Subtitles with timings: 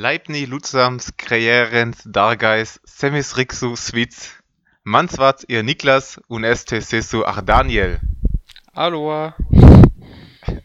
[0.00, 4.32] Leibni Lutsams Kreierens Dargais Semis Rixu Svits
[4.82, 8.00] Manswats ihr Niklas und este Sesu Ardaniel.
[8.74, 9.34] Hallo.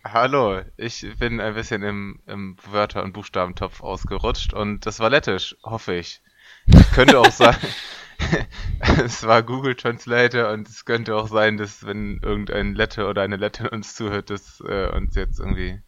[0.06, 5.58] Hallo, ich bin ein bisschen im, im Wörter- und Buchstabentopf ausgerutscht und das war lettisch,
[5.64, 6.22] hoffe ich.
[6.94, 7.58] Könnte auch sein,
[9.04, 13.36] es war Google Translator und es könnte auch sein, dass wenn irgendein Lette oder eine
[13.36, 15.82] Lettin uns zuhört, dass äh, uns jetzt irgendwie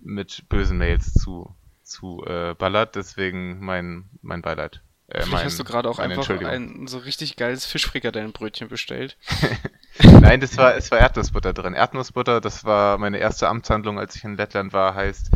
[0.00, 1.56] mit bösen Mails zu,
[1.90, 2.96] zu äh, ballert.
[2.96, 4.82] Deswegen mein, mein Beileid.
[5.08, 9.18] Äh, Vielleicht mein, hast du gerade auch einfach ein so richtig geiles Fischfrikadellenbrötchen bestellt.
[10.20, 11.74] Nein, das war, es war Erdnussbutter drin.
[11.74, 15.30] Erdnussbutter, das war meine erste Amtshandlung, als ich in Lettland war, heißt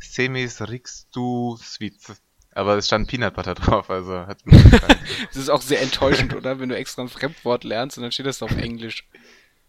[0.00, 2.14] Semis Rixtu Svits.
[2.52, 6.58] Aber es stand Peanut Butter drauf, also hat Das ist auch sehr enttäuschend, oder?
[6.58, 9.06] Wenn du extra ein Fremdwort lernst und dann steht das auf Englisch.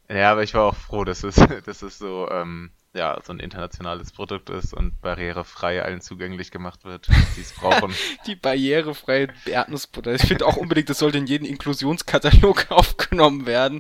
[0.10, 3.40] Ja, aber ich war auch froh, dass es, dass es so, ähm, ja, so ein
[3.40, 7.96] internationales Produkt ist und barrierefrei allen zugänglich gemacht wird, die es brauchen.
[8.28, 10.16] die barrierefreie Erdnussbutter.
[10.16, 13.80] Ich finde auch unbedingt, das sollte in jeden Inklusionskatalog aufgenommen werden.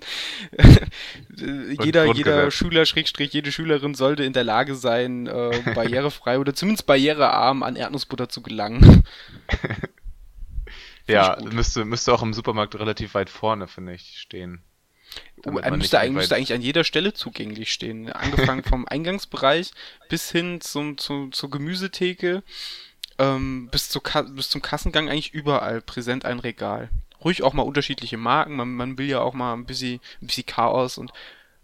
[1.83, 6.87] jeder, jeder Schüler, Schrägstrich, jede Schülerin sollte in der Lage sein, äh, barrierefrei oder zumindest
[6.87, 9.03] barrierearm an Erdnussbutter zu gelangen.
[11.07, 14.63] ja, müsste, müsste auch im Supermarkt relativ weit vorne, finde ich, stehen.
[15.43, 18.11] Er müsste, eigentlich, müsste eigentlich an jeder Stelle zugänglich stehen.
[18.11, 19.71] Angefangen vom Eingangsbereich
[20.09, 22.43] bis hin zum, zu, zur Gemüsetheke,
[23.17, 26.89] ähm, bis, zu, bis zum Kassengang eigentlich überall präsent ein Regal.
[27.23, 30.45] Ruhig auch mal unterschiedliche Marken, man, man will ja auch mal ein bisschen, ein bisschen
[30.45, 31.11] Chaos und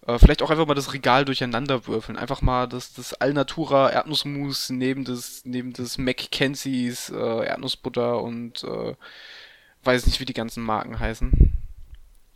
[0.08, 2.17] äh, vielleicht auch einfach mal das Regal durcheinander würfeln.
[2.17, 8.95] Einfach mal das, das Alnatura Erdnussmus neben des, neben des McKenzies äh, Erdnussbutter und äh,
[9.83, 11.55] weiß nicht, wie die ganzen Marken heißen.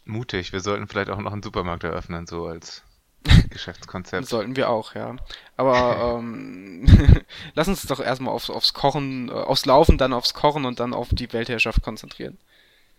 [0.10, 0.52] Mutig.
[0.52, 2.84] Wir sollten vielleicht auch noch einen Supermarkt eröffnen, so als
[3.50, 4.28] Geschäftskonzept.
[4.28, 5.16] sollten wir auch, ja.
[5.56, 6.86] Aber ähm,
[7.54, 10.94] lass uns doch erstmal aufs, aufs Kochen, äh, aufs Laufen, dann aufs Kochen und dann
[10.94, 12.38] auf die Weltherrschaft konzentrieren.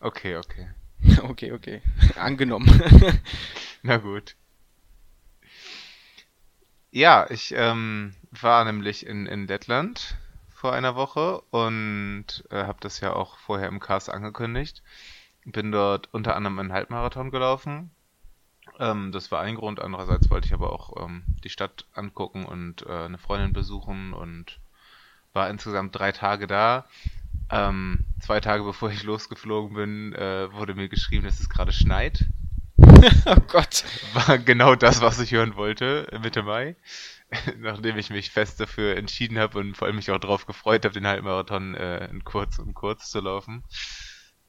[0.01, 0.69] Okay, okay.
[1.23, 1.83] okay, okay.
[2.17, 3.21] Angenommen.
[3.83, 4.37] Na gut.
[6.91, 10.17] Ja, ich ähm, war nämlich in, in Lettland
[10.55, 14.83] vor einer Woche und äh, habe das ja auch vorher im Cast angekündigt.
[15.45, 17.91] Bin dort unter anderem einen Halbmarathon gelaufen.
[18.79, 19.81] Ähm, das war ein Grund.
[19.81, 24.61] Andererseits wollte ich aber auch ähm, die Stadt angucken und äh, eine Freundin besuchen und
[25.33, 26.87] war insgesamt drei Tage da.
[27.51, 32.27] Ähm, zwei Tage bevor ich losgeflogen bin, äh, wurde mir geschrieben, dass es gerade schneit.
[33.27, 33.85] oh Gott.
[34.15, 36.77] War genau das, was ich hören wollte, Mitte Mai.
[37.59, 40.95] Nachdem ich mich fest dafür entschieden habe und vor allem mich auch darauf gefreut habe,
[40.95, 43.63] den Halbmarathon äh, in kurz und kurz zu laufen.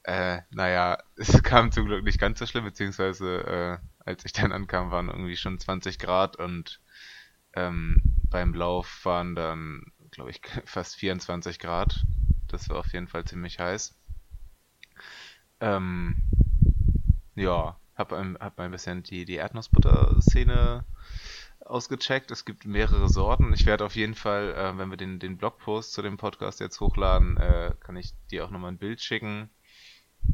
[0.04, 4.52] Äh, naja, es kam zum Glück nicht ganz so schlimm, beziehungsweise äh, als ich dann
[4.52, 6.80] ankam, waren irgendwie schon 20 Grad und
[7.54, 12.04] ähm, beim Lauf waren dann, glaube ich, fast 24 Grad.
[12.48, 13.94] Das war auf jeden Fall ziemlich heiß.
[15.60, 16.16] Ähm,
[17.34, 20.84] ja, hab ein, hab ein bisschen die, die Erdnussbutter-Szene
[21.60, 22.30] ausgecheckt.
[22.30, 23.52] Es gibt mehrere Sorten.
[23.52, 26.80] Ich werde auf jeden Fall, äh, wenn wir den, den Blogpost zu dem Podcast jetzt
[26.80, 29.50] hochladen, äh, kann ich dir auch nochmal ein Bild schicken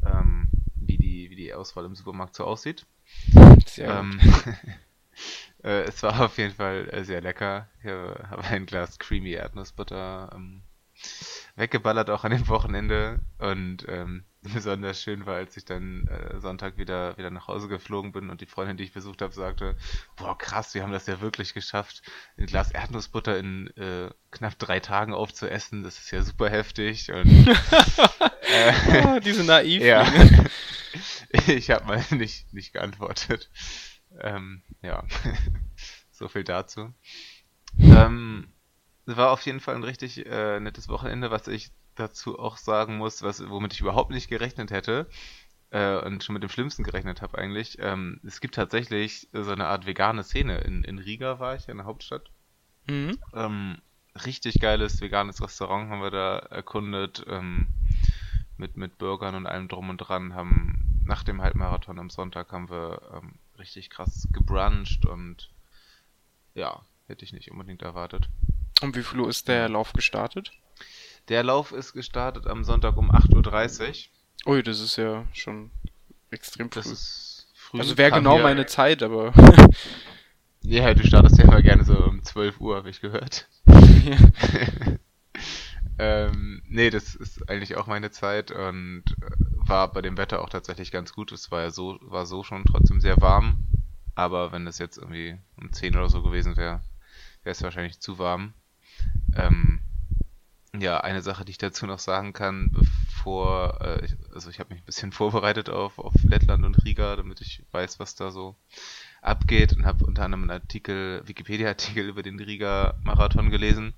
[0.05, 2.85] ähm, wie, die, wie die Auswahl im Supermarkt so aussieht.
[3.65, 4.19] Sehr ähm,
[5.63, 7.67] äh, es war auf jeden Fall äh, sehr lecker.
[7.83, 10.61] Ich habe ein Glas Creamy Erdnussbutter ähm,
[11.55, 14.23] weggeballert auch an dem Wochenende und ähm,
[14.53, 18.41] besonders schön war, als ich dann äh, Sonntag wieder wieder nach Hause geflogen bin und
[18.41, 19.75] die Freundin, die ich besucht habe, sagte,
[20.15, 22.01] boah krass, wir haben das ja wirklich geschafft,
[22.37, 27.47] ein Glas Erdnussbutter in äh, knapp drei Tagen aufzuessen, das ist ja super heftig und
[28.41, 29.81] äh, oh, diese naiv.
[29.89, 30.05] Ja,
[31.47, 33.49] ich habe mal nicht nicht geantwortet.
[34.19, 35.03] Ähm, ja,
[36.11, 36.91] so viel dazu.
[37.77, 38.51] Ähm,
[39.05, 43.21] war auf jeden Fall ein richtig äh, nettes Wochenende, was ich dazu auch sagen muss,
[43.21, 45.07] was, womit ich überhaupt nicht gerechnet hätte
[45.71, 47.77] äh, und schon mit dem Schlimmsten gerechnet habe eigentlich.
[47.79, 50.59] Ähm, es gibt tatsächlich so eine Art vegane Szene.
[50.59, 52.29] In, in Riga war ich, in der Hauptstadt.
[52.87, 53.17] Mhm.
[53.33, 53.77] Ähm,
[54.25, 57.25] richtig geiles veganes Restaurant haben wir da erkundet.
[57.27, 57.67] Ähm,
[58.59, 60.35] mit, mit Burgern und allem drum und dran.
[60.35, 65.49] Haben nach dem Halbmarathon am Sonntag haben wir ähm, richtig krass gebruncht und
[66.53, 68.29] ja, hätte ich nicht unbedingt erwartet.
[68.81, 70.51] Um wie viel Uhr ist der Lauf gestartet?
[71.29, 74.07] Der Lauf ist gestartet am Sonntag um 8.30
[74.47, 74.53] Uhr.
[74.53, 75.69] Ui, das ist ja schon
[76.31, 76.79] extrem früh.
[76.81, 77.79] Das ist früh.
[77.79, 79.31] Also wäre genau meine Zeit, aber.
[80.61, 83.47] ja, du startest ja immer gerne so um 12 Uhr, habe ich gehört.
[83.67, 84.17] Ja.
[85.99, 90.49] ähm, nee, das ist eigentlich auch meine Zeit und äh, war bei dem Wetter auch
[90.49, 91.31] tatsächlich ganz gut.
[91.31, 93.67] Es war ja so, war so schon trotzdem sehr warm.
[94.15, 96.81] Aber wenn es jetzt irgendwie um 10 oder so gewesen wäre,
[97.43, 98.53] wäre es wahrscheinlich zu warm.
[99.35, 99.81] Ähm,
[100.77, 104.83] ja, eine Sache, die ich dazu noch sagen kann, bevor, äh, also ich habe mich
[104.83, 108.55] ein bisschen vorbereitet auf, auf Lettland und Riga, damit ich weiß, was da so
[109.21, 113.93] abgeht und habe unter anderem einen Artikel, Wikipedia-Artikel über den Riga-Marathon gelesen.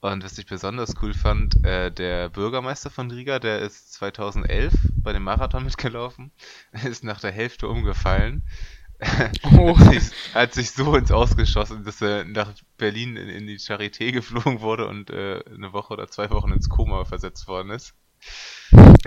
[0.00, 4.72] Und was ich besonders cool fand, äh, der Bürgermeister von Riga, der ist 2011
[5.02, 6.30] bei dem Marathon mitgelaufen,
[6.84, 8.42] ist nach der Hälfte umgefallen.
[9.44, 9.78] Oh.
[10.34, 14.86] hat sich so ins Ausgeschossen, dass er nach Berlin in, in die Charité geflogen wurde
[14.86, 17.94] und äh, eine Woche oder zwei Wochen ins Koma versetzt worden ist.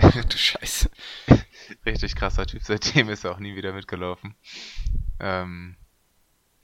[0.00, 0.90] Ach du Scheiße.
[1.86, 2.62] Richtig krasser Typ.
[2.62, 4.34] Seitdem ist er auch nie wieder mitgelaufen.
[5.20, 5.76] Ähm,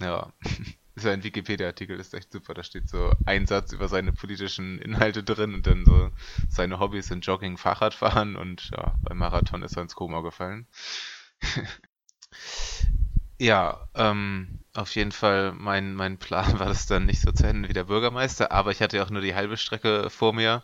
[0.00, 0.32] ja.
[0.97, 2.53] Sein Wikipedia-Artikel ist echt super.
[2.53, 6.11] Da steht so ein Satz über seine politischen Inhalte drin und dann so
[6.49, 10.67] seine Hobbys sind Jogging, Fahrradfahren und ja, beim Marathon ist er ins Koma gefallen.
[13.41, 17.69] ja, ähm, auf jeden Fall, mein, mein Plan war das dann nicht so zu Ende
[17.69, 20.63] wie der Bürgermeister, aber ich hatte ja auch nur die halbe Strecke vor mir.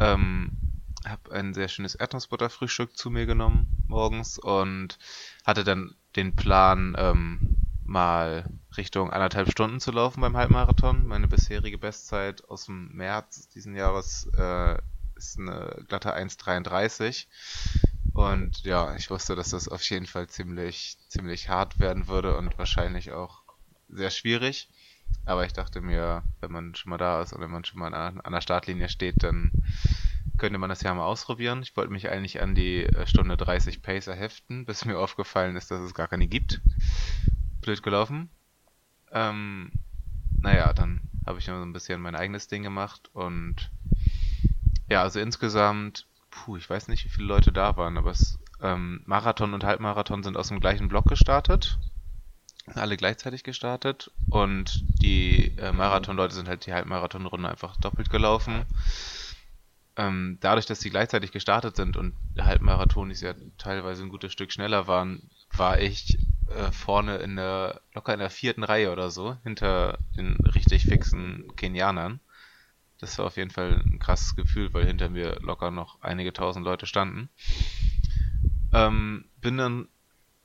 [0.00, 0.56] Ähm,
[1.06, 4.98] habe ein sehr schönes Erdnussbutterfrühstück zu mir genommen morgens und
[5.44, 8.46] hatte dann den Plan, ähm, mal
[8.76, 11.06] Richtung anderthalb Stunden zu laufen beim Halbmarathon.
[11.06, 14.78] Meine bisherige Bestzeit aus dem März diesen Jahres äh,
[15.16, 17.26] ist eine glatte 1,33.
[18.14, 22.58] Und ja, ich wusste, dass das auf jeden Fall ziemlich, ziemlich hart werden würde und
[22.58, 23.42] wahrscheinlich auch
[23.88, 24.68] sehr schwierig.
[25.24, 27.94] Aber ich dachte mir, wenn man schon mal da ist und wenn man schon mal
[27.94, 29.52] an, der Startlinie steht, dann
[30.36, 31.62] könnte man das ja mal ausprobieren.
[31.62, 35.70] Ich wollte mich eigentlich an die äh, Stunde 30 Pacer heften, bis mir aufgefallen ist,
[35.70, 36.60] dass es gar keine gibt
[37.62, 38.28] blöd gelaufen.
[39.10, 39.70] Ähm,
[40.40, 43.70] naja, dann habe ich noch so ein bisschen mein eigenes Ding gemacht und
[44.88, 49.02] ja, also insgesamt, puh, ich weiß nicht, wie viele Leute da waren, aber es, ähm,
[49.06, 51.78] Marathon und Halbmarathon sind aus dem gleichen Block gestartet.
[52.74, 58.64] Alle gleichzeitig gestartet und die äh, Marathon-Leute sind halt die Halbmarathon-Runde einfach doppelt gelaufen.
[59.96, 64.52] Ähm, dadurch, dass sie gleichzeitig gestartet sind und Halbmarathon ist ja teilweise ein gutes Stück
[64.52, 66.18] schneller waren, war ich
[66.48, 71.54] äh, vorne in der, locker in der vierten Reihe oder so, hinter den richtig fixen
[71.56, 72.20] Kenianern.
[73.02, 76.64] Das war auf jeden Fall ein krasses Gefühl, weil hinter mir locker noch einige tausend
[76.64, 77.28] Leute standen.
[78.72, 79.88] Ähm, bin dann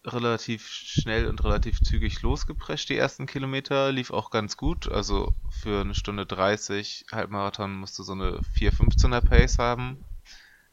[0.03, 2.89] relativ schnell und relativ zügig losgeprescht.
[2.89, 4.91] Die ersten Kilometer lief auch ganz gut.
[4.91, 10.03] Also für eine Stunde 30 Halbmarathon musste so eine 4,15er Pace haben.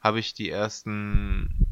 [0.00, 1.66] Habe ich die ersten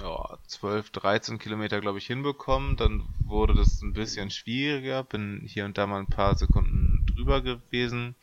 [0.00, 2.76] ja, 12, 13 Kilometer, glaube ich, hinbekommen.
[2.76, 5.04] Dann wurde das ein bisschen schwieriger.
[5.04, 8.14] Bin hier und da mal ein paar Sekunden drüber gewesen.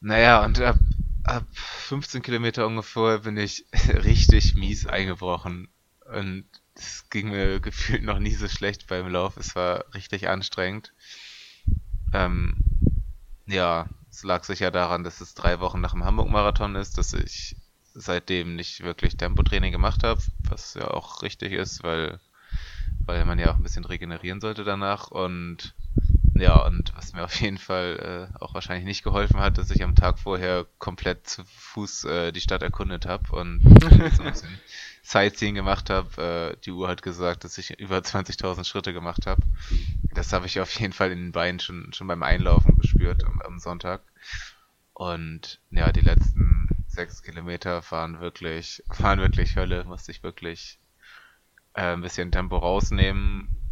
[0.00, 0.78] Naja, und ab,
[1.24, 5.68] ab 15 Kilometer ungefähr bin ich richtig mies eingebrochen.
[6.10, 9.36] Und es ging mir gefühlt noch nie so schlecht beim Lauf.
[9.36, 10.92] Es war richtig anstrengend.
[12.12, 12.56] Ähm,
[13.46, 17.56] ja, es lag sicher daran, dass es drei Wochen nach dem Hamburg-Marathon ist, dass ich
[17.94, 22.20] seitdem nicht wirklich Tempotraining gemacht habe, was ja auch richtig ist, weil,
[23.06, 25.10] weil man ja auch ein bisschen regenerieren sollte danach.
[25.10, 25.74] Und
[26.40, 29.82] ja, und was mir auf jeden Fall äh, auch wahrscheinlich nicht geholfen hat, dass ich
[29.82, 34.60] am Tag vorher komplett zu Fuß äh, die Stadt erkundet habe und so ein bisschen
[35.02, 36.56] Sightseeing gemacht habe.
[36.56, 39.42] Äh, die Uhr hat gesagt, dass ich über 20.000 Schritte gemacht habe.
[40.14, 43.40] Das habe ich auf jeden Fall in den Beinen schon, schon beim Einlaufen gespürt am,
[43.42, 44.02] am Sonntag.
[44.94, 50.78] Und ja, die letzten sechs Kilometer waren wirklich, waren wirklich Hölle, musste ich wirklich
[51.74, 53.65] äh, ein bisschen Tempo rausnehmen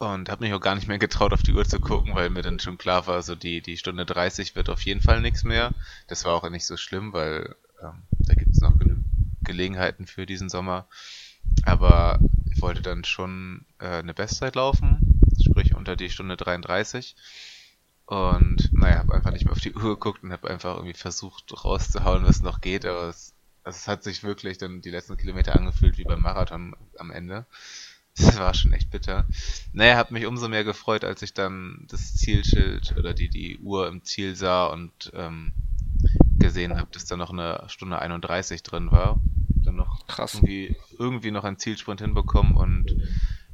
[0.00, 2.40] und habe mich auch gar nicht mehr getraut, auf die Uhr zu gucken, weil mir
[2.40, 5.72] dann schon klar war, so die, die Stunde 30 wird auf jeden Fall nichts mehr.
[6.08, 9.00] Das war auch nicht so schlimm, weil ähm, da gibt es noch genug
[9.42, 10.86] Gelegenheiten für diesen Sommer.
[11.64, 12.18] Aber
[12.50, 17.14] ich wollte dann schon äh, eine Bestzeit laufen, sprich unter die Stunde 33.
[18.06, 21.52] Und naja, habe einfach nicht mehr auf die Uhr geguckt und habe einfach irgendwie versucht
[21.62, 25.54] rauszuhauen, was noch geht, aber es, also es hat sich wirklich dann die letzten Kilometer
[25.54, 27.44] angefühlt wie beim Marathon am Ende.
[28.26, 29.26] Das war schon echt bitter.
[29.72, 33.88] Naja, habe mich umso mehr gefreut, als ich dann das Zielschild oder die, die Uhr
[33.88, 35.52] im Ziel sah und ähm,
[36.38, 39.20] gesehen habe, dass da noch eine Stunde 31 drin war.
[39.64, 40.34] Dann noch Krass.
[40.34, 42.96] Irgendwie, irgendwie noch einen Zielsprint hinbekommen und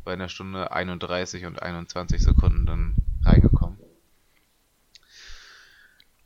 [0.04, 2.94] bei einer Stunde 31 und 21 Sekunden dann
[3.24, 3.78] reingekommen.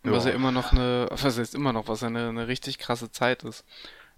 [0.03, 3.43] Was ja immer noch eine, was heißt immer noch, was eine, eine richtig krasse Zeit
[3.43, 3.65] ist.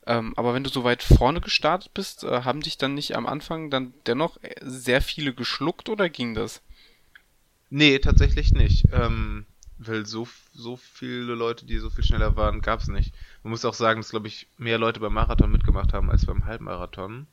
[0.07, 3.27] Ähm, aber wenn du so weit vorne gestartet bist, äh, haben dich dann nicht am
[3.27, 6.63] Anfang dann dennoch sehr viele geschluckt oder ging das?
[7.71, 8.87] Nee, tatsächlich nicht.
[8.93, 9.47] Ähm,
[9.79, 13.15] weil so, so viele Leute, die so viel schneller waren, gab es nicht.
[13.43, 16.45] Man muss auch sagen, dass, glaube ich, mehr Leute beim Marathon mitgemacht haben als beim
[16.45, 17.27] Halbmarathon.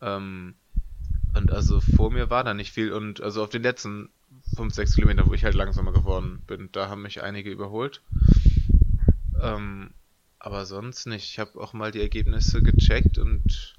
[0.00, 0.54] Ähm,
[1.34, 2.92] und also vor mir war da nicht viel.
[2.92, 4.10] Und also auf den letzten
[4.56, 6.68] 5, 6 Kilometer, wo ich halt langsamer geworden bin.
[6.72, 8.02] Da haben mich einige überholt.
[9.40, 9.90] Ähm,
[10.42, 11.30] aber sonst nicht.
[11.30, 13.76] Ich habe auch mal die Ergebnisse gecheckt und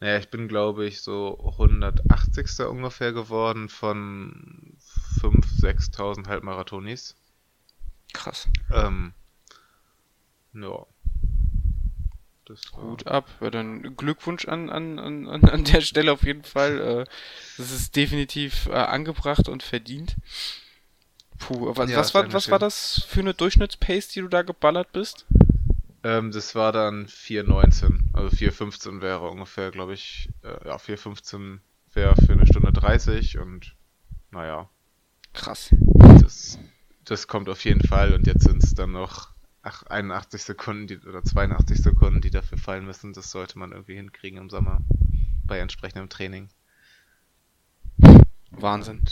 [0.00, 2.66] naja, ich bin glaube ich so 180.
[2.66, 4.76] ungefähr geworden von
[5.20, 7.14] 5.000, 6.000 Halbmarathonis.
[8.12, 8.48] Krass.
[8.72, 9.12] Ähm,
[10.52, 10.84] ja.
[12.44, 13.28] Das Gut ab.
[13.40, 16.80] Ja, dann Glückwunsch an, an, an, an der Stelle auf jeden Fall.
[16.80, 17.04] Äh,
[17.56, 20.16] das ist definitiv äh, angebracht und verdient.
[21.38, 24.90] Puh, was, ja, was, war, was war das für eine Durchschnittspace, die du da geballert
[24.92, 25.24] bist?
[26.02, 28.12] Ähm, das war dann 4,19.
[28.12, 31.58] Also 4,15 wäre ungefähr, glaube ich, äh, ja, 4,15
[31.92, 33.76] wäre für eine Stunde 30 und
[34.30, 34.68] naja.
[35.32, 35.74] Krass.
[36.20, 36.58] Das,
[37.04, 39.30] das kommt auf jeden Fall und jetzt sind es dann noch
[39.62, 43.12] 81 Sekunden die, oder 82 Sekunden, die dafür fallen müssen.
[43.12, 44.80] Das sollte man irgendwie hinkriegen im Sommer
[45.44, 46.48] bei entsprechendem Training.
[48.50, 49.04] Wahnsinn.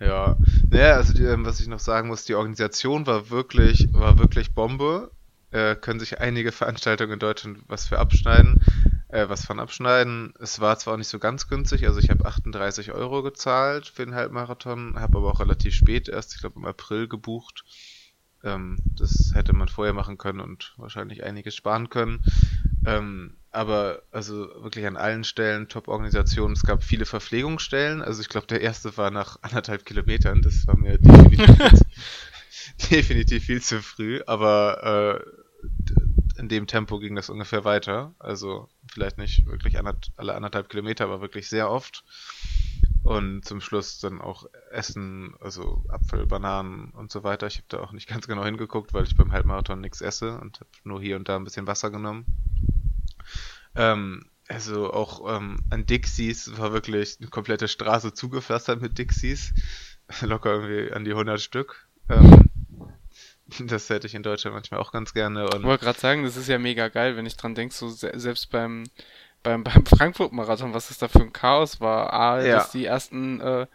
[0.00, 0.36] Ja,
[0.70, 4.54] naja, also die, ähm, was ich noch sagen muss, die Organisation war wirklich, war wirklich
[4.54, 5.10] Bombe.
[5.50, 8.60] Äh, können sich einige Veranstaltungen in Deutschland was für abschneiden,
[9.08, 10.34] äh, was von abschneiden.
[10.38, 14.04] Es war zwar auch nicht so ganz günstig, also ich habe 38 Euro gezahlt für
[14.04, 17.64] den Halbmarathon, habe aber auch relativ spät erst, ich glaube im April gebucht.
[18.44, 22.22] Ähm, das hätte man vorher machen können und wahrscheinlich einiges sparen können.
[22.86, 26.52] Ähm, aber also wirklich an allen Stellen Top-Organisation.
[26.52, 28.02] Es gab viele Verpflegungsstellen.
[28.02, 30.42] Also ich glaube, der erste war nach anderthalb Kilometern.
[30.42, 31.46] Das war mir definitiv,
[32.90, 34.20] definitiv viel zu früh.
[34.26, 35.37] Aber äh,
[36.38, 38.14] in dem Tempo ging das ungefähr weiter.
[38.18, 42.04] Also vielleicht nicht wirklich alle anderthalb Kilometer, aber wirklich sehr oft.
[43.02, 47.46] Und zum Schluss dann auch Essen, also Apfel, Bananen und so weiter.
[47.46, 50.60] Ich habe da auch nicht ganz genau hingeguckt, weil ich beim Halbmarathon nichts esse und
[50.60, 52.26] habe nur hier und da ein bisschen Wasser genommen.
[53.74, 59.54] Ähm, also auch ähm, an Dixies war wirklich eine komplette Straße zugepflastert mit Dixies.
[60.22, 61.88] Locker irgendwie an die 100 Stück.
[62.08, 62.47] Ähm,
[63.60, 65.48] das hätte ich in Deutschland manchmal auch ganz gerne.
[65.48, 67.88] Und ich wollte gerade sagen, das ist ja mega geil, wenn ich dran denke, so
[67.88, 68.84] selbst beim
[69.42, 72.12] beim, beim Frankfurt-Marathon, was das da für ein Chaos war.
[72.12, 72.56] A, ja.
[72.56, 73.66] dass die ersten, äh,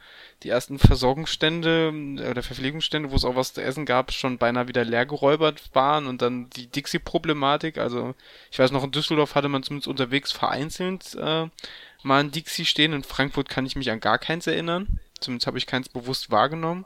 [0.44, 4.68] die ersten Versorgungsstände äh, oder Verpflegungsstände, wo es auch was zu essen gab, schon beinahe
[4.68, 7.78] wieder leer geräubert waren und dann die Dixie-Problematik.
[7.78, 8.16] Also
[8.52, 11.48] ich weiß noch, in Düsseldorf hatte man zumindest unterwegs vereinzelt äh,
[12.04, 12.94] mal ein Dixie stehen.
[12.94, 15.00] In Frankfurt kann ich mich an gar keins erinnern.
[15.20, 16.86] Zumindest habe ich keins bewusst wahrgenommen.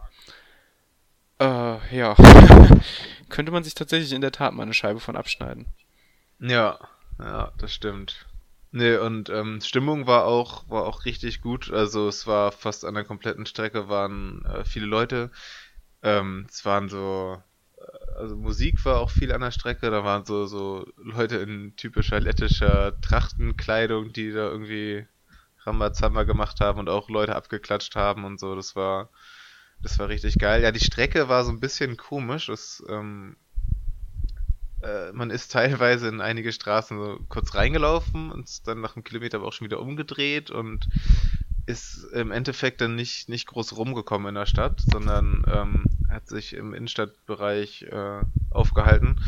[1.39, 2.15] Äh, ja.
[3.29, 5.67] Könnte man sich tatsächlich in der Tat mal eine Scheibe von abschneiden.
[6.39, 6.79] Ja,
[7.19, 8.25] ja, das stimmt.
[8.71, 11.71] Nee, und ähm, Stimmung war auch, war auch richtig gut.
[11.71, 15.31] Also es war fast an der kompletten Strecke waren äh, viele Leute.
[16.03, 17.41] Ähm, es waren so,
[17.77, 19.89] äh, also Musik war auch viel an der Strecke.
[19.89, 25.07] Da waren so, so Leute in typischer lettischer Trachtenkleidung, die da irgendwie
[25.65, 28.55] Rambazamba gemacht haben und auch Leute abgeklatscht haben und so.
[28.55, 29.09] Das war,
[29.81, 30.63] das war richtig geil.
[30.63, 32.47] Ja, die Strecke war so ein bisschen komisch.
[32.47, 33.35] Das, ähm,
[34.81, 39.37] äh, man ist teilweise in einige Straßen so kurz reingelaufen und dann nach einem Kilometer
[39.37, 40.87] aber auch schon wieder umgedreht und
[41.65, 46.53] ist im Endeffekt dann nicht, nicht groß rumgekommen in der Stadt, sondern ähm, hat sich
[46.53, 49.19] im Innenstadtbereich äh, aufgehalten.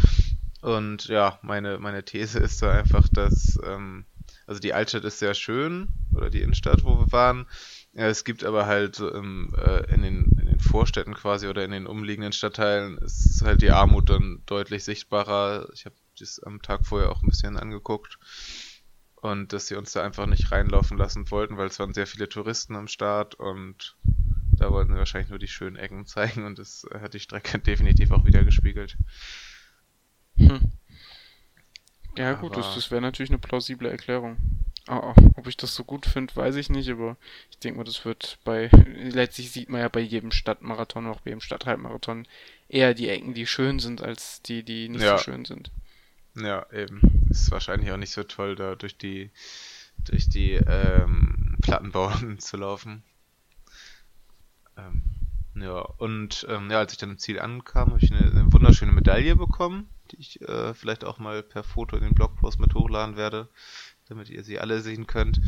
[0.62, 4.06] Und ja, meine, meine These ist da einfach, dass, ähm,
[4.48, 7.46] also die Altstadt ist sehr schön, oder die Innenstadt, wo wir waren,
[7.94, 10.29] ja, es gibt aber halt ähm, äh, in, den,
[10.60, 15.70] den Vorstädten quasi oder in den umliegenden Stadtteilen ist halt die Armut dann deutlich sichtbarer.
[15.74, 18.20] Ich habe das am Tag vorher auch ein bisschen angeguckt
[19.16, 22.30] und dass sie uns da einfach nicht reinlaufen lassen wollten, weil es waren sehr viele
[22.30, 23.98] Touristen am Start und
[24.58, 28.12] da wollten sie wahrscheinlich nur die schönen Ecken zeigen und das hat die Strecke definitiv
[28.12, 28.98] auch wieder gespiegelt.
[30.38, 30.72] Hm.
[32.18, 34.38] Ja, aber gut, das, das wäre natürlich eine plausible Erklärung.
[34.88, 37.18] Oh, ob ich das so gut finde, weiß ich nicht, aber
[37.52, 41.32] ich denke mal, das wird bei, letztlich sieht man ja bei jedem Stadtmarathon, auch bei
[41.32, 42.28] jedem Stadthalbmarathon,
[42.70, 45.18] eher die Ecken, die schön sind, als die, die nicht ja.
[45.18, 45.72] so schön sind.
[46.36, 47.02] Ja, eben.
[47.30, 49.32] Ist wahrscheinlich auch nicht so toll, da durch die,
[50.06, 53.04] durch die ähm, Plattenbauten zu laufen.
[54.78, 55.04] Ähm,
[55.56, 58.92] ja, und ähm, ja, als ich dann im Ziel ankam, habe ich eine, eine, wunderschöne
[58.92, 63.18] Medaille bekommen, die ich äh, vielleicht auch mal per Foto in den Blogpost mit hochladen
[63.18, 63.50] werde
[64.10, 65.40] damit ihr sie alle sehen könnt.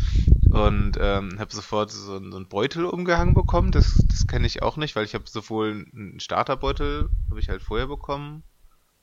[0.52, 3.72] Und ähm, habe sofort so, so einen Beutel umgehangen bekommen.
[3.72, 7.62] Das, das kenne ich auch nicht, weil ich habe sowohl einen Starterbeutel, habe ich halt
[7.62, 8.44] vorher bekommen.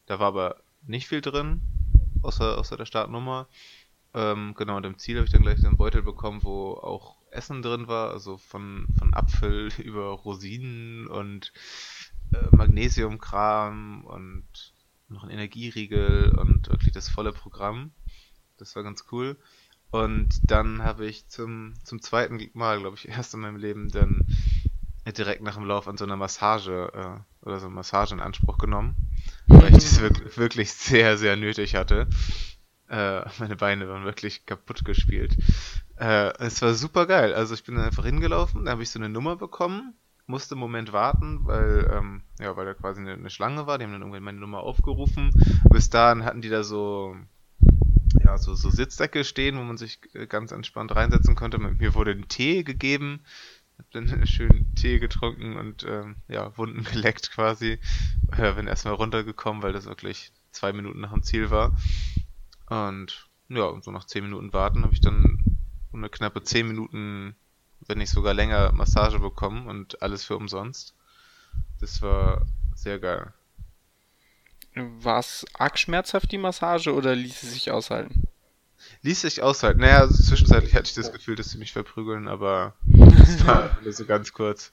[0.06, 1.60] Da war aber nicht viel drin,
[2.22, 3.48] außer, außer der Startnummer.
[4.14, 7.62] Ähm, genau, und im Ziel habe ich dann gleich einen Beutel bekommen, wo auch Essen
[7.62, 11.52] drin war, also von, von Apfel über Rosinen und
[12.32, 14.46] äh, Magnesiumkram und
[15.08, 17.92] noch ein Energieriegel und wirklich das volle Programm.
[18.58, 19.36] Das war ganz cool.
[19.90, 24.26] Und dann habe ich zum, zum zweiten Mal, glaube ich, erst in meinem Leben dann
[25.16, 28.58] direkt nach dem Lauf an so einer Massage äh, oder so eine Massage in Anspruch
[28.58, 28.94] genommen,
[29.46, 30.00] weil ich das
[30.36, 32.08] wirklich sehr, sehr nötig hatte.
[32.88, 35.36] Äh, meine Beine waren wirklich kaputt gespielt.
[35.96, 37.34] Äh, es war super geil.
[37.34, 39.94] Also ich bin dann einfach hingelaufen, da habe ich so eine Nummer bekommen,
[40.26, 43.78] musste einen Moment warten, weil, ähm, ja, weil da quasi eine, eine, Schlange war.
[43.78, 45.32] Die haben dann irgendwann meine Nummer aufgerufen.
[45.70, 47.16] Bis dahin hatten die da so,
[48.24, 51.58] ja, so, so Sitzsäcke stehen, wo man sich äh, ganz entspannt reinsetzen konnte.
[51.58, 53.20] Mir wurde ein Tee gegeben.
[53.78, 57.78] Hab dann schön Tee getrunken und ähm, ja, Wunden geleckt quasi.
[58.36, 61.76] Äh, bin erstmal runtergekommen, weil das wirklich zwei Minuten nach dem Ziel war.
[62.68, 65.42] Und ja, so nach zehn Minuten warten habe ich dann
[65.92, 67.34] eine knappe zehn Minuten,
[67.86, 70.94] wenn nicht sogar länger, Massage bekommen und alles für umsonst.
[71.80, 73.32] Das war sehr geil.
[75.02, 78.28] War es arg schmerzhaft, die Massage, oder ließ sie sich aushalten?
[79.02, 79.80] Ließ sich aushalten.
[79.80, 83.92] Naja, also zwischenzeitlich hatte ich das Gefühl, dass sie mich verprügeln, aber das war nur
[83.92, 84.72] so ganz kurz.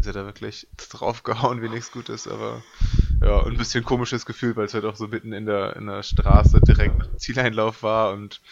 [0.00, 2.62] Sie hat da wirklich draufgehauen, wie nichts Gutes, aber
[3.22, 5.86] ja, und ein bisschen komisches Gefühl, weil es halt auch so mitten in der, in
[5.86, 8.42] der Straße direkt Zieleinlauf war und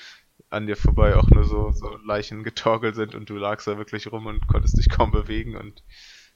[0.49, 4.11] an dir vorbei auch nur so, so Leichen getorkelt sind und du lagst da wirklich
[4.11, 5.83] rum und konntest dich kaum bewegen und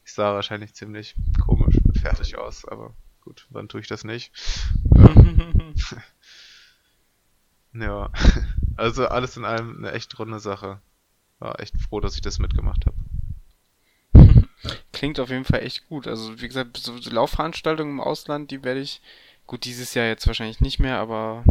[0.05, 2.95] ich sah wahrscheinlich ziemlich komisch und fertig aus, aber
[3.27, 4.33] gut, wann tue ich das nicht?
[7.79, 8.11] Ja,
[8.79, 10.81] also alles in allem eine echt runde Sache.
[11.41, 12.97] War echt froh, dass ich das mitgemacht habe.
[14.93, 16.07] Klingt auf jeden Fall echt gut.
[16.07, 19.03] Also wie gesagt, so Laufveranstaltungen im Ausland, die werde ich,
[19.47, 21.45] gut, dieses Jahr jetzt wahrscheinlich nicht mehr, aber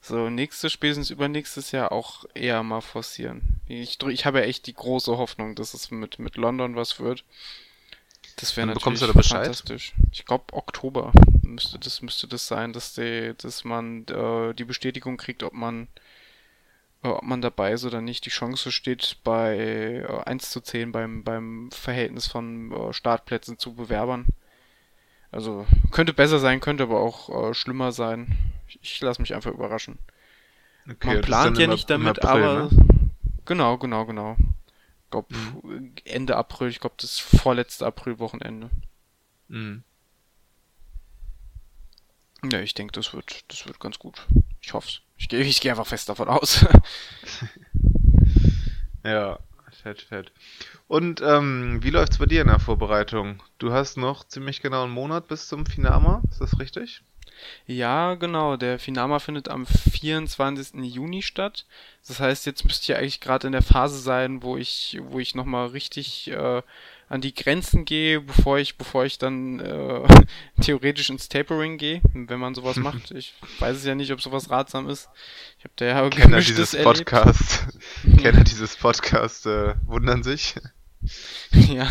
[0.00, 3.60] so nächstes, spätestens übernächstes Jahr auch eher mal forcieren.
[3.68, 7.24] Ich, ich habe ja echt die große Hoffnung, dass es mit, mit London was wird.
[8.36, 9.44] Das wäre natürlich bekommst du da Bescheid?
[9.44, 9.94] fantastisch.
[10.10, 15.16] Ich glaube Oktober müsste das müsste das sein, dass die, dass man äh, die Bestätigung
[15.16, 15.88] kriegt, ob man
[17.02, 18.26] äh, ob man dabei ist oder nicht.
[18.26, 23.74] Die Chance steht bei äh, 1 zu 10 beim, beim Verhältnis von äh, Startplätzen zu
[23.74, 24.26] Bewerbern.
[25.30, 28.36] Also könnte besser sein, könnte aber auch äh, schlimmer sein.
[28.68, 29.98] Ich, ich lasse mich einfach überraschen.
[30.90, 33.10] Okay, man plant ja nicht damit, April, aber ne?
[33.44, 34.36] genau, genau, genau.
[35.12, 35.92] Ich glaube mhm.
[36.04, 38.70] Ende April, ich glaube das vorletzte Aprilwochenende.
[39.48, 39.84] Mhm.
[42.50, 44.26] Ja, ich denke, das wird, das wird ganz gut.
[44.62, 45.00] Ich hoffe es.
[45.18, 46.64] Ich gehe ich geh einfach fest davon aus.
[49.04, 49.38] ja,
[49.82, 50.32] fett, fett.
[50.88, 53.42] Und ähm, wie läuft's bei dir in der Vorbereitung?
[53.58, 57.02] Du hast noch ziemlich genau einen Monat bis zum Finama, ist das richtig?
[57.66, 58.56] Ja, genau.
[58.56, 60.82] Der Finama findet am 24.
[60.82, 61.66] Juni statt.
[62.06, 65.34] Das heißt, jetzt müsst ihr eigentlich gerade in der Phase sein, wo ich, wo ich
[65.34, 66.62] nochmal richtig äh,
[67.12, 70.24] an die Grenzen gehe, bevor ich, bevor ich dann äh,
[70.62, 73.10] theoretisch ins Tapering gehe, wenn man sowas macht.
[73.10, 75.10] Ich weiß es ja nicht, ob sowas ratsam ist.
[75.58, 77.66] Ich habe da ja Kenner dieses Podcast,
[78.18, 80.54] Kenner dieses Podcast äh, wundern sich.
[81.52, 81.88] ja.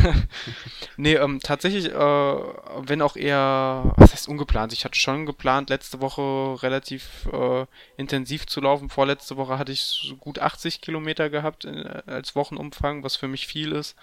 [0.98, 4.74] Nee, ähm, tatsächlich, äh, wenn auch eher, was heißt ungeplant?
[4.74, 7.66] Ich hatte schon geplant, letzte Woche relativ äh,
[7.98, 8.90] intensiv zu laufen.
[8.90, 13.28] Vorletzte Woche hatte ich so gut 80 Kilometer gehabt in, äh, als Wochenumfang, was für
[13.28, 13.96] mich viel ist.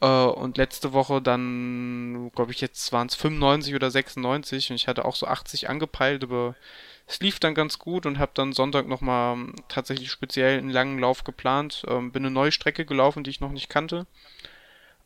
[0.00, 4.88] Äh, und letzte Woche dann, glaube ich, jetzt waren es 95 oder 96 und ich
[4.88, 6.56] hatte auch so 80 angepeilt, aber
[7.06, 9.36] es lief dann ganz gut und habe dann Sonntag nochmal
[9.68, 11.84] tatsächlich speziell einen langen Lauf geplant.
[11.88, 14.06] Ähm, bin eine neue Strecke gelaufen, die ich noch nicht kannte.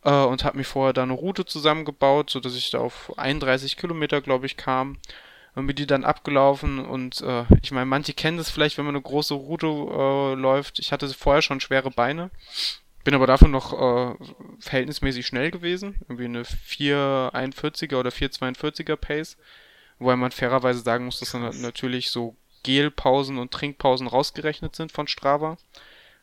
[0.05, 4.21] Äh, und habe mir vorher da eine Route zusammengebaut, sodass ich da auf 31 Kilometer,
[4.21, 4.99] glaube ich, kam.
[5.55, 8.95] Und bin die dann abgelaufen und äh, ich meine, manche kennen das vielleicht, wenn man
[8.95, 10.79] eine große Route äh, läuft.
[10.79, 12.31] Ich hatte vorher schon schwere Beine,
[13.05, 14.15] bin aber dafür noch äh,
[14.61, 15.95] verhältnismäßig schnell gewesen.
[16.03, 19.39] Irgendwie eine 441er oder 442er Pace.
[19.99, 25.09] Wobei man fairerweise sagen muss, dass dann natürlich so Gelpausen und Trinkpausen rausgerechnet sind von
[25.09, 25.57] Strava.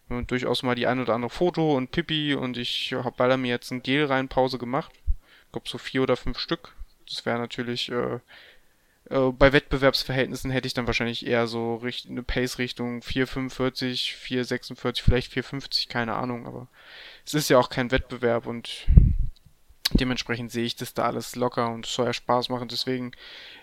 [0.10, 3.50] Und durchaus mal die ein oder andere Foto und Pipi und ich habe bei mir
[3.50, 4.92] jetzt ein Gel rein Pause gemacht.
[5.46, 6.76] Ich glaube so vier oder fünf Stück.
[7.08, 8.20] Das wäre natürlich äh,
[9.10, 15.32] äh, bei Wettbewerbsverhältnissen hätte ich dann wahrscheinlich eher so richt eine Pace-Richtung 4,45, 4,46, vielleicht
[15.32, 16.68] 4,50, keine Ahnung, aber
[17.26, 18.88] es ist ja auch kein Wettbewerb und
[19.92, 22.68] dementsprechend sehe ich das da alles locker und soll ja Spaß machen.
[22.68, 23.12] Deswegen,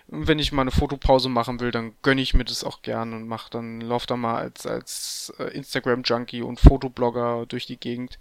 [0.08, 3.26] wenn ich mal eine Fotopause machen will, dann gönne ich mir das auch gern und
[3.26, 8.18] mache dann, lauf da mal als, als äh, Instagram-Junkie und Fotoblogger durch die Gegend.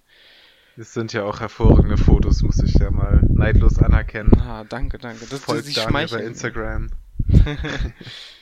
[0.77, 4.31] Das sind ja auch hervorragende Fotos, muss ich ja mal neidlos anerkennen.
[4.39, 5.25] Ah, danke, danke.
[5.29, 6.89] Das, Folgt Daniel bei Instagram.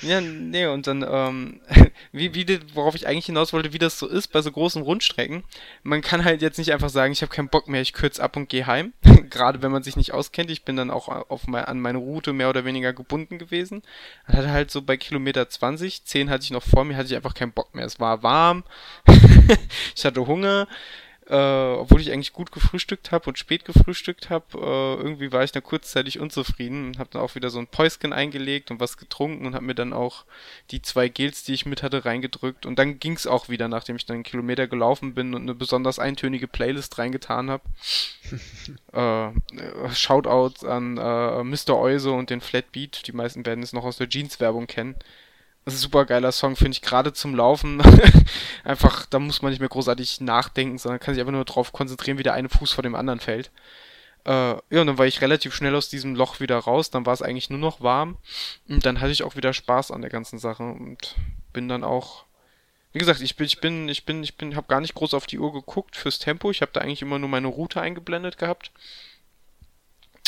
[0.00, 1.60] Ja, nee, und dann, ähm,
[2.12, 5.44] wie, wie, worauf ich eigentlich hinaus wollte, wie das so ist bei so großen Rundstrecken.
[5.82, 8.36] Man kann halt jetzt nicht einfach sagen, ich habe keinen Bock mehr, ich kürze ab
[8.36, 8.94] und gehe heim.
[9.30, 10.50] Gerade wenn man sich nicht auskennt.
[10.50, 13.82] Ich bin dann auch auf mein, an meine Route mehr oder weniger gebunden gewesen.
[14.26, 17.16] Dann hatte halt so bei Kilometer 20, 10 hatte ich noch vor mir, hatte ich
[17.16, 17.84] einfach keinen Bock mehr.
[17.84, 18.64] Es war warm,
[19.94, 20.68] ich hatte Hunger.
[21.32, 25.50] Äh, obwohl ich eigentlich gut gefrühstückt habe und spät gefrühstückt habe, äh, irgendwie war ich
[25.50, 29.46] dann kurzzeitig unzufrieden und habe dann auch wieder so ein Päuschen eingelegt und was getrunken
[29.46, 30.26] und habe mir dann auch
[30.72, 33.96] die zwei Gels, die ich mit hatte, reingedrückt und dann ging es auch wieder, nachdem
[33.96, 37.64] ich dann einen Kilometer gelaufen bin und eine besonders eintönige Playlist reingetan habe.
[38.92, 41.78] äh, Shoutouts an äh, Mr.
[41.78, 44.96] Euse und den Flatbeat, die meisten werden es noch aus der Jeans-Werbung kennen
[45.66, 47.80] super geiler Song, finde ich, gerade zum Laufen.
[48.64, 52.18] einfach, da muss man nicht mehr großartig nachdenken, sondern kann sich einfach nur darauf konzentrieren,
[52.18, 53.50] wie der eine Fuß vor dem anderen fällt.
[54.24, 57.12] Äh, ja, und dann war ich relativ schnell aus diesem Loch wieder raus, dann war
[57.12, 58.18] es eigentlich nur noch warm.
[58.68, 61.16] Und dann hatte ich auch wieder Spaß an der ganzen Sache und
[61.52, 62.24] bin dann auch.
[62.92, 65.26] Wie gesagt, ich bin, ich bin, ich bin, ich bin, habe gar nicht groß auf
[65.26, 66.50] die Uhr geguckt fürs Tempo.
[66.50, 68.70] Ich habe da eigentlich immer nur meine Route eingeblendet gehabt.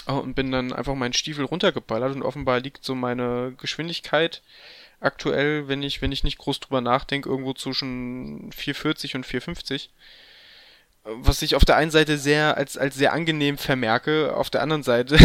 [0.07, 4.43] Oh, und bin dann einfach meinen Stiefel runtergeballert und offenbar liegt so meine Geschwindigkeit
[5.05, 9.91] aktuell, wenn ich, wenn ich nicht groß drüber nachdenke, irgendwo zwischen 440 und 450.
[11.05, 14.83] Was ich auf der einen Seite sehr als, als sehr angenehm vermerke, auf der anderen
[14.83, 15.19] Seite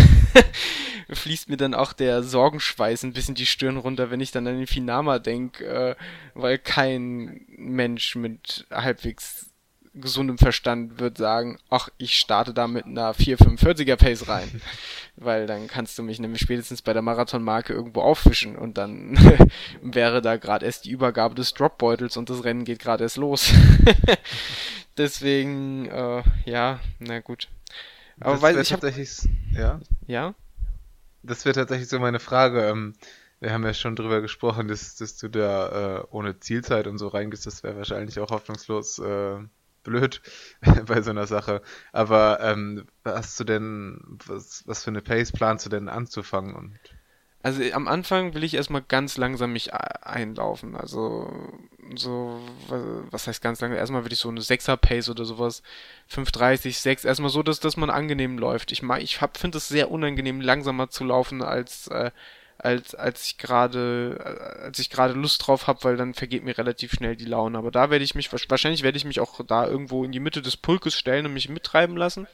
[1.10, 4.58] fließt mir dann auch der Sorgenschweiß ein bisschen die Stirn runter, wenn ich dann an
[4.58, 5.96] den Finama denke, äh,
[6.34, 9.50] weil kein Mensch mit halbwegs
[9.94, 14.62] gesundem Verstand wird sagen, ach, ich starte da mit einer 445er Pace rein.
[15.22, 19.18] Weil dann kannst du mich nämlich spätestens bei der Marathonmarke irgendwo auffischen und dann
[19.82, 23.52] wäre da gerade erst die Übergabe des Dropbeutels und das Rennen geht gerade erst los.
[24.98, 27.50] Deswegen, äh, ja, na gut.
[28.20, 28.94] Aber das weil ich habe
[29.52, 29.80] ja.
[30.08, 30.36] Ja.
[31.22, 32.70] Das wäre tatsächlich so meine Frage.
[32.70, 32.96] Ähm,
[33.40, 37.08] wir haben ja schon drüber gesprochen, dass, dass du da äh, ohne Zielzeit und so
[37.08, 37.46] reingehst.
[37.46, 39.38] Das wäre wahrscheinlich auch hoffnungslos äh,
[39.84, 40.22] blöd
[40.86, 41.62] bei so einer Sache.
[41.92, 46.56] Aber ähm, hast du denn, was, was für eine Pace planst du denn anzufangen?
[46.56, 46.80] Und
[47.42, 50.76] also am Anfang will ich erstmal ganz langsam mich einlaufen.
[50.76, 51.32] Also
[51.96, 53.78] so, was heißt ganz langsam?
[53.78, 55.64] Erstmal will ich so eine 6er Pace oder sowas.
[56.12, 57.06] 5,30, 6.
[57.06, 58.74] Erstmal so, dass, dass man angenehm läuft.
[58.74, 62.12] Ich, ich finde es sehr unangenehm, langsamer zu laufen als äh,
[62.60, 66.94] als als ich gerade als ich gerade Lust drauf habe, weil dann vergeht mir relativ
[66.94, 67.58] schnell die Laune.
[67.58, 70.42] Aber da werde ich mich wahrscheinlich werde ich mich auch da irgendwo in die Mitte
[70.42, 72.28] des Pulkes stellen und mich mittreiben lassen.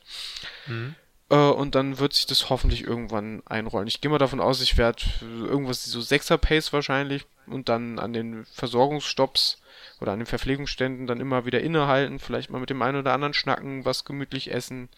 [0.68, 0.96] Mhm.
[1.30, 3.88] Äh, und dann wird sich das hoffentlich irgendwann einrollen.
[3.88, 8.14] Ich gehe mal davon aus, ich werde irgendwas so 6er Pace wahrscheinlich und dann an
[8.14, 9.62] den Versorgungsstops
[10.02, 13.34] oder an den Verpflegungsständen dann immer wieder innehalten, vielleicht mal mit dem einen oder anderen
[13.34, 14.90] schnacken, was gemütlich essen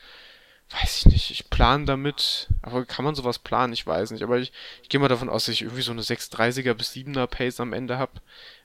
[0.71, 3.73] weiß ich nicht, ich plane damit, aber kann man sowas planen?
[3.73, 4.51] Ich weiß nicht, aber ich,
[4.83, 7.73] ich gehe mal davon aus, dass ich irgendwie so eine 630er bis 7er Pace am
[7.73, 8.13] Ende habe,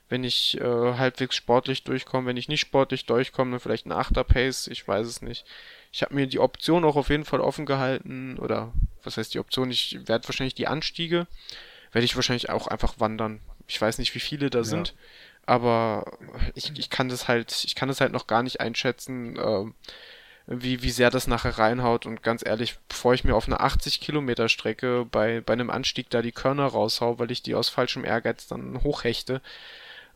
[0.09, 4.23] wenn ich äh, halbwegs sportlich durchkomme, wenn ich nicht sportlich durchkomme, dann vielleicht ein 8er
[4.23, 5.45] Pace, ich weiß es nicht.
[5.91, 9.39] Ich habe mir die Option auch auf jeden Fall offen gehalten, oder was heißt die
[9.39, 9.71] Option?
[9.71, 11.27] Ich werde wahrscheinlich die Anstiege,
[11.93, 13.39] werde ich wahrscheinlich auch einfach wandern.
[13.67, 14.63] Ich weiß nicht, wie viele da ja.
[14.65, 14.93] sind,
[15.45, 16.17] aber
[16.53, 19.37] ich, ich kann das halt, ich kann das halt noch gar nicht einschätzen.
[19.37, 19.71] Äh,
[20.47, 22.05] wie, wie sehr das nachher reinhaut.
[22.05, 26.09] Und ganz ehrlich, bevor ich mir auf einer 80 Kilometer Strecke bei, bei einem Anstieg
[26.09, 29.41] da die Körner raushau, weil ich die aus falschem Ehrgeiz dann hochhechte,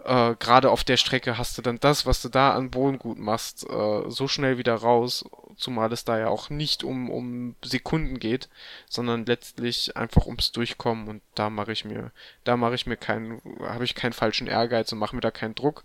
[0.03, 3.17] äh, gerade auf der Strecke hast du dann das, was du da an Boden gut
[3.17, 5.25] machst, äh, so schnell wieder raus,
[5.57, 8.47] zumal es da ja auch nicht um, um Sekunden geht,
[8.87, 12.11] sondern letztlich einfach ums Durchkommen und da mache ich mir,
[12.43, 15.55] da mache ich mir keinen, habe ich keinen falschen Ehrgeiz und mache mir da keinen
[15.55, 15.83] Druck.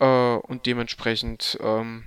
[0.00, 2.04] Äh, und dementsprechend, ähm,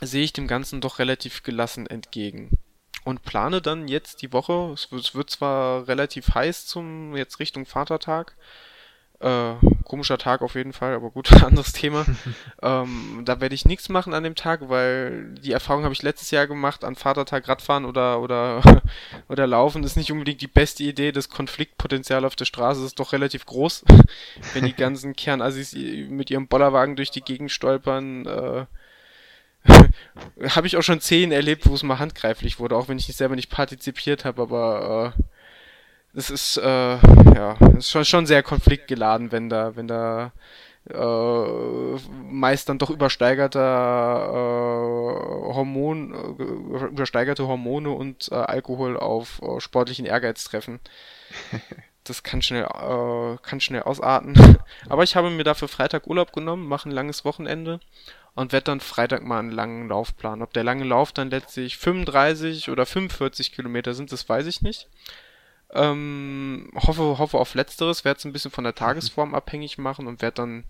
[0.00, 2.58] sehe ich dem Ganzen doch relativ gelassen entgegen.
[3.04, 7.38] Und plane dann jetzt die Woche, es wird, es wird zwar relativ heiß zum jetzt
[7.38, 8.36] Richtung Vatertag,
[9.20, 9.54] äh,
[9.84, 12.04] komischer Tag auf jeden Fall, aber gut, anderes Thema.
[12.62, 16.30] ähm, da werde ich nichts machen an dem Tag, weil die Erfahrung habe ich letztes
[16.30, 18.60] Jahr gemacht, an Vatertag Radfahren oder, oder,
[19.28, 21.12] oder Laufen ist nicht unbedingt die beste Idee.
[21.12, 23.84] Das Konfliktpotenzial auf der Straße ist doch relativ groß.
[24.52, 28.66] Wenn die ganzen Kernassis mit ihrem Bollerwagen durch die Gegend stolpern, äh,
[30.50, 33.16] habe ich auch schon Szenen erlebt, wo es mal handgreiflich wurde, auch wenn ich nicht
[33.16, 35.22] selber nicht partizipiert habe, aber äh,
[36.16, 40.32] es ist äh, ja ist schon, schon sehr konfliktgeladen, wenn da, wenn da
[40.88, 41.98] äh,
[42.30, 50.06] meist dann doch übersteigerter äh, Hormon, äh, übersteigerte Hormone und äh, Alkohol auf äh, sportlichen
[50.06, 50.80] Ehrgeiz treffen.
[52.08, 54.58] Das kann schnell, äh, kann schnell ausarten.
[54.88, 57.80] Aber ich habe mir dafür Freitag Urlaub genommen, mache ein langes Wochenende
[58.36, 60.42] und werde dann Freitag mal einen langen Lauf planen.
[60.42, 64.88] Ob der lange Lauf dann letztlich 35 oder 45 Kilometer sind, das weiß ich nicht.
[65.72, 70.22] Ähm, hoffe, hoffe auf Letzteres, werde es ein bisschen von der Tagesform abhängig machen und
[70.22, 70.64] werde dann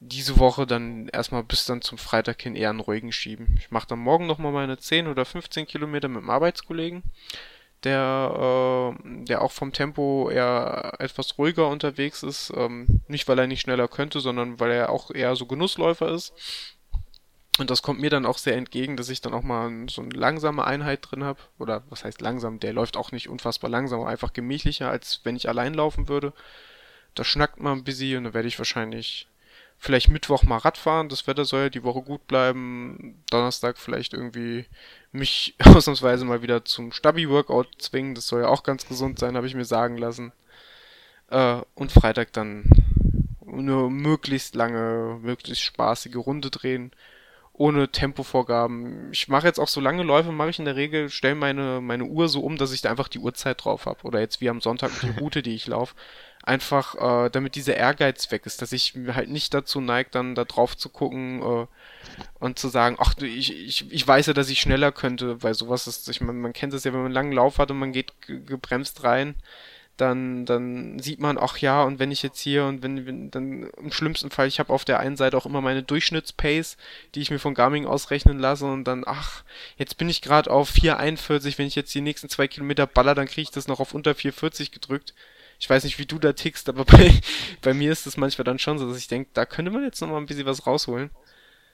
[0.00, 3.54] diese Woche dann erstmal bis dann zum Freitag hin eher einen ruhigen schieben.
[3.58, 7.02] Ich mache dann morgen nochmal meine 10 oder 15 Kilometer mit dem Arbeitskollegen
[7.84, 12.52] der, äh, der auch vom Tempo eher etwas ruhiger unterwegs ist.
[12.56, 16.32] Ähm, nicht, weil er nicht schneller könnte, sondern weil er auch eher so Genussläufer ist.
[17.58, 20.14] Und das kommt mir dann auch sehr entgegen, dass ich dann auch mal so eine
[20.14, 21.40] langsame Einheit drin habe.
[21.58, 22.60] Oder was heißt langsam?
[22.60, 26.32] Der läuft auch nicht unfassbar langsam, aber einfach gemächlicher, als wenn ich allein laufen würde.
[27.14, 29.28] Da schnackt man ein bisschen und dann werde ich wahrscheinlich
[29.82, 31.08] vielleicht Mittwoch mal Radfahren.
[31.08, 33.20] Das Wetter soll ja die Woche gut bleiben.
[33.30, 34.66] Donnerstag vielleicht irgendwie
[35.10, 38.14] mich ausnahmsweise mal wieder zum Stabi-Workout zwingen.
[38.14, 40.32] Das soll ja auch ganz gesund sein, habe ich mir sagen lassen.
[41.30, 42.70] Äh, und Freitag dann
[43.44, 46.92] eine möglichst lange, möglichst spaßige Runde drehen
[47.54, 49.12] ohne Tempovorgaben.
[49.12, 52.04] Ich mache jetzt auch so lange Läufe, mache ich in der Regel, stelle meine, meine
[52.04, 54.02] Uhr so um, dass ich da einfach die Uhrzeit drauf habe.
[54.04, 55.94] Oder jetzt wie am Sonntag die Route, die ich laufe.
[56.42, 56.94] Einfach,
[57.26, 60.76] äh, damit dieser Ehrgeiz weg ist, dass ich halt nicht dazu neige, dann da drauf
[60.76, 61.66] zu gucken äh,
[62.40, 65.86] und zu sagen, ach, ich, ich, ich weiß ja, dass ich schneller könnte, weil sowas
[65.86, 67.92] ist, ich meine, man kennt das ja, wenn man einen langen Lauf hat und man
[67.92, 69.36] geht gebremst rein,
[69.96, 73.64] dann, dann sieht man, ach ja, und wenn ich jetzt hier und wenn, wenn dann
[73.76, 76.76] im schlimmsten Fall, ich habe auf der einen Seite auch immer meine Durchschnittspace,
[77.14, 79.44] die ich mir von Garmin ausrechnen lasse und dann, ach,
[79.76, 83.26] jetzt bin ich gerade auf 4,41, wenn ich jetzt die nächsten zwei Kilometer baller, dann
[83.26, 85.14] kriege ich das noch auf unter 4,40 gedrückt.
[85.60, 87.12] Ich weiß nicht, wie du da tickst, aber bei,
[87.60, 90.00] bei mir ist es manchmal dann schon so, dass ich denke, da könnte man jetzt
[90.00, 91.10] noch mal ein bisschen was rausholen.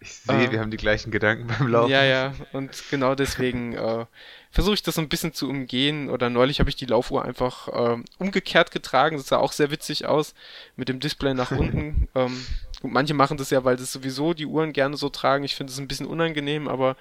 [0.01, 1.91] Ich sehe, äh, wir haben die gleichen Gedanken beim Laufen.
[1.91, 4.07] Ja, ja, und genau deswegen äh,
[4.51, 6.09] versuche ich das so ein bisschen zu umgehen.
[6.09, 9.17] Oder neulich habe ich die Laufuhr einfach äh, umgekehrt getragen.
[9.17, 10.35] Das sah auch sehr witzig aus,
[10.77, 12.09] mit dem Display nach unten.
[12.15, 12.47] ähm,
[12.81, 15.45] gut, manche machen das ja, weil das sowieso die Uhren gerne so tragen.
[15.45, 16.97] Ich finde es ein bisschen unangenehm, aber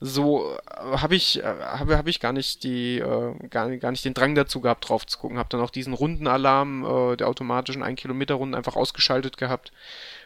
[0.00, 4.04] so äh, habe ich äh, habe hab ich gar nicht die äh, gar, gar nicht
[4.04, 7.82] den Drang dazu gehabt drauf zu gucken habe dann auch diesen Rundenalarm äh, der automatischen
[7.82, 9.72] 1 Kilometer Runden einfach ausgeschaltet gehabt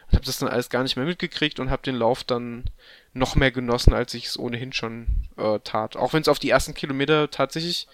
[0.07, 2.65] und habe das dann alles gar nicht mehr mitgekriegt und habe den Lauf dann
[3.13, 5.95] noch mehr genossen, als ich es ohnehin schon äh, tat.
[5.95, 7.87] Auch wenn es auf die ersten Kilometer tatsächlich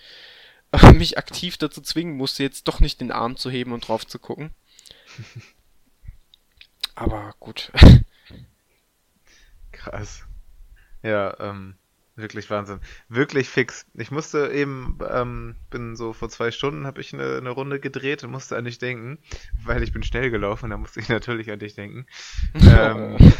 [0.71, 4.05] äh, mich aktiv dazu zwingen musste, jetzt doch nicht den Arm zu heben und drauf
[4.05, 4.51] zu gucken.
[6.95, 7.71] Aber gut.
[9.71, 10.25] Krass.
[11.03, 11.75] Ja, ähm,
[12.15, 12.81] Wirklich Wahnsinn.
[13.07, 13.85] Wirklich fix.
[13.93, 18.23] Ich musste eben, ähm, bin so vor zwei Stunden habe ich eine, eine Runde gedreht
[18.23, 19.17] und musste an dich denken,
[19.63, 22.05] weil ich bin schnell gelaufen, da musste ich natürlich an dich denken.
[22.53, 23.17] ähm,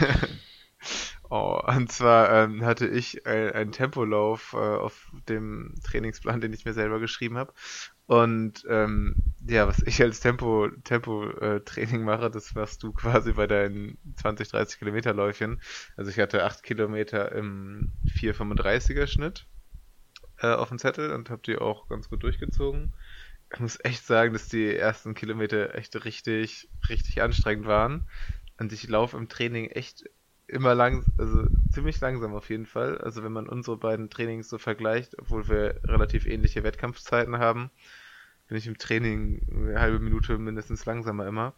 [1.33, 6.65] Oh, und zwar ähm, hatte ich ein, einen Tempolauf äh, auf dem Trainingsplan, den ich
[6.65, 7.53] mir selber geschrieben habe.
[8.11, 9.15] Und ähm,
[9.47, 11.61] ja, was ich als Tempo, Tempo äh,
[11.97, 15.61] mache, das machst du quasi bei deinen 20, 30 Kilometer Läufchen.
[15.95, 19.47] Also ich hatte 8 Kilometer im 4,35er Schnitt
[20.39, 22.91] äh, auf dem Zettel und habe die auch ganz gut durchgezogen.
[23.53, 28.09] Ich muss echt sagen, dass die ersten Kilometer echt richtig, richtig anstrengend waren.
[28.59, 30.03] Und ich laufe im Training echt
[30.47, 32.97] immer lang, also ziemlich langsam auf jeden Fall.
[32.97, 37.71] Also wenn man unsere beiden Trainings so vergleicht, obwohl wir relativ ähnliche Wettkampfzeiten haben,
[38.51, 41.53] bin ich im Training eine halbe Minute mindestens langsamer immer.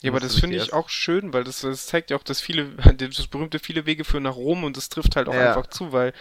[0.00, 2.70] Ja, aber das finde ich auch schön, weil das, das, zeigt ja auch, dass viele,
[2.96, 5.50] das berühmte viele Wege führen nach Rom und das trifft halt auch ja.
[5.50, 6.14] einfach zu, weil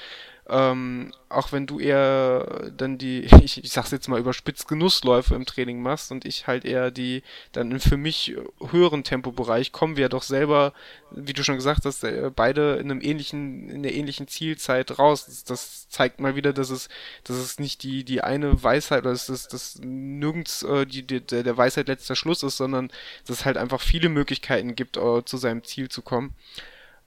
[0.50, 5.46] ähm, auch wenn du eher dann die, ich, ich sag's jetzt mal überspitzt, Genussläufe im
[5.46, 8.36] Training machst und ich halt eher die dann für mich
[8.72, 10.74] höheren Tempobereich, kommen wir ja doch selber,
[11.12, 15.26] wie du schon gesagt hast, äh, beide in einem ähnlichen, in der ähnlichen Zielzeit raus.
[15.26, 16.90] Das, das zeigt mal wieder, dass es,
[17.24, 21.22] dass es nicht die, die eine Weisheit oder dass es dass nirgends äh, die, die,
[21.22, 22.90] der Weisheit letzter Schluss ist, sondern
[23.26, 26.34] dass es halt einfach viele Möglichkeiten gibt, äh, zu seinem Ziel zu kommen.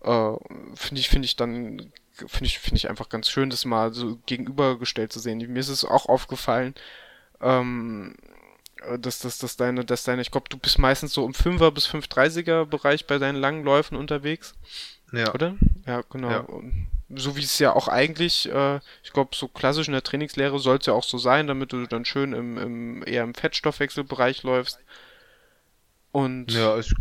[0.04, 0.36] Uh,
[0.74, 4.18] finde ich, finde ich dann finde ich, finde ich einfach ganz schön, das mal so
[4.26, 5.38] gegenübergestellt zu sehen.
[5.38, 6.74] Mir ist es auch aufgefallen,
[7.40, 8.14] ähm,
[8.98, 11.86] dass, dass, dass deine, dass deine, ich glaube, du bist meistens so im 5er bis
[11.86, 14.54] 530er Bereich bei deinen langen Läufen unterwegs.
[15.12, 15.32] Ja.
[15.34, 15.56] Oder?
[15.86, 16.30] Ja, genau.
[16.30, 16.46] Ja.
[17.14, 20.78] So wie es ja auch eigentlich, äh, ich glaube, so klassisch in der Trainingslehre soll
[20.78, 24.78] es ja auch so sein, damit du dann schön im, im eher im Fettstoffwechselbereich läufst.
[26.10, 26.92] Und ja, ich,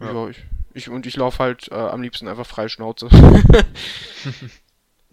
[0.00, 0.12] ja.
[0.12, 3.08] ja ich, ich, und ich laufe halt äh, am liebsten einfach frei Schnauze.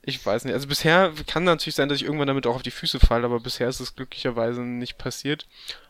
[0.03, 0.53] ich weiß nicht.
[0.53, 3.39] Also bisher kann natürlich sein, dass ich irgendwann damit auch auf die Füße falle, aber
[3.39, 5.45] bisher ist es glücklicherweise nicht passiert.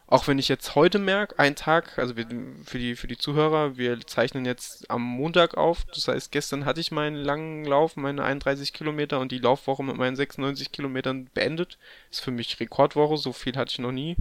[0.10, 2.26] Auch wenn ich jetzt heute merke, ein Tag, also wir,
[2.64, 5.84] für, die, für die Zuhörer, wir zeichnen jetzt am Montag auf.
[5.94, 9.98] Das heißt, gestern hatte ich meinen langen Lauf, meine 31 Kilometer und die Laufwoche mit
[9.98, 11.78] meinen 96 Kilometern beendet.
[12.10, 14.16] Ist für mich Rekordwoche, so viel hatte ich noch nie.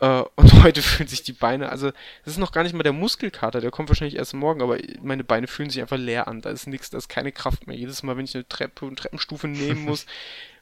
[0.00, 1.90] Äh, und heute fühlen sich die Beine, also
[2.24, 5.24] das ist noch gar nicht mal der Muskelkater, der kommt wahrscheinlich erst morgen, aber meine
[5.24, 6.40] Beine fühlen sich einfach leer an.
[6.40, 7.76] Da ist nichts, da ist keine Kraft mehr.
[7.76, 10.06] Jedes Mal, wenn ich eine Treppe und Treppenstufe nehmen muss,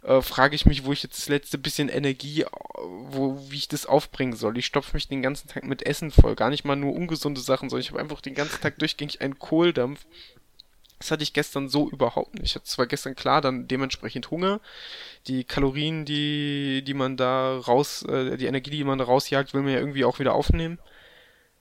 [0.02, 2.46] äh, frage ich mich, wo ich jetzt das letzte bisschen Energie, äh,
[2.78, 4.56] wo, wie ich das aufbringen soll.
[4.58, 6.34] Ich stopfe mich den ganzen Tag mit Essen voll.
[6.34, 9.38] Gar nicht mal nur ungesunde Sachen, sondern ich habe einfach den ganzen Tag durchgängig einen
[9.38, 10.06] Kohldampf.
[10.98, 12.44] Das hatte ich gestern so überhaupt nicht.
[12.44, 14.60] Ich hatte zwar gestern klar dann dementsprechend Hunger.
[15.26, 19.62] Die Kalorien, die, die man da raus, äh, die Energie, die man da rausjagt, will
[19.62, 20.78] man ja irgendwie auch wieder aufnehmen.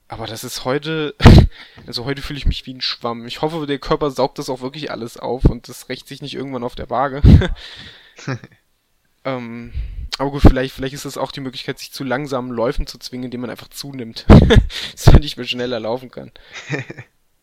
[0.08, 1.14] Aber das ist heute,
[1.86, 3.26] also heute fühle ich mich wie ein Schwamm.
[3.26, 6.34] Ich hoffe, der Körper saugt das auch wirklich alles auf und das rächt sich nicht
[6.34, 7.22] irgendwann auf der Waage.
[9.24, 9.72] ähm,
[10.18, 13.24] aber gut, vielleicht, vielleicht ist das auch die Möglichkeit, sich zu langsamen Läufen zu zwingen,
[13.26, 14.26] indem man einfach zunimmt.
[14.92, 16.30] dass man nicht mehr schneller laufen kann.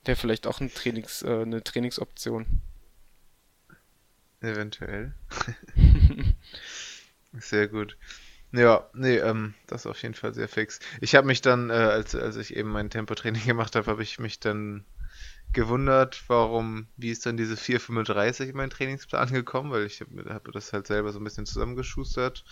[0.06, 2.62] Wäre vielleicht auch ein Trainings, äh, eine Trainingsoption.
[4.42, 5.14] Eventuell.
[7.34, 7.98] Sehr gut.
[8.52, 10.80] Ja, nee, ähm, das ist auf jeden Fall sehr fix.
[11.02, 14.20] Ich habe mich dann, äh, als, als ich eben mein Tempotraining gemacht habe, habe ich
[14.20, 14.86] mich dann
[15.54, 20.52] gewundert, warum, wie ist dann diese 4,35 in meinen Trainingsplan gekommen, weil ich habe hab
[20.52, 22.44] das halt selber so ein bisschen zusammengeschustert.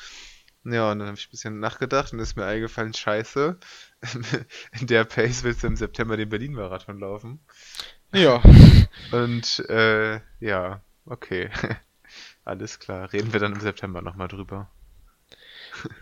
[0.64, 3.58] Ja, und dann habe ich ein bisschen nachgedacht und ist mir eingefallen, scheiße,
[4.80, 7.40] in der Pace willst du im September den Berlin-Marathon laufen.
[8.14, 8.42] Ja.
[9.12, 11.50] Und äh, ja, okay.
[12.46, 13.12] Alles klar.
[13.14, 14.70] Reden wir dann im September nochmal drüber.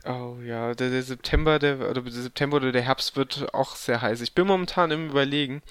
[0.05, 4.01] Oh ja, der, der, September, der, oder der September oder der Herbst wird auch sehr
[4.01, 4.21] heiß.
[4.21, 5.61] Ich bin momentan im Überlegen.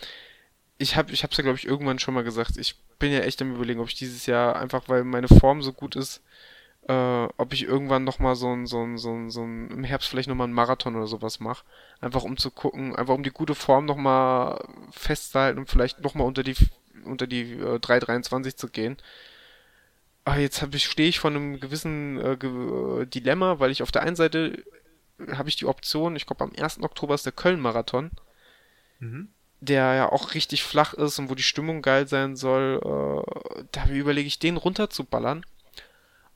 [0.79, 2.57] Ich habe, ich hab's ja glaube ich irgendwann schon mal gesagt.
[2.57, 5.73] Ich bin ja echt am Überlegen, ob ich dieses Jahr einfach, weil meine Form so
[5.73, 6.23] gut ist,
[6.89, 10.09] äh, ob ich irgendwann nochmal so ein, so ein, so ein, so ein, im Herbst
[10.09, 11.65] vielleicht nochmal einen Marathon oder sowas mache.
[12.01, 16.43] Einfach um zu gucken, einfach um die gute Form nochmal festzuhalten und vielleicht nochmal unter
[16.43, 16.57] die,
[17.05, 18.97] unter die äh, 3,23 zu gehen
[20.29, 23.93] ah, jetzt ich, stehe ich vor einem gewissen äh, ge äh, Dilemma, weil ich auf
[23.93, 24.63] der einen Seite
[25.33, 26.83] habe ich die Option, ich glaube am 1.
[26.83, 28.11] Oktober ist der Köln-Marathon,
[29.01, 29.29] mhm.
[29.61, 32.81] der ja auch richtig flach ist und wo die Stimmung geil sein soll.
[32.85, 35.45] Äh, da überlege ich, den runterzuballern.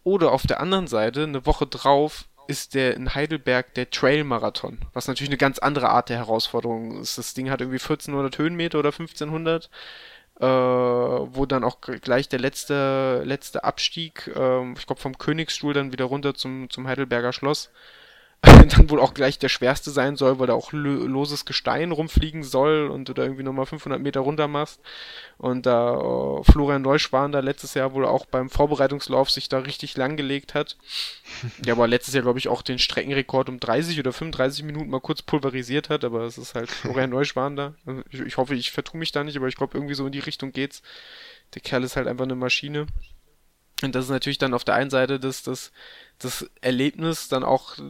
[0.04, 5.06] Oder auf der anderen Seite, eine Woche drauf, ist der in Heidelberg der Trail-Marathon, was
[5.06, 7.16] natürlich eine ganz andere Art der Herausforderung ist.
[7.16, 9.70] Das Ding hat irgendwie 1400 Höhenmeter oder 1500
[10.40, 15.92] äh, wo dann auch gleich der letzte, letzte Abstieg, äh, ich glaube vom Königsstuhl dann
[15.92, 17.70] wieder runter zum, zum Heidelberger Schloss,
[18.68, 22.88] dann wohl auch gleich der schwerste sein soll, weil da auch loses Gestein rumfliegen soll
[22.88, 24.80] und du da irgendwie nochmal 500 Meter runter machst.
[25.38, 29.96] Und da äh, Florian Neuschwan da letztes Jahr wohl auch beim Vorbereitungslauf sich da richtig
[29.96, 30.76] langgelegt hat.
[31.64, 35.00] ja, aber letztes Jahr, glaube ich, auch den Streckenrekord um 30 oder 35 Minuten mal
[35.00, 37.74] kurz pulverisiert hat, aber es ist halt Florian Neuschwan da.
[38.10, 40.18] Ich, ich hoffe, ich vertue mich da nicht, aber ich glaube, irgendwie so in die
[40.18, 40.82] Richtung geht's.
[41.54, 42.86] Der Kerl ist halt einfach eine Maschine.
[43.82, 45.72] Und das ist natürlich dann auf der einen Seite das, das,
[46.22, 47.82] das Erlebnis, dann auch äh,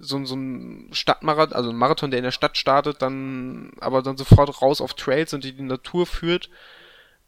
[0.00, 4.16] so, so ein Stadtmarathon, also ein Marathon, der in der Stadt startet, dann aber dann
[4.16, 6.50] sofort raus auf Trails und die, die Natur führt.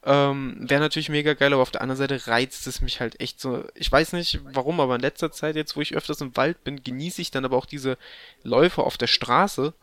[0.03, 3.41] Ähm, Wäre natürlich mega geil, aber auf der anderen Seite reizt es mich halt echt
[3.41, 3.65] so.
[3.75, 6.83] Ich weiß nicht warum, aber in letzter Zeit, jetzt wo ich öfters im Wald bin,
[6.83, 7.97] genieße ich dann aber auch diese
[8.43, 9.73] Läufe auf der Straße.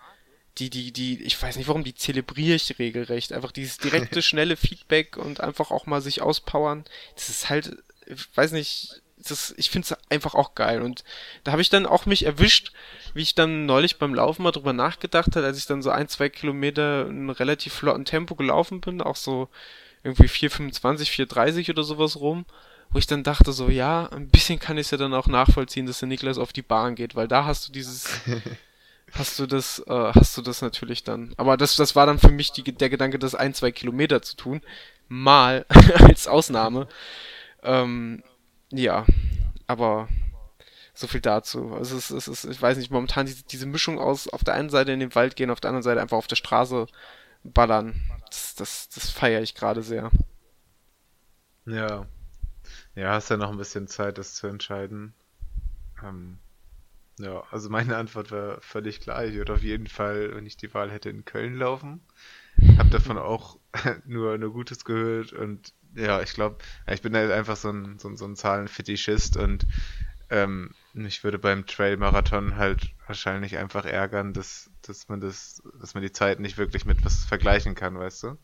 [0.58, 3.32] Die, die, die, ich weiß nicht warum, die zelebriere ich regelrecht.
[3.32, 6.84] Einfach dieses direkte, schnelle Feedback und einfach auch mal sich auspowern.
[7.16, 10.82] Das ist halt ich weiß nicht, das, ich finde es einfach auch geil.
[10.82, 11.04] Und
[11.42, 12.72] da habe ich dann auch mich erwischt,
[13.14, 16.08] wie ich dann neulich beim Laufen mal drüber nachgedacht habe, als ich dann so ein,
[16.08, 19.48] zwei Kilometer in relativ flotten Tempo gelaufen bin, auch so
[20.02, 22.44] irgendwie 4,25, 4,30 oder sowas rum,
[22.90, 25.86] wo ich dann dachte so, ja, ein bisschen kann ich es ja dann auch nachvollziehen,
[25.86, 28.08] dass der Niklas auf die Bahn geht, weil da hast du dieses,
[29.12, 31.32] hast du das, äh, hast du das natürlich dann.
[31.36, 34.36] Aber das, das war dann für mich die, der Gedanke, das ein, zwei Kilometer zu
[34.36, 34.60] tun,
[35.08, 36.86] mal als Ausnahme.
[37.62, 38.22] Ähm,
[38.74, 39.06] ja,
[39.66, 40.08] aber
[40.94, 41.74] so viel dazu.
[41.74, 44.54] Also es ist, es ist, ich weiß nicht, momentan diese, diese Mischung aus auf der
[44.54, 46.86] einen Seite in den Wald gehen, auf der anderen Seite einfach auf der Straße
[47.42, 48.00] ballern.
[48.30, 50.10] Das, das, das feiere ich gerade sehr.
[51.66, 52.06] Ja.
[52.94, 55.14] Ja, hast ja noch ein bisschen Zeit, das zu entscheiden.
[56.02, 56.38] Ähm,
[57.18, 59.24] ja, also meine Antwort war völlig klar.
[59.24, 62.02] Ich würde auf jeden Fall, wenn ich die Wahl hätte, in Köln laufen.
[62.78, 63.58] Hab davon auch
[64.04, 66.58] nur, nur Gutes gehört und ja, ich glaube,
[66.90, 69.66] ich bin halt einfach so ein, so, so ein Zahlenfetischist und
[70.30, 76.02] ähm, ich würde beim Trail-Marathon halt wahrscheinlich einfach ärgern, dass, dass man das, dass man
[76.02, 78.38] die Zeit nicht wirklich mit was vergleichen kann, weißt du?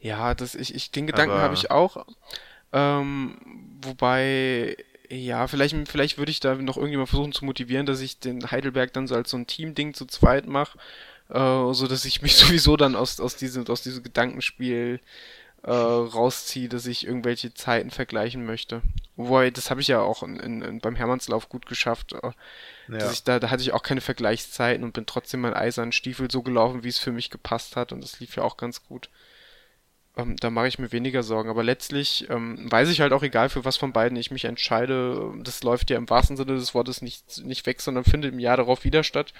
[0.00, 2.06] Ja, das, ich, ich, den Gedanken habe ich auch.
[2.72, 3.38] Ähm,
[3.82, 4.76] wobei,
[5.08, 8.92] ja, vielleicht, vielleicht würde ich da noch irgendjemand versuchen zu motivieren, dass ich den Heidelberg
[8.92, 10.78] dann so als so ein Team-Ding zu zweit mache,
[11.28, 15.00] äh, so dass ich mich sowieso dann aus, aus diesem, aus diesem Gedankenspiel
[15.66, 18.82] äh, rausziehe, dass ich irgendwelche Zeiten vergleichen möchte.
[19.16, 22.12] Wobei, das habe ich ja auch in, in, beim Hermannslauf gut geschafft.
[22.12, 22.30] Äh,
[22.88, 23.10] ja.
[23.10, 26.42] ich da, da hatte ich auch keine Vergleichszeiten und bin trotzdem meinen eisernen Stiefel so
[26.42, 29.10] gelaufen, wie es für mich gepasst hat und das lief ja auch ganz gut.
[30.16, 31.50] Ähm, da mache ich mir weniger Sorgen.
[31.50, 35.34] Aber letztlich ähm, weiß ich halt auch, egal für was von beiden ich mich entscheide,
[35.42, 38.56] das läuft ja im wahrsten Sinne des Wortes nicht, nicht weg, sondern findet im Jahr
[38.56, 39.32] darauf wieder statt.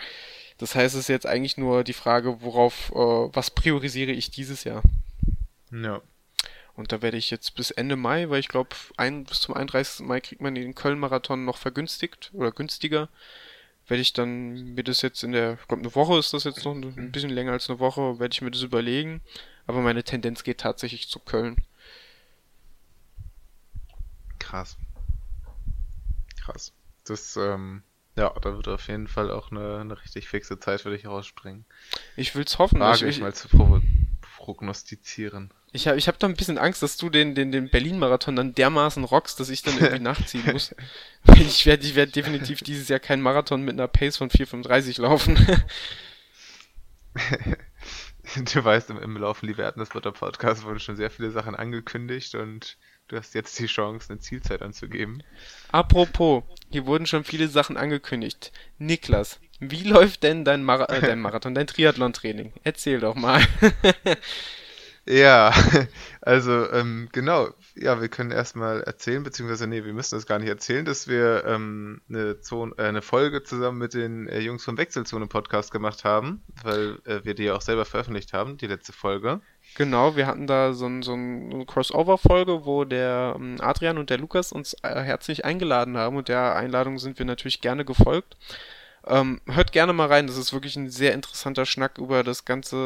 [0.59, 4.65] Das heißt, es ist jetzt eigentlich nur die Frage, worauf, äh, was priorisiere ich dieses
[4.65, 4.83] Jahr?
[5.71, 6.01] Ja.
[6.77, 8.77] Und da werde ich jetzt bis Ende Mai, weil ich glaube,
[9.29, 10.07] bis zum 31.
[10.07, 13.09] Mai kriegt man den Köln-Marathon noch vergünstigt oder günstiger,
[13.89, 16.65] werde ich dann mir das jetzt in der, ich glaube eine Woche ist das jetzt
[16.65, 19.23] noch ein bisschen länger als eine Woche, werde ich mir das überlegen.
[19.67, 21.57] Aber meine Tendenz geht tatsächlich zu Köln.
[24.39, 24.77] Krass.
[26.41, 26.73] Krass.
[27.05, 27.83] Das, ähm,
[28.17, 31.65] ja, da wird auf jeden Fall auch eine, eine richtig fixe Zeit für dich rausspringen.
[32.17, 32.81] Ich will's hoffen.
[32.81, 33.81] Wage ich, ich mal zu pro
[34.37, 35.51] prognostizieren.
[35.73, 38.55] Ich habe ich hab da ein bisschen Angst, dass du den, den, den Berlin-Marathon dann
[38.55, 40.75] dermaßen rockst, dass ich dann irgendwie nachziehen muss.
[41.37, 45.37] Ich werde ich werd definitiv dieses Jahr keinen Marathon mit einer Pace von 4,35 laufen.
[48.55, 52.77] du weißt, im, im Laufe Liebe Erdnussbutter Podcast wurden schon sehr viele Sachen angekündigt und
[53.09, 55.23] du hast jetzt die Chance, eine Zielzeit anzugeben.
[55.73, 58.53] Apropos, hier wurden schon viele Sachen angekündigt.
[58.79, 62.53] Niklas, wie läuft denn dein, Mar äh, dein Marathon, dein Triathlon-Training?
[62.63, 63.43] Erzähl doch mal.
[65.09, 65.53] Ja,
[66.21, 70.49] also ähm, genau, ja, wir können erstmal erzählen, beziehungsweise nee, wir müssen das gar nicht
[70.49, 74.77] erzählen, dass wir ähm, eine, Zone, äh, eine Folge zusammen mit den äh, Jungs vom
[74.77, 78.93] Wechselzone Podcast gemacht haben, weil äh, wir die ja auch selber veröffentlicht haben, die letzte
[78.93, 79.41] Folge.
[79.77, 84.19] Genau, wir hatten da so, ein, so eine Crossover-Folge, wo der ähm, Adrian und der
[84.19, 88.37] Lukas uns äh, herzlich eingeladen haben und der Einladung sind wir natürlich gerne gefolgt.
[89.09, 92.77] Ähm, hört gerne mal rein, das ist wirklich ein sehr interessanter Schnack über das ganze,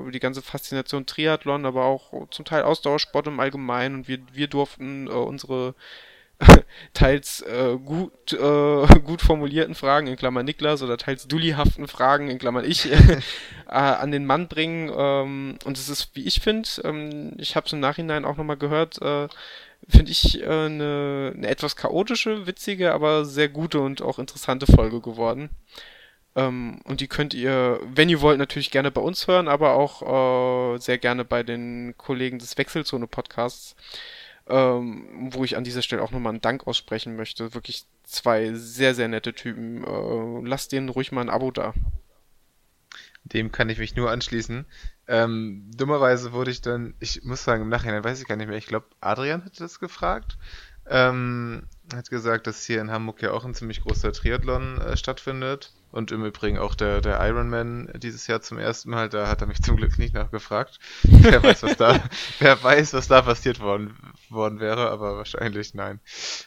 [0.00, 4.48] über die ganze Faszination Triathlon, aber auch zum Teil Ausdauersport im Allgemeinen und wir, wir
[4.48, 5.74] durften äh, unsere
[6.92, 12.38] teils äh, gut, äh, gut formulierten Fragen, in Klammern Niklas, oder teils dullihaften Fragen, in
[12.38, 13.20] Klammern ich, äh,
[13.68, 14.92] an den Mann bringen.
[14.94, 18.56] Ähm, und es ist, wie ich finde, ähm, ich habe es im Nachhinein auch nochmal
[18.56, 19.28] gehört, äh,
[19.88, 25.50] finde ich, äh, eine, etwas chaotische, witzige, aber sehr gute und auch interessante Folge geworden.
[26.36, 30.74] Ähm, und die könnt ihr, wenn ihr wollt, natürlich gerne bei uns hören, aber auch
[30.74, 33.74] äh, sehr gerne bei den Kollegen des Wechselzone-Podcasts,
[34.48, 37.54] ähm, wo ich an dieser Stelle auch nochmal einen Dank aussprechen möchte.
[37.54, 39.84] Wirklich zwei sehr, sehr nette Typen.
[39.84, 41.74] Äh, lasst denen ruhig mal ein Abo da.
[43.32, 44.66] Dem kann ich mich nur anschließen.
[45.08, 48.58] Ähm, dummerweise wurde ich dann, ich muss sagen, im Nachhinein weiß ich gar nicht mehr,
[48.58, 50.38] ich glaube, Adrian hatte das gefragt.
[50.86, 55.75] Ähm, hat gesagt, dass hier in Hamburg ja auch ein ziemlich großer Triathlon äh, stattfindet.
[55.96, 59.46] Und im Übrigen auch der, der Ironman dieses Jahr zum ersten Mal, da hat er
[59.46, 60.78] mich zum Glück nicht nachgefragt.
[61.04, 61.98] wer weiß, was da,
[62.38, 63.96] wer weiß, was da passiert worden,
[64.28, 66.00] worden wäre, aber wahrscheinlich nein.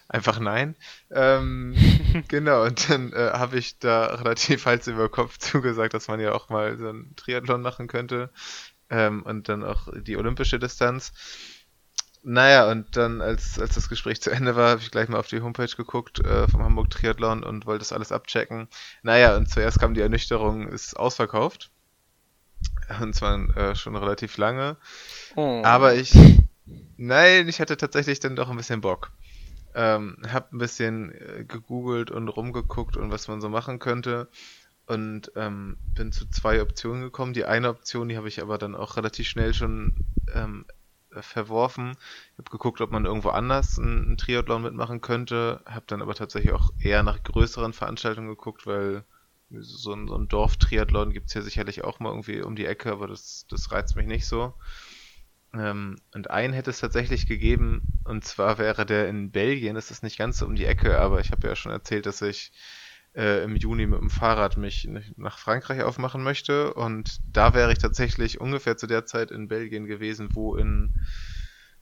[0.08, 0.76] Einfach nein.
[1.10, 1.76] Ähm,
[2.28, 6.34] genau, und dann äh, habe ich da relativ Hals über Kopf zugesagt, dass man ja
[6.34, 8.30] auch mal so ein Triathlon machen könnte.
[8.92, 11.12] Ähm, und dann auch die olympische Distanz.
[12.22, 15.28] Naja, und dann, als, als das Gespräch zu Ende war, habe ich gleich mal auf
[15.28, 18.68] die Homepage geguckt äh, vom Hamburg Triathlon und wollte das alles abchecken.
[19.04, 21.72] Naja, und zuerst kam die Ernüchterung, ist ausverkauft.
[23.02, 24.76] Und zwar äh, schon relativ lange.
[25.36, 25.62] Oh.
[25.64, 26.14] Aber ich,
[26.98, 29.12] nein, ich hatte tatsächlich dann doch ein bisschen Bock.
[29.76, 34.30] Ähm, hab ein bisschen äh, gegoogelt und rumgeguckt und was man so machen könnte.
[34.88, 37.34] Und ähm, bin zu zwei Optionen gekommen.
[37.34, 39.94] Die eine Option, die habe ich aber dann auch relativ schnell schon
[40.34, 40.74] ähm, äh,
[41.12, 41.98] verworfen.
[42.34, 45.62] Ich habe geguckt, ob man irgendwo anders einen, Triathlon mitmachen könnte.
[45.66, 49.04] Habe dann aber tatsächlich auch eher nach größeren Veranstaltungen geguckt, weil
[49.52, 52.92] so ein, so ein Dorf-Triathlon gibt es ja sicherlich auch mal irgendwie um die Ecke,
[52.92, 54.54] aber das, das reizt mich nicht so.
[55.54, 59.76] Ähm, und einen hätte es tatsächlich gegeben, und zwar wäre der in Belgien.
[59.76, 62.22] Das ist nicht ganz so um die Ecke, aber ich habe ja schon erzählt, dass
[62.22, 62.52] ich
[63.16, 64.88] äh, im Juni mit dem Fahrrad mich
[65.18, 66.74] nach Frankreich aufmachen möchte.
[66.74, 70.96] Und da wäre ich tatsächlich ungefähr zu der Zeit in Belgien gewesen, wo in,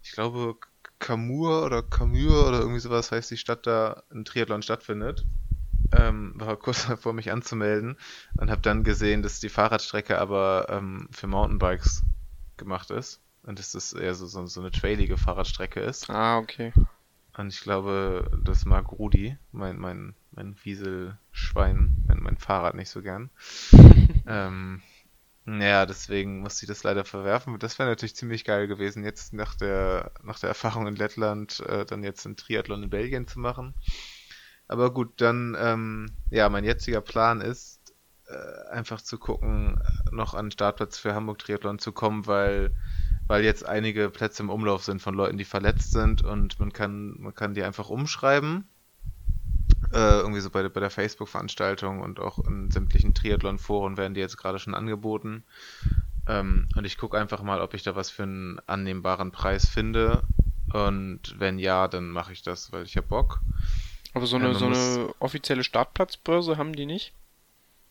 [0.01, 0.55] ich glaube,
[0.99, 5.25] Camur oder Camur oder irgendwie sowas heißt die Stadt da, ein Triathlon stattfindet.
[5.91, 7.97] Ähm, war kurz davor, mich anzumelden
[8.37, 12.03] und habe dann gesehen, dass die Fahrradstrecke aber ähm, für Mountainbikes
[12.57, 16.09] gemacht ist und dass das eher so, so, so eine trailige Fahrradstrecke ist.
[16.09, 16.73] Ah, okay.
[17.37, 23.01] Und ich glaube, das mag Rudi, mein, mein, mein Wieselschwein, mein, mein Fahrrad nicht so
[23.01, 23.29] gern.
[24.27, 24.81] ähm,
[25.45, 27.57] ja, deswegen musste ich das leider verwerfen.
[27.59, 31.85] Das wäre natürlich ziemlich geil gewesen, jetzt nach der, nach der Erfahrung in Lettland äh,
[31.85, 33.73] dann jetzt einen Triathlon in Belgien zu machen.
[34.67, 37.95] Aber gut, dann, ähm, ja, mein jetziger Plan ist,
[38.27, 39.81] äh, einfach zu gucken,
[40.11, 42.75] noch an den Startplatz für Hamburg Triathlon zu kommen, weil
[43.27, 47.15] weil jetzt einige Plätze im Umlauf sind von Leuten, die verletzt sind und man kann,
[47.19, 48.69] man kann die einfach umschreiben.
[49.93, 54.37] Äh, irgendwie so bei, bei der Facebook-Veranstaltung und auch in sämtlichen Triathlon-Foren werden die jetzt
[54.37, 55.43] gerade schon angeboten.
[56.27, 60.23] Ähm, und ich gucke einfach mal, ob ich da was für einen annehmbaren Preis finde.
[60.73, 63.39] Und wenn ja, dann mache ich das, weil ich habe Bock.
[64.13, 67.13] Aber so eine, so eine offizielle Startplatzbörse haben die nicht?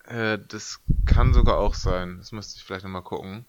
[0.05, 2.18] Äh, das kann sogar auch sein.
[2.18, 3.47] Das müsste ich vielleicht nochmal gucken.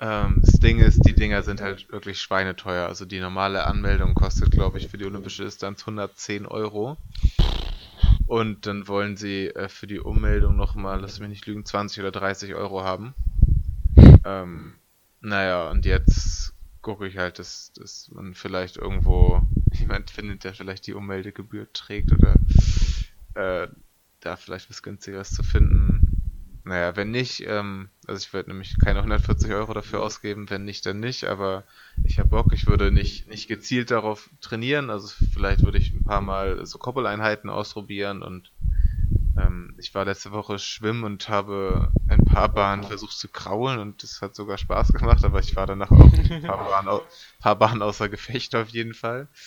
[0.00, 2.86] Ähm, das Ding ist, die Dinger sind halt wirklich schweineteuer.
[2.86, 6.96] Also die normale Anmeldung kostet, glaube ich, für die olympische Distanz 110 Euro.
[8.26, 12.12] Und dann wollen sie äh, für die Ummeldung nochmal, lass mich nicht lügen, 20 oder
[12.12, 13.14] 30 Euro haben.
[14.24, 14.74] Ähm,
[15.20, 19.42] naja, und jetzt gucke ich halt, dass, dass man vielleicht irgendwo
[19.72, 22.34] jemand findet, der vielleicht die Ummeldegebühr trägt oder
[23.34, 23.68] äh,
[24.20, 25.97] da vielleicht was günstigeres zu finden.
[26.68, 30.84] Naja, wenn nicht, ähm, also ich werde nämlich keine 140 Euro dafür ausgeben, wenn nicht,
[30.84, 31.64] dann nicht, aber
[32.04, 36.04] ich habe Bock, ich würde nicht, nicht gezielt darauf trainieren, also vielleicht würde ich ein
[36.04, 38.52] paar Mal so Koppeleinheiten ausprobieren und
[39.38, 44.02] ähm, ich war letzte Woche schwimmen und habe ein paar Bahnen versucht zu kraulen und
[44.02, 47.00] das hat sogar Spaß gemacht, aber ich war danach auch ein paar Bahnen,
[47.40, 49.28] paar Bahnen außer Gefecht auf jeden Fall.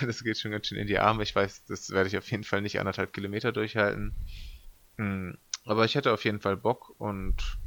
[0.00, 1.22] Das geht schon ganz schön in die Arme.
[1.22, 4.14] Ich weiß, das werde ich auf jeden Fall nicht anderthalb Kilometer durchhalten.
[4.96, 7.58] Hm, aber ich hätte auf jeden Fall Bock und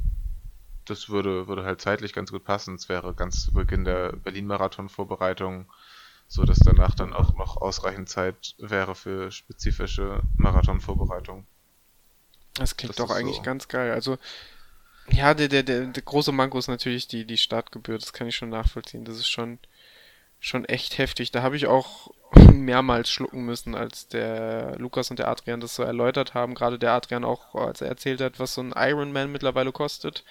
[0.84, 2.74] das würde, würde halt zeitlich ganz gut passen.
[2.74, 5.66] Es wäre ganz zu Beginn der Berlin-Marathon-Vorbereitung,
[6.28, 11.46] so dass danach dann auch noch ausreichend Zeit wäre für spezifische Marathon-Vorbereitung.
[12.54, 13.42] Das klingt das doch eigentlich so.
[13.42, 13.92] ganz geil.
[13.92, 14.18] Also,
[15.10, 17.98] ja, der, der, der, der große Manko ist natürlich die, die Startgebühr.
[17.98, 19.04] Das kann ich schon nachvollziehen.
[19.04, 19.58] Das ist schon,
[20.46, 21.32] schon echt heftig.
[21.32, 22.10] Da habe ich auch
[22.52, 26.54] mehrmals schlucken müssen, als der Lukas und der Adrian das so erläutert haben.
[26.54, 30.24] Gerade der Adrian auch, als er erzählt hat, was so ein Ironman mittlerweile kostet.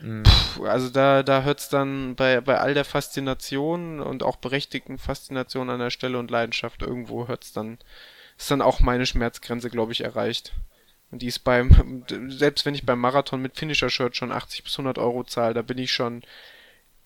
[0.00, 0.22] Mhm.
[0.22, 4.98] Puh, also da, da hört es dann bei, bei all der Faszination und auch berechtigten
[4.98, 7.78] Faszination an der Stelle und Leidenschaft irgendwo hört es dann,
[8.38, 10.52] ist dann auch meine Schmerzgrenze, glaube ich, erreicht.
[11.10, 14.98] Und die ist beim, selbst wenn ich beim Marathon mit Finisher-Shirt schon 80 bis 100
[14.98, 16.22] Euro zahle, da bin ich schon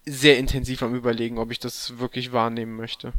[0.07, 3.13] sehr intensiv am überlegen, ob ich das wirklich wahrnehmen möchte.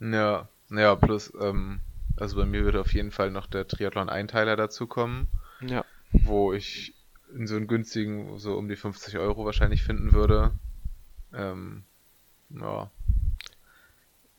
[0.00, 1.80] Ja, ja, plus, ähm,
[2.16, 5.28] also bei mir würde auf jeden Fall noch der Triathlon-Einteiler dazu kommen.
[5.60, 5.84] Ja.
[6.12, 6.94] Wo ich
[7.34, 10.52] in so einen günstigen, so um die 50 Euro wahrscheinlich finden würde.
[11.32, 11.84] Ähm,
[12.50, 12.90] ja.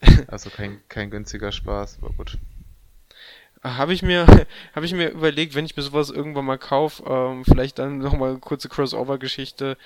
[0.28, 2.38] Also kein, kein günstiger Spaß, aber gut.
[3.62, 4.26] Habe ich mir,
[4.76, 8.30] habe ich mir überlegt, wenn ich mir sowas irgendwann mal kaufe, ähm, vielleicht dann nochmal
[8.30, 9.78] eine kurze Crossover-Geschichte,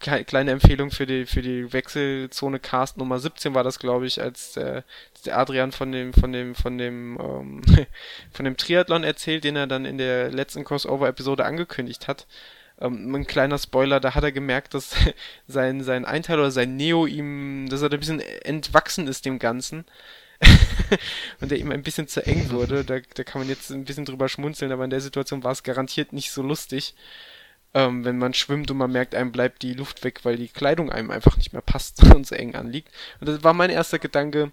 [0.00, 4.22] Kle kleine Empfehlung für die, für die Wechselzone Cast Nummer 17 war das, glaube ich,
[4.22, 4.82] als der,
[5.26, 7.62] der Adrian von dem, von dem, von dem, ähm,
[8.32, 12.26] von dem Triathlon erzählt, den er dann in der letzten Crossover-Episode angekündigt hat.
[12.80, 14.94] Ähm, ein kleiner Spoiler, da hat er gemerkt, dass
[15.46, 19.38] sein, sein Einteil oder sein Neo ihm, dass er da ein bisschen entwachsen ist dem
[19.38, 19.84] Ganzen.
[21.40, 22.84] Und der ihm ein bisschen zu eng wurde.
[22.84, 25.62] Da, da kann man jetzt ein bisschen drüber schmunzeln, aber in der Situation war es
[25.62, 26.94] garantiert nicht so lustig.
[27.74, 30.90] Ähm, wenn man schwimmt und man merkt, einem bleibt die Luft weg, weil die Kleidung
[30.90, 32.90] einem einfach nicht mehr passt und so eng anliegt.
[33.20, 34.52] Und das war mein erster Gedanke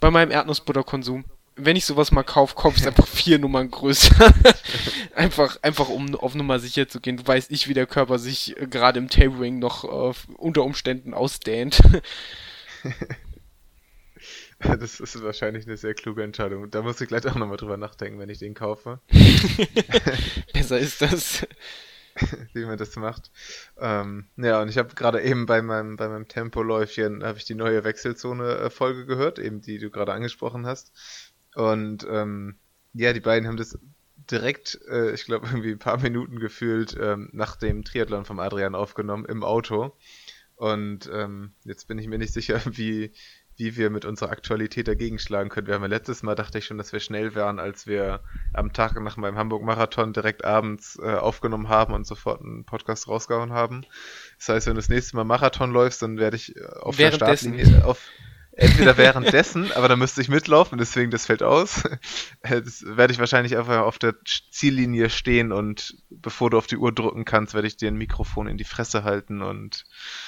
[0.00, 1.24] bei meinem Erdnussbutterkonsum.
[1.58, 4.34] Wenn ich sowas mal kaufe, kaufe ich es einfach vier Nummern größer.
[5.14, 7.16] einfach, einfach um auf Nummer sicher zu gehen.
[7.16, 11.14] Du weißt nicht, wie der Körper sich äh, gerade im Tabering noch äh, unter Umständen
[11.14, 11.80] ausdehnt.
[14.80, 16.70] Das ist wahrscheinlich eine sehr kluge Entscheidung.
[16.70, 19.00] Da muss ich gleich auch nochmal drüber nachdenken, wenn ich den kaufe.
[20.52, 21.46] Besser ist das.
[22.54, 23.30] Wie man das macht.
[23.78, 27.54] Ähm, ja, und ich habe gerade eben bei meinem, bei meinem Tempoläufchen habe ich die
[27.54, 30.92] neue Wechselzone-Folge gehört, eben die du gerade angesprochen hast.
[31.54, 32.56] Und ähm,
[32.94, 33.78] ja, die beiden haben das
[34.30, 38.74] direkt, äh, ich glaube, irgendwie ein paar Minuten gefühlt ähm, nach dem Triathlon vom Adrian
[38.74, 39.94] aufgenommen im Auto.
[40.54, 43.12] Und ähm, jetzt bin ich mir nicht sicher, wie,
[43.56, 45.66] wie wir mit unserer Aktualität dagegen schlagen können.
[45.66, 48.20] Wir haben ja letztes Mal, dachte ich schon, dass wir schnell wären, als wir
[48.52, 53.52] am Tag nach meinem Hamburg-Marathon direkt abends äh, aufgenommen haben und sofort einen Podcast rausgehauen
[53.52, 53.84] haben.
[54.38, 57.12] Das heißt, wenn du das nächste Mal Marathon läufst, dann werde ich äh, auf der
[57.12, 58.00] Startlinie auf
[58.56, 61.84] entweder währenddessen, aber da müsste ich mitlaufen, deswegen das fällt aus.
[62.42, 64.14] Äh, das werde ich wahrscheinlich einfach auf der
[64.50, 68.46] Ziellinie stehen und bevor du auf die Uhr drücken kannst, werde ich dir ein Mikrofon
[68.46, 70.25] in die Fresse halten und äh,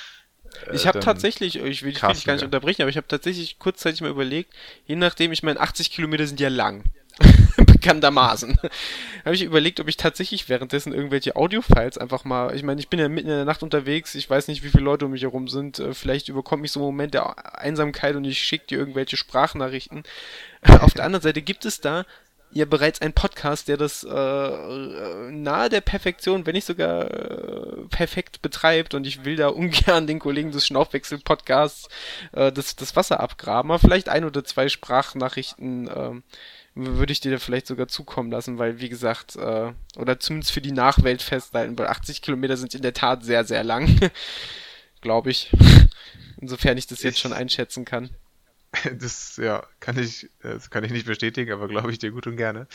[0.72, 3.58] ich habe tatsächlich, ich will, ich will dich gar nicht unterbrechen, aber ich habe tatsächlich
[3.58, 4.52] kurzzeitig mal überlegt,
[4.86, 6.84] je nachdem, ich meine, 80 Kilometer sind ja lang.
[7.56, 8.56] Bekanntermaßen.
[9.24, 13.00] habe ich überlegt, ob ich tatsächlich währenddessen irgendwelche Audiofiles einfach mal, ich meine, ich bin
[13.00, 15.48] ja mitten in der Nacht unterwegs, ich weiß nicht, wie viele Leute um mich herum
[15.48, 19.16] sind, äh, vielleicht überkommt mich so ein Moment der Einsamkeit und ich schicke dir irgendwelche
[19.16, 20.04] Sprachnachrichten.
[20.80, 22.04] Auf der anderen Seite gibt es da
[22.50, 24.10] ja bereits ein Podcast, der das äh,
[25.30, 30.18] nahe der Perfektion, wenn nicht sogar äh, perfekt betreibt und ich will da ungern den
[30.18, 31.88] Kollegen des Schnaufwechsel-Podcasts
[32.32, 36.12] äh, das, das Wasser abgraben, aber vielleicht ein oder zwei Sprachnachrichten äh,
[36.74, 40.72] würde ich dir vielleicht sogar zukommen lassen, weil wie gesagt, äh, oder zumindest für die
[40.72, 44.10] Nachwelt festhalten, weil 80 Kilometer sind in der Tat sehr, sehr lang,
[45.00, 45.50] glaube ich.
[46.40, 48.10] Insofern ich das jetzt schon einschätzen kann.
[48.98, 52.36] Das, ja, kann ich, das kann ich nicht bestätigen, aber glaube ich dir gut und
[52.36, 52.66] gerne.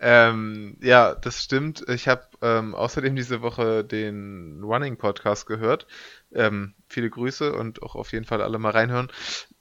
[0.00, 1.84] Ähm, ja, das stimmt.
[1.88, 5.86] Ich habe ähm, außerdem diese Woche den Running Podcast gehört.
[6.32, 9.08] Ähm, viele Grüße und auch auf jeden Fall alle mal reinhören.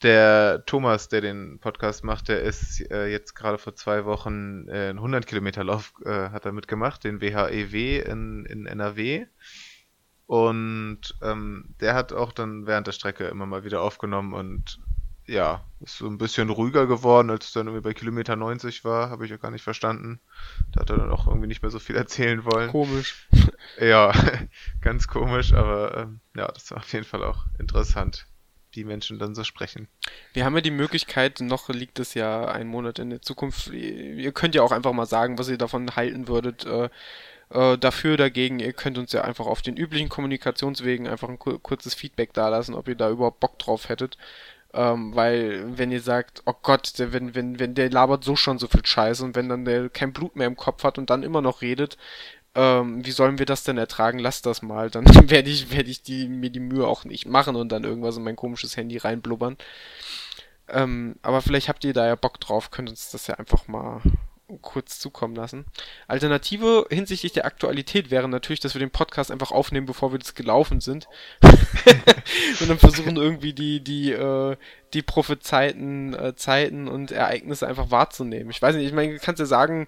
[0.03, 4.89] Der Thomas, der den Podcast macht, der ist äh, jetzt gerade vor zwei Wochen äh,
[4.89, 9.25] einen 100 Kilometer Lauf äh, hat er mitgemacht, den WHEW in, in NRW.
[10.27, 14.79] Und ähm, der hat auch dann während der Strecke immer mal wieder aufgenommen und
[15.29, 19.09] ja, ist so ein bisschen ruhiger geworden, als es dann irgendwie bei Kilometer 90 war,
[19.09, 20.19] habe ich ja gar nicht verstanden.
[20.71, 22.71] Da hat er dann auch irgendwie nicht mehr so viel erzählen wollen.
[22.71, 23.27] Komisch.
[23.79, 24.11] Ja,
[24.81, 28.25] ganz komisch, aber ähm, ja, das war auf jeden Fall auch interessant,
[28.71, 29.87] wie Menschen dann so sprechen.
[30.33, 34.31] Wir haben ja die Möglichkeit, noch liegt es ja einen Monat in der Zukunft, ihr
[34.31, 36.89] könnt ja auch einfach mal sagen, was ihr davon halten würdet, äh,
[37.51, 41.95] äh, dafür, dagegen, ihr könnt uns ja einfach auf den üblichen Kommunikationswegen einfach ein kurzes
[41.95, 44.17] Feedback dalassen, ob ihr da überhaupt Bock drauf hättet.
[44.73, 48.59] Ähm, weil, wenn ihr sagt, oh Gott, der, wenn, wenn, wenn der labert so schon
[48.59, 51.23] so viel Scheiße und wenn dann der kein Blut mehr im Kopf hat und dann
[51.23, 51.97] immer noch redet,
[52.55, 54.19] ähm, wie sollen wir das denn ertragen?
[54.19, 54.89] Lasst das mal.
[54.89, 58.17] Dann werde ich, werde ich die, mir die Mühe auch nicht machen und dann irgendwas
[58.17, 59.57] in mein komisches Handy reinblubbern.
[60.67, 64.01] Ähm, aber vielleicht habt ihr da ja Bock drauf, könnt uns das ja einfach mal
[64.57, 65.65] kurz zukommen lassen.
[66.07, 70.35] Alternative hinsichtlich der Aktualität wäre natürlich, dass wir den Podcast einfach aufnehmen, bevor wir das
[70.35, 71.07] gelaufen sind.
[71.43, 74.57] und dann versuchen irgendwie die, die, äh,
[74.93, 78.49] die prophezeiten äh, Zeiten und Ereignisse einfach wahrzunehmen.
[78.49, 79.87] Ich weiß nicht, ich meine, du kannst ja sagen,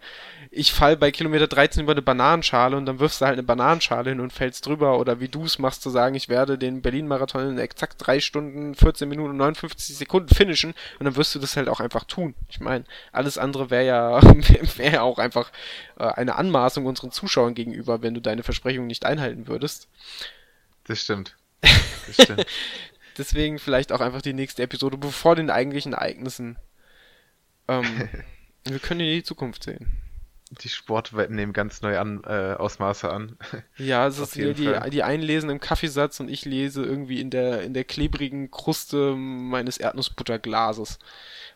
[0.52, 4.12] ich fall bei Kilometer 13 über eine Bananenschale und dann wirfst du halt eine Bananenschale
[4.12, 7.50] hin und fällst drüber oder wie du es machst, zu sagen, ich werde den Berlin-Marathon
[7.50, 11.58] in exakt 3 Stunden, 14 Minuten und 59 Sekunden finishen und dann wirst du das
[11.58, 12.36] halt auch einfach tun.
[12.50, 14.22] Ich meine, alles andere wäre ja,
[14.78, 15.52] wäre ja auch einfach
[15.98, 19.88] äh, eine Anmaßung unseren Zuschauern gegenüber, wenn du deine Versprechung nicht einhalten würdest.
[20.86, 21.36] Das stimmt.
[22.08, 22.48] Das stimmt.
[23.18, 26.58] Deswegen vielleicht auch einfach die nächste Episode bevor den eigentlichen Ereignissen.
[27.68, 28.10] Ähm,
[28.66, 30.02] wir können in die Zukunft sehen.
[30.60, 33.38] Die Sportwetten nehmen ganz neue an, äh, Ausmaße an.
[33.78, 37.30] Ja, es ist die, die, die einen lesen im Kaffeesatz und ich lese irgendwie in
[37.30, 41.00] der, in der klebrigen Kruste meines Erdnussbutterglases,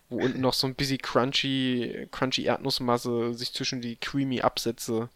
[0.09, 5.09] wo unten noch so ein bisschen crunchy, crunchy Erdnussmasse sich zwischen die creamy Absätze,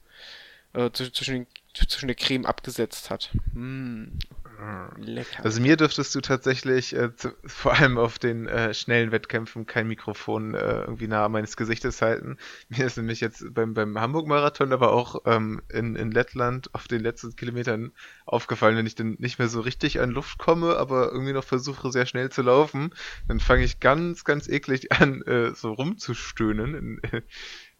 [0.73, 3.31] äh, zwischen, den, zwischen der Creme abgesetzt hat.
[3.53, 4.09] Mm.
[4.97, 5.43] Lecker.
[5.43, 9.87] Also mir dürftest du tatsächlich äh, zu, vor allem auf den äh, schnellen Wettkämpfen kein
[9.87, 12.37] Mikrofon äh, irgendwie nahe meines Gesichtes halten.
[12.69, 17.01] Mir ist nämlich jetzt beim, beim Hamburg-Marathon, aber auch ähm, in, in Lettland auf den
[17.01, 17.91] letzten Kilometern
[18.25, 21.91] aufgefallen, wenn ich dann nicht mehr so richtig an Luft komme, aber irgendwie noch versuche
[21.91, 22.93] sehr schnell zu laufen,
[23.27, 27.01] dann fange ich ganz, ganz eklig an, äh, so rumzustöhnen.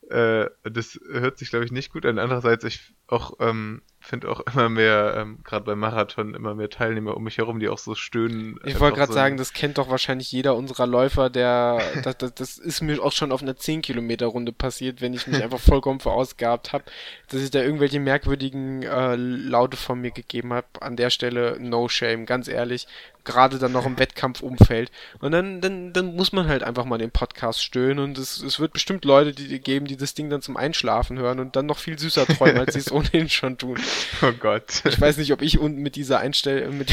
[0.09, 2.17] Äh, das hört sich, glaube ich, nicht gut an.
[2.17, 7.15] Andererseits, ich auch ähm, finde auch immer mehr, ähm, gerade beim Marathon, immer mehr Teilnehmer
[7.15, 8.59] um mich herum, die auch so stöhnen.
[8.65, 12.33] Ich wollte gerade so sagen, das kennt doch wahrscheinlich jeder unserer Läufer, der, das, das,
[12.33, 16.73] das, ist mir auch schon auf einer 10-Kilometer-Runde passiert, wenn ich mich einfach vollkommen verausgabt
[16.73, 16.85] habe,
[17.29, 20.67] dass ich da irgendwelche merkwürdigen äh, Laute von mir gegeben habe.
[20.81, 22.87] An der Stelle no shame, ganz ehrlich
[23.29, 24.91] gerade dann noch im Wettkampfumfeld.
[25.19, 28.59] Und dann, dann, dann muss man halt einfach mal den Podcast stöhnen und es, es
[28.59, 31.77] wird bestimmt Leute die, geben, die das Ding dann zum Einschlafen hören und dann noch
[31.77, 33.79] viel süßer träumen, als sie es ohnehin schon tun.
[34.21, 34.81] Oh Gott.
[34.85, 36.91] Ich weiß nicht, ob ich unten mit dieser Einstellung, mit,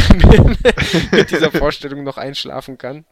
[1.12, 3.04] mit dieser Vorstellung noch einschlafen kann.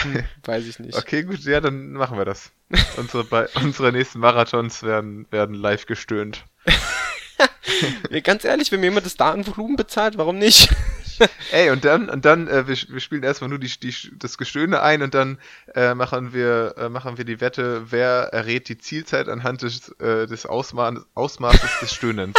[0.00, 0.96] Hm, weiß ich nicht.
[0.96, 2.50] Okay, gut, ja, dann machen wir das.
[2.96, 6.44] Unsere, unsere nächsten Marathons werden, werden live gestöhnt.
[8.22, 10.70] Ganz ehrlich, wenn mir jemand das Datenvolumen bezahlt, warum nicht?
[11.52, 14.82] Ey, und dann, und dann, äh, wir, wir spielen erstmal nur die, die, das Gestöhne
[14.82, 15.38] ein und dann
[15.74, 20.26] äh, machen, wir, äh, machen wir die Wette, wer errät die Zielzeit anhand des, äh,
[20.26, 22.34] des Ausma Ausmaßes des Stöhnens.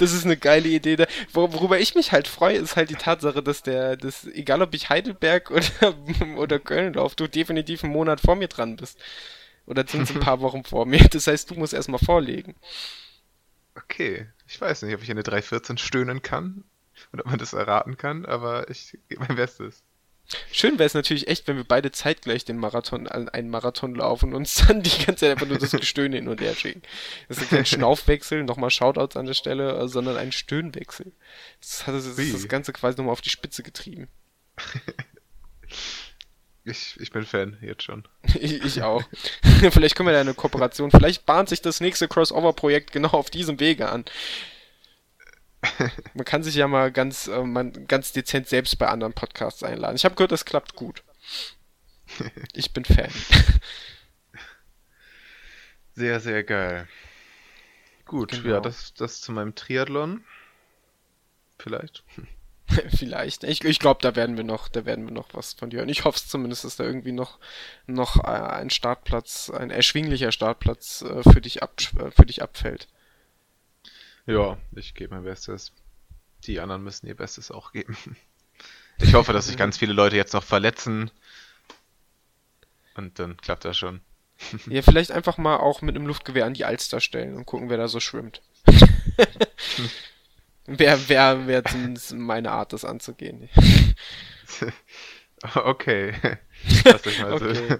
[0.00, 0.96] Das ist eine geile Idee.
[0.96, 1.06] Da.
[1.32, 4.74] Wor worüber ich mich halt freue, ist halt die Tatsache, dass der, dass, egal ob
[4.74, 5.94] ich Heidelberg oder,
[6.36, 8.98] oder Köln laufe, du definitiv einen Monat vor mir dran bist.
[9.66, 11.06] Oder sind ein paar Wochen vor mir.
[11.08, 12.54] Das heißt, du musst erstmal vorlegen.
[13.74, 14.26] Okay.
[14.46, 16.64] Ich weiß nicht, ob ich eine 314 stöhnen kann
[17.12, 19.84] und ob man das erraten kann, aber ich gebe mein Bestes.
[20.52, 24.36] Schön wäre es natürlich echt, wenn wir beide zeitgleich den Marathon, einen Marathon laufen und
[24.36, 26.82] uns dann die ganze Zeit einfach nur das Gestöhne hin und her schicken.
[27.28, 31.12] Das ist kein Schnaufwechsel, nochmal Shoutouts an der Stelle, sondern ein Stöhnwechsel.
[31.60, 34.08] Das hat das, das Ganze quasi nochmal auf die Spitze getrieben.
[36.64, 38.06] Ich, ich bin Fan, jetzt schon.
[38.40, 39.02] ich, ich auch.
[39.70, 43.60] vielleicht können wir da eine Kooperation, vielleicht bahnt sich das nächste Crossover-Projekt genau auf diesem
[43.60, 44.04] Wege an.
[46.14, 49.96] Man kann sich ja mal ganz, äh, man, ganz dezent selbst bei anderen Podcasts einladen.
[49.96, 51.02] Ich habe gehört, das klappt gut.
[52.54, 53.12] Ich bin Fan.
[55.94, 56.88] Sehr, sehr geil.
[58.06, 58.54] Gut, genau.
[58.54, 60.24] ja, das, das zu meinem Triathlon.
[61.58, 62.04] Vielleicht.
[62.96, 63.44] Vielleicht.
[63.44, 65.88] Ich, ich glaube, da werden wir noch, da werden wir noch was von dir hören.
[65.88, 67.38] Ich hoffe es zumindest, dass da irgendwie noch,
[67.86, 72.88] noch äh, ein Startplatz, ein erschwinglicher Startplatz äh, für dich ab, äh, für dich abfällt.
[74.30, 75.72] Ja, ich gebe mein Bestes.
[76.44, 77.96] Die anderen müssen ihr Bestes auch geben.
[79.02, 81.10] Ich hoffe, dass sich ganz viele Leute jetzt noch verletzen.
[82.96, 84.02] Und dann klappt das schon.
[84.66, 87.78] Ja, vielleicht einfach mal auch mit einem Luftgewehr an die Alster stellen und gucken, wer
[87.78, 88.42] da so schwimmt.
[90.66, 93.48] Wäre wär, wär zumindest meine Art, das anzugehen.
[95.54, 96.12] Okay.
[96.84, 97.78] Ich, okay.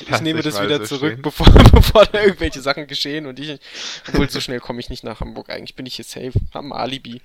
[0.08, 3.60] ich nehme das wieder so zurück, bevor, bevor da irgendwelche Sachen geschehen und ich.
[4.08, 5.50] Obwohl, so schnell komme ich nicht nach Hamburg.
[5.50, 6.32] Eigentlich bin ich hier safe.
[6.52, 7.20] Hab ein Alibi.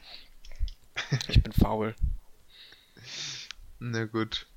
[1.28, 1.96] Ich bin faul.
[3.80, 4.48] Na gut.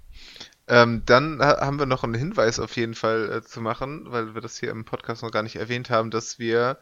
[0.69, 4.41] Ähm, dann haben wir noch einen Hinweis auf jeden Fall äh, zu machen, weil wir
[4.41, 6.79] das hier im Podcast noch gar nicht erwähnt haben, dass wir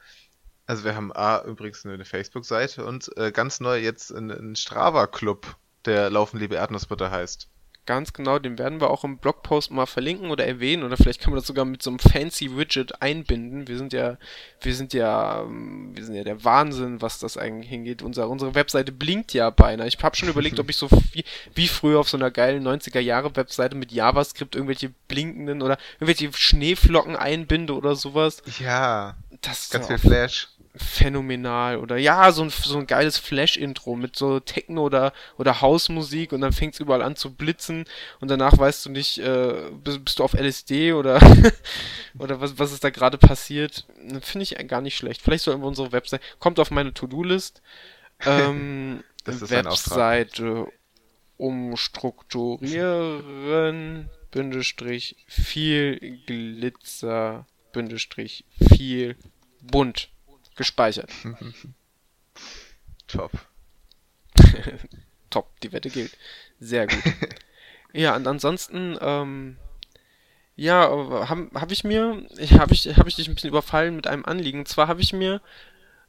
[0.66, 6.08] also wir haben A übrigens eine Facebook-Seite und äh, ganz neu jetzt einen Strava-Club, der
[6.08, 7.48] Laufen liebe Erdnussbutter heißt.
[7.86, 11.32] Ganz genau, den werden wir auch im Blogpost mal verlinken oder erwähnen oder vielleicht kann
[11.32, 13.68] man das sogar mit so einem fancy Widget einbinden.
[13.68, 14.16] Wir sind ja,
[14.62, 18.00] wir sind ja, ähm, wir sind ja der Wahnsinn, was das eigentlich hingeht.
[18.00, 19.86] Unser, unsere Webseite blinkt ja beinahe.
[19.86, 21.24] Ich habe schon überlegt, ob ich so wie,
[21.54, 26.32] wie früher auf so einer geilen 90er Jahre Webseite mit JavaScript irgendwelche blinkenden oder irgendwelche
[26.32, 28.42] Schneeflocken einbinde oder sowas.
[28.60, 29.16] Ja.
[29.42, 31.78] Das ganz viel Flash phänomenal.
[31.78, 36.40] Oder ja, so ein, so ein geiles Flash-Intro mit so Techno oder, oder Hausmusik und
[36.40, 37.84] dann fängt es überall an zu blitzen
[38.20, 41.20] und danach weißt du nicht, äh, bist, bist, du auf LSD oder,
[42.18, 43.86] oder was, was ist da gerade passiert.
[44.20, 45.22] Finde ich gar nicht schlecht.
[45.22, 47.62] Vielleicht sollten wir unsere Website, kommt auf meine To-Do-List.
[48.26, 50.68] Ähm, Webseite
[51.36, 59.16] umstrukturieren, Bindestrich, viel Glitzer, Bindestrich, viel
[59.60, 60.13] bunt
[60.54, 61.10] gespeichert.
[63.06, 63.32] Top.
[65.30, 66.16] Top, die Wette gilt.
[66.60, 67.02] Sehr gut.
[67.92, 69.56] ja, und ansonsten, ähm,
[70.56, 70.88] ja,
[71.28, 72.26] habe hab ich mir,
[72.58, 74.60] habe ich, hab ich dich ein bisschen überfallen mit einem Anliegen.
[74.60, 75.40] Und zwar habe ich mir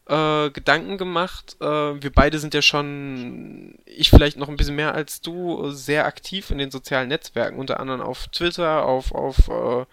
[0.08, 1.58] äh, Gedanken gemacht.
[1.60, 6.06] Äh, wir beide sind ja schon, ich vielleicht noch ein bisschen mehr als du, sehr
[6.06, 9.86] aktiv in den sozialen Netzwerken, unter anderem auf Twitter, auf, auf äh,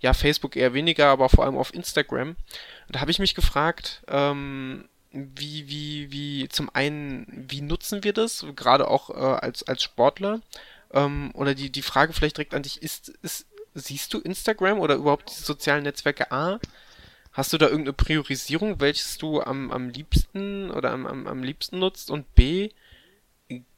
[0.00, 2.36] ja, Facebook eher weniger, aber vor allem auf Instagram.
[2.88, 8.46] Da habe ich mich gefragt, ähm, wie, wie, wie, zum einen, wie nutzen wir das,
[8.56, 10.40] gerade auch äh, als, als Sportler?
[10.92, 14.96] Ähm, oder die, die Frage vielleicht direkt an dich, ist, ist, siehst du Instagram oder
[14.96, 16.60] überhaupt die sozialen Netzwerke A?
[17.32, 21.78] Hast du da irgendeine Priorisierung, welches du am, am liebsten oder am, am, am liebsten
[21.78, 22.10] nutzt?
[22.10, 22.70] Und B,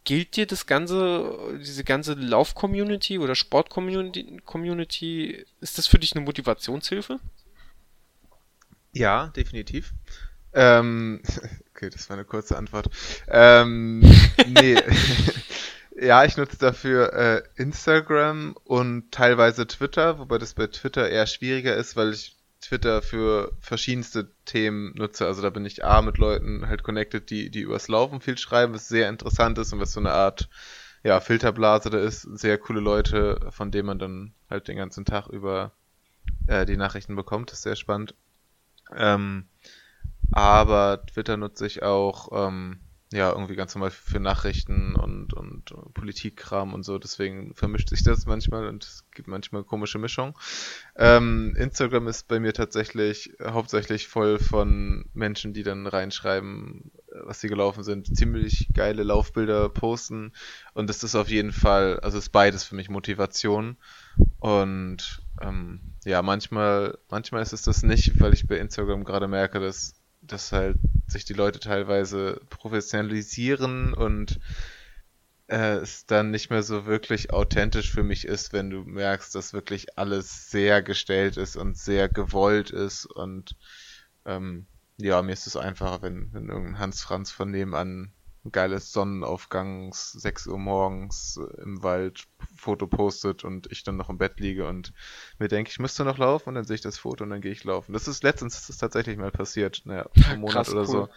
[0.04, 6.24] gilt dir das ganze, diese ganze Lauf-Community oder Sport-Community, Community, ist das für dich eine
[6.24, 7.20] Motivationshilfe?
[8.92, 9.92] Ja, definitiv.
[10.52, 11.20] Ähm,
[11.74, 12.90] okay, das war eine kurze Antwort.
[13.28, 14.00] Ähm,
[14.46, 14.76] nee.
[16.00, 21.76] ja, ich nutze dafür äh, Instagram und teilweise Twitter, wobei das bei Twitter eher schwieriger
[21.76, 25.26] ist, weil ich Twitter für verschiedenste Themen nutze.
[25.26, 28.74] Also da bin ich A mit Leuten halt connected, die, die übers Laufen viel schreiben,
[28.74, 30.48] was sehr interessant ist und was so eine Art
[31.02, 32.22] ja, Filterblase da ist.
[32.22, 35.72] Sehr coole Leute, von denen man dann halt den ganzen Tag über
[36.46, 37.50] äh, die Nachrichten bekommt.
[37.50, 38.14] Das ist sehr spannend.
[38.96, 39.46] Ähm,
[40.32, 42.80] aber Twitter nutze ich auch ähm,
[43.12, 46.98] ja irgendwie ganz normal für Nachrichten und, und Politikkram und so.
[46.98, 50.34] Deswegen vermischt sich das manchmal und es gibt manchmal komische Mischungen.
[50.96, 56.92] Ähm, Instagram ist bei mir tatsächlich hauptsächlich voll von Menschen, die dann reinschreiben,
[57.24, 60.32] was sie gelaufen sind, ziemlich geile Laufbilder posten
[60.74, 63.76] und das ist auf jeden Fall, also ist beides für mich Motivation
[64.38, 69.60] und ähm, ja, manchmal, manchmal ist es das nicht, weil ich bei Instagram gerade merke,
[69.60, 74.40] dass, dass halt sich die Leute teilweise professionalisieren und
[75.48, 79.52] äh, es dann nicht mehr so wirklich authentisch für mich ist, wenn du merkst, dass
[79.52, 83.06] wirklich alles sehr gestellt ist und sehr gewollt ist.
[83.06, 83.56] Und
[84.24, 84.66] ähm,
[84.96, 88.12] ja, mir ist es einfacher, wenn, wenn irgendein Hans Franz von nebenan
[88.50, 94.40] geiles Sonnenaufgangs, 6 Uhr morgens im Wald Foto postet und ich dann noch im Bett
[94.40, 94.92] liege und
[95.38, 97.52] mir denke, ich müsste noch laufen und dann sehe ich das Foto und dann gehe
[97.52, 97.92] ich laufen.
[97.92, 100.86] Das ist letztens das ist tatsächlich mal passiert, naja, einen Monat Krass, oder cool.
[100.86, 101.08] so.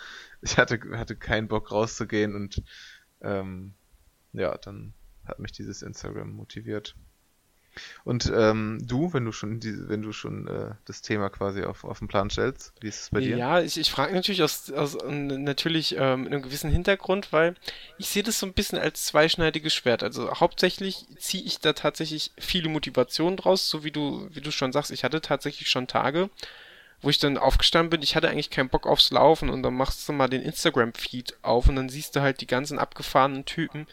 [0.42, 2.62] Ich hatte, hatte keinen Bock rauszugehen und
[3.22, 3.74] ähm,
[4.34, 4.94] ja, dann
[5.26, 6.96] hat mich dieses Instagram motiviert.
[8.04, 11.84] Und ähm, du, wenn du schon die, wenn du schon äh, das Thema quasi auf,
[11.84, 13.38] auf den Plan stellst, wie ist es bei dir?
[13.38, 17.56] Ja, ich, ich frage natürlich aus, aus natürlich ähm, einem gewissen Hintergrund, weil
[17.98, 20.04] ich sehe das so ein bisschen als zweischneidiges Schwert.
[20.04, 24.72] Also hauptsächlich ziehe ich da tatsächlich viele Motivationen draus, so wie du, wie du schon
[24.72, 26.30] sagst, ich hatte tatsächlich schon Tage,
[27.02, 30.08] wo ich dann aufgestanden bin, ich hatte eigentlich keinen Bock aufs Laufen und dann machst
[30.08, 33.88] du mal den Instagram-Feed auf und dann siehst du halt die ganzen abgefahrenen Typen,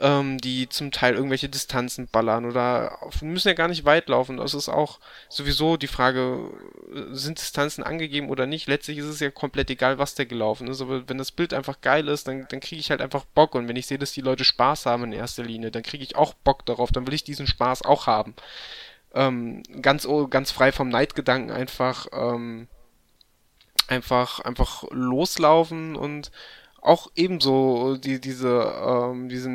[0.00, 4.36] ähm, die zum Teil irgendwelche Distanzen ballern oder müssen ja gar nicht weit laufen.
[4.36, 6.50] Das ist auch sowieso die Frage,
[7.10, 8.68] sind Distanzen angegeben oder nicht.
[8.68, 10.80] Letztlich ist es ja komplett egal, was der gelaufen ist.
[10.80, 13.56] Aber wenn das Bild einfach geil ist, dann, dann kriege ich halt einfach Bock.
[13.56, 16.14] Und wenn ich sehe, dass die Leute Spaß haben in erster Linie, dann kriege ich
[16.14, 16.92] auch Bock darauf.
[16.92, 18.34] Dann will ich diesen Spaß auch haben.
[19.14, 22.68] Ähm, ganz, ganz frei vom Neidgedanken einfach, ähm,
[23.88, 26.30] einfach, einfach loslaufen und
[26.80, 29.50] auch ebenso die, diese, ähm, diese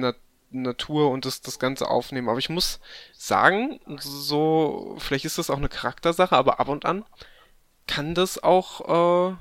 [0.61, 2.29] Natur und das, das Ganze aufnehmen.
[2.29, 2.79] Aber ich muss
[3.13, 7.03] sagen, so, vielleicht ist das auch eine Charaktersache, aber ab und an
[7.87, 9.35] kann das auch,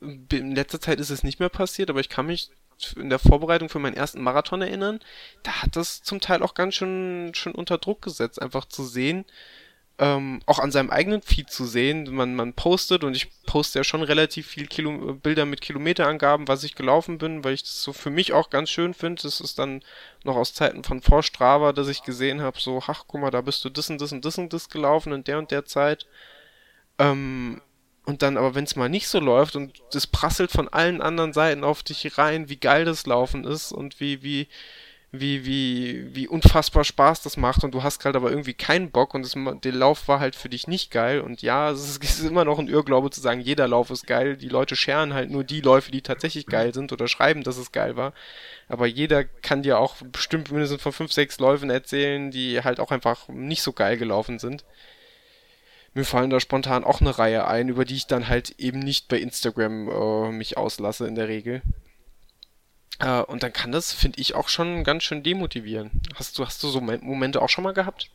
[0.00, 2.50] äh, in letzter Zeit ist es nicht mehr passiert, aber ich kann mich
[2.96, 5.00] in der Vorbereitung für meinen ersten Marathon erinnern,
[5.42, 9.26] da hat das zum Teil auch ganz schön, schön unter Druck gesetzt, einfach zu sehen,
[10.00, 12.08] ähm, auch an seinem eigenen Feed zu sehen.
[12.14, 16.64] Man, man postet und ich poste ja schon relativ viel Kilo Bilder mit Kilometerangaben, was
[16.64, 19.22] ich gelaufen bin, weil ich das so für mich auch ganz schön finde.
[19.22, 19.82] Das ist dann
[20.24, 23.42] noch aus Zeiten von vor Strava, dass ich gesehen habe, so, ach guck mal, da
[23.42, 26.06] bist du das und das und das und das gelaufen in der und der Zeit.
[26.98, 27.60] Ähm,
[28.06, 31.34] und dann aber, wenn es mal nicht so läuft und das prasselt von allen anderen
[31.34, 34.48] Seiten auf dich rein, wie geil das Laufen ist und wie, wie,
[35.12, 39.12] wie, wie, wie unfassbar Spaß das macht und du hast gerade aber irgendwie keinen Bock
[39.12, 42.20] und das, der Lauf war halt für dich nicht geil und ja, es ist, es
[42.20, 45.30] ist, immer noch ein Irrglaube zu sagen, jeder Lauf ist geil, die Leute scheren halt
[45.30, 48.12] nur die Läufe, die tatsächlich geil sind oder schreiben, dass es geil war,
[48.68, 52.92] aber jeder kann dir auch bestimmt mindestens von fünf, sechs Läufen erzählen, die halt auch
[52.92, 54.64] einfach nicht so geil gelaufen sind.
[55.92, 59.08] Mir fallen da spontan auch eine Reihe ein, über die ich dann halt eben nicht
[59.08, 61.62] bei Instagram äh, mich auslasse in der Regel.
[63.00, 65.90] Äh, und dann kann das, finde ich, auch schon ganz schön demotivieren.
[66.14, 68.10] Hast du, hast du so Momente auch schon mal gehabt?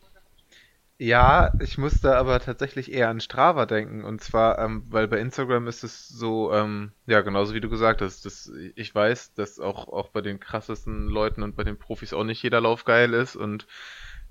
[0.97, 4.05] Ja, ich musste aber tatsächlich eher an Strava denken.
[4.05, 8.01] Und zwar, ähm, weil bei Instagram ist es so, ähm, ja, genauso wie du gesagt
[8.01, 12.13] hast, dass ich weiß, dass auch, auch bei den krassesten Leuten und bei den Profis
[12.13, 13.35] auch nicht jeder Lauf geil ist.
[13.35, 13.67] Und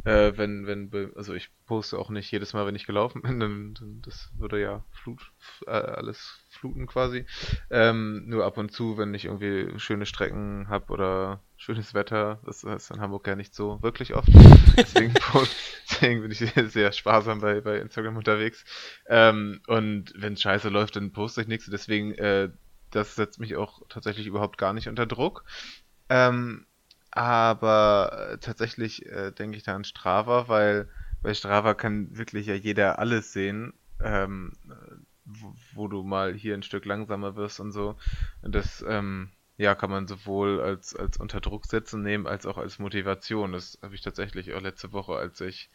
[0.04, 3.74] äh, wenn, wenn, also ich poste auch nicht jedes Mal, wenn ich gelaufen bin, dann,
[3.74, 5.32] dann das würde ja Flut,
[5.66, 7.26] äh, alles fluten quasi.
[7.68, 12.64] Ähm, nur ab und zu, wenn ich irgendwie schöne Strecken habe oder schönes Wetter, das
[12.64, 14.28] ist in Hamburg ja nicht so wirklich oft.
[14.76, 15.14] Deswegen,
[15.90, 16.38] deswegen bin ich
[16.72, 18.64] sehr sparsam bei, bei Instagram unterwegs.
[19.08, 21.68] Ähm, und wenn scheiße läuft, dann poste ich nichts.
[21.70, 22.48] Deswegen, äh,
[22.90, 25.44] das setzt mich auch tatsächlich überhaupt gar nicht unter Druck.
[26.08, 26.66] Ähm,
[27.10, 30.88] aber äh, tatsächlich äh, denke ich da an Strava, weil
[31.22, 34.52] bei Strava kann wirklich ja jeder alles sehen, ähm,
[35.24, 37.96] wo, du mal hier ein Stück langsamer wirst und so.
[38.42, 43.52] Das ähm, ja, kann man sowohl als, als Unterdruck setzen nehmen, als auch als Motivation.
[43.52, 45.70] Das habe ich tatsächlich auch letzte Woche, als ich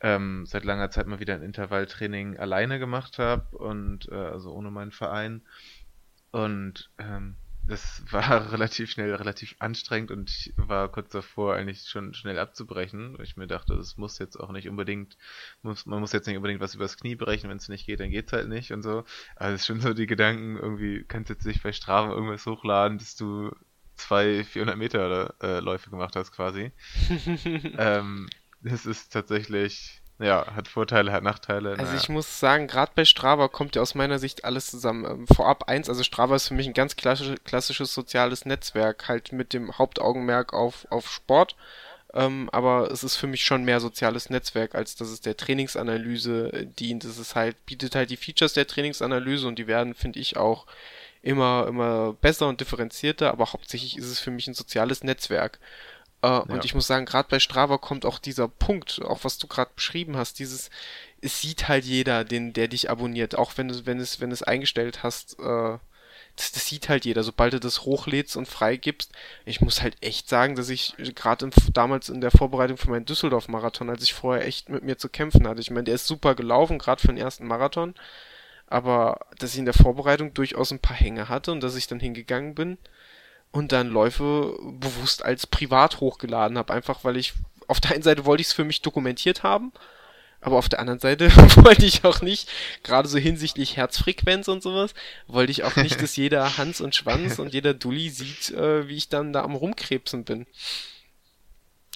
[0.00, 4.70] ähm, seit langer Zeit mal wieder ein Intervalltraining alleine gemacht habe und äh, also ohne
[4.70, 5.42] meinen Verein.
[6.30, 7.36] Und ähm,
[7.70, 13.16] das war relativ schnell, relativ anstrengend und ich war kurz davor, eigentlich schon schnell abzubrechen.
[13.22, 15.16] Ich mir dachte, das muss jetzt auch nicht unbedingt,
[15.62, 18.10] muss, man muss jetzt nicht unbedingt was übers Knie brechen, wenn es nicht geht, dann
[18.10, 19.04] geht's halt nicht und so.
[19.36, 22.44] Also es ist schon so die Gedanken, irgendwie kannst du jetzt nicht bei Strava irgendwas
[22.44, 23.54] hochladen, dass du
[23.94, 26.72] zwei 400 Meter äh, Läufe gemacht hast quasi.
[27.78, 28.28] ähm,
[28.62, 31.70] das ist tatsächlich ja, hat Vorteile, hat Nachteile.
[31.70, 31.96] Also naja.
[31.96, 35.04] ich muss sagen, gerade bei Strava kommt ja aus meiner Sicht alles zusammen.
[35.04, 39.32] Ähm, vorab eins, also Strava ist für mich ein ganz klassisch, klassisches soziales Netzwerk, halt
[39.32, 41.56] mit dem Hauptaugenmerk auf, auf Sport.
[42.12, 46.52] Ähm, aber es ist für mich schon mehr soziales Netzwerk, als dass es der Trainingsanalyse
[46.52, 47.04] äh, dient.
[47.04, 50.66] Es ist halt, bietet halt die Features der Trainingsanalyse und die werden, finde ich, auch
[51.22, 55.58] immer, immer besser und differenzierter, aber hauptsächlich ist es für mich ein soziales Netzwerk.
[56.22, 56.38] Äh, ja.
[56.40, 59.70] Und ich muss sagen, gerade bei Strava kommt auch dieser Punkt, auch was du gerade
[59.74, 60.70] beschrieben hast, dieses,
[61.20, 64.42] es sieht halt jeder, den, der dich abonniert, auch wenn du, wenn es, wenn es
[64.42, 65.78] eingestellt hast, äh,
[66.36, 69.12] das, das sieht halt jeder, sobald du das hochlädst und freigibst.
[69.44, 73.90] Ich muss halt echt sagen, dass ich gerade damals in der Vorbereitung für meinen Düsseldorf-Marathon,
[73.90, 76.78] als ich vorher echt mit mir zu kämpfen hatte, ich meine, der ist super gelaufen,
[76.78, 77.94] gerade für den ersten Marathon,
[78.66, 82.00] aber dass ich in der Vorbereitung durchaus ein paar Hänge hatte und dass ich dann
[82.00, 82.78] hingegangen bin
[83.52, 87.34] und dann Läufe bewusst als privat hochgeladen habe, einfach weil ich
[87.66, 89.72] auf der einen Seite wollte ich es für mich dokumentiert haben,
[90.40, 92.48] aber auf der anderen Seite wollte ich auch nicht,
[92.82, 94.94] gerade so hinsichtlich Herzfrequenz und sowas,
[95.26, 98.96] wollte ich auch nicht, dass jeder Hans und Schwanz und jeder Dulli sieht, äh, wie
[98.96, 100.46] ich dann da am Rumkrebsen bin.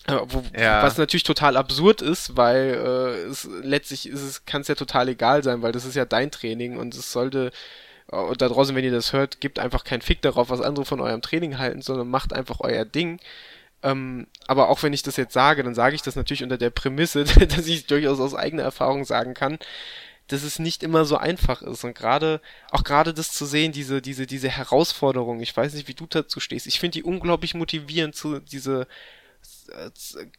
[0.07, 0.83] Äh, wo, ja.
[0.83, 5.09] Was natürlich total absurd ist, weil äh, es letztlich ist es, kann es ja total
[5.09, 7.53] egal sein, weil das ist ja dein Training und es sollte
[8.09, 11.01] und da draußen, wenn ihr das hört, gebt einfach keinen Fick darauf, was andere von
[11.01, 13.19] eurem Training halten, sondern macht einfach euer Ding.
[13.83, 16.71] Ähm, aber auch wenn ich das jetzt sage, dann sage ich das natürlich unter der
[16.71, 19.59] Prämisse, dass ich durchaus aus eigener Erfahrung sagen kann,
[20.29, 21.85] dass es nicht immer so einfach ist.
[21.85, 22.41] Und gerade,
[22.71, 26.41] auch gerade das zu sehen, diese, diese, diese Herausforderung, ich weiß nicht, wie du dazu
[26.41, 28.87] stehst, ich finde die unglaublich motivierend, zu, diese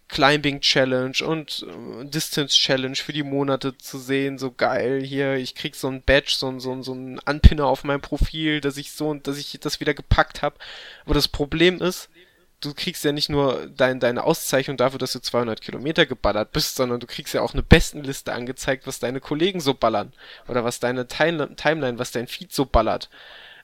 [0.07, 5.55] Climbing Challenge und äh, Distance Challenge für die Monate zu sehen, so geil, hier, ich
[5.55, 9.13] krieg so ein Badge, so, so, so ein Anpinner auf meinem Profil, dass ich so,
[9.15, 10.55] dass ich das wieder gepackt habe.
[11.05, 12.09] Aber das Problem ist,
[12.61, 16.75] du kriegst ja nicht nur dein, deine Auszeichnung dafür, dass du 200 Kilometer geballert bist,
[16.75, 20.13] sondern du kriegst ja auch eine Bestenliste angezeigt, was deine Kollegen so ballern.
[20.47, 23.09] Oder was deine Timeline, was dein Feed so ballert.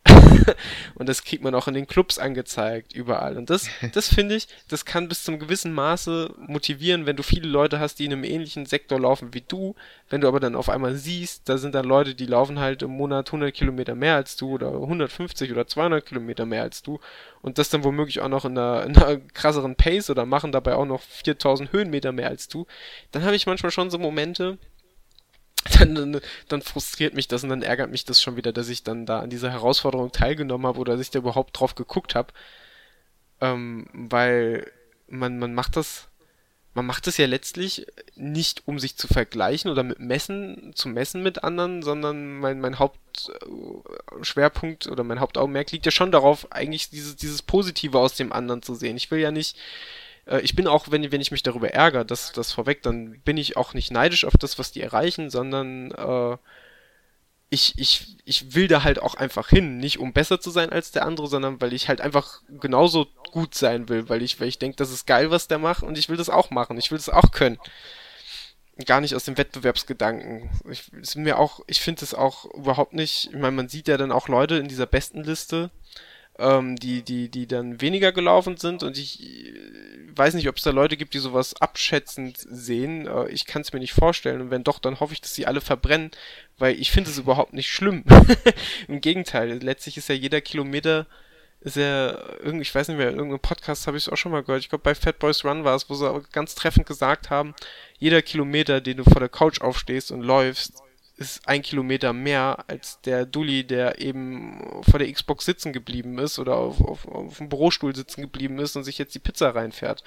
[0.95, 3.37] und das kriegt man auch in den Clubs angezeigt, überall.
[3.37, 7.47] Und das, das finde ich, das kann bis zum gewissen Maße motivieren, wenn du viele
[7.47, 9.75] Leute hast, die in einem ähnlichen Sektor laufen wie du.
[10.09, 12.91] Wenn du aber dann auf einmal siehst, da sind dann Leute, die laufen halt im
[12.91, 16.99] Monat 100 Kilometer mehr als du oder 150 oder 200 Kilometer mehr als du
[17.41, 20.75] und das dann womöglich auch noch in einer, in einer krasseren Pace oder machen dabei
[20.75, 22.65] auch noch 4000 Höhenmeter mehr als du,
[23.11, 24.57] dann habe ich manchmal schon so Momente,
[25.79, 28.83] dann, dann, dann frustriert mich das und dann ärgert mich das schon wieder, dass ich
[28.83, 32.33] dann da an dieser Herausforderung teilgenommen habe oder dass ich da überhaupt drauf geguckt habe.
[33.39, 34.71] Ähm, weil
[35.07, 36.07] man, man macht das,
[36.73, 37.85] man macht das ja letztlich
[38.15, 42.79] nicht, um sich zu vergleichen oder mit Messen, zu messen mit anderen, sondern mein, mein
[42.79, 48.63] Hauptschwerpunkt oder mein Hauptaugenmerk liegt ja schon darauf, eigentlich dieses, dieses Positive aus dem anderen
[48.63, 48.97] zu sehen.
[48.97, 49.57] Ich will ja nicht
[50.41, 53.57] ich bin auch, wenn, wenn ich mich darüber ärgere, das, das vorweg, dann bin ich
[53.57, 56.37] auch nicht neidisch auf das, was die erreichen, sondern äh,
[57.53, 59.77] ich, ich, ich will da halt auch einfach hin.
[59.77, 63.55] Nicht um besser zu sein als der andere, sondern weil ich halt einfach genauso gut
[63.55, 66.07] sein will, weil ich, weil ich denke, das ist geil, was der macht und ich
[66.07, 66.77] will das auch machen.
[66.77, 67.59] Ich will das auch können.
[68.85, 70.49] Gar nicht aus dem Wettbewerbsgedanken.
[70.69, 73.97] Ich, ist mir auch, ich finde es auch überhaupt nicht, ich meine, man sieht ja
[73.97, 75.71] dann auch Leute in dieser besten Liste,
[76.41, 79.53] ähm, die, die, die dann weniger gelaufen sind und ich äh,
[80.15, 83.07] weiß nicht, ob es da Leute gibt, die sowas abschätzend sehen.
[83.07, 85.45] Äh, ich kann es mir nicht vorstellen und wenn doch, dann hoffe ich, dass sie
[85.45, 86.11] alle verbrennen,
[86.57, 88.03] weil ich finde es überhaupt nicht schlimm.
[88.87, 91.07] Im Gegenteil, letztlich ist ja jeder Kilometer
[91.61, 94.31] ist ja irgendwie, ich weiß nicht mehr, in irgendeinem Podcast habe ich es auch schon
[94.31, 94.63] mal gehört.
[94.63, 97.53] Ich glaube, bei Fat Boys Run war es, wo sie ganz treffend gesagt haben,
[97.99, 100.81] jeder Kilometer, den du vor der Couch aufstehst und läufst,
[101.21, 106.39] ist ein Kilometer mehr als der Dulli, der eben vor der Xbox sitzen geblieben ist
[106.39, 110.03] oder auf, auf, auf dem Bürostuhl sitzen geblieben ist und sich jetzt die Pizza reinfährt.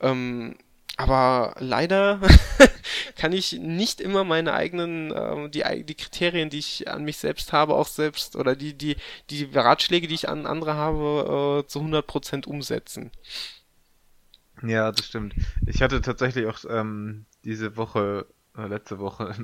[0.00, 0.56] Ähm,
[0.96, 2.20] aber leider
[3.16, 7.52] kann ich nicht immer meine eigenen, äh, die, die Kriterien, die ich an mich selbst
[7.52, 8.96] habe, auch selbst, oder die, die,
[9.30, 13.10] die Ratschläge, die ich an andere habe, äh, zu 100% umsetzen.
[14.62, 15.34] Ja, das stimmt.
[15.66, 18.26] Ich hatte tatsächlich auch ähm, diese Woche,
[18.56, 19.34] äh, letzte Woche,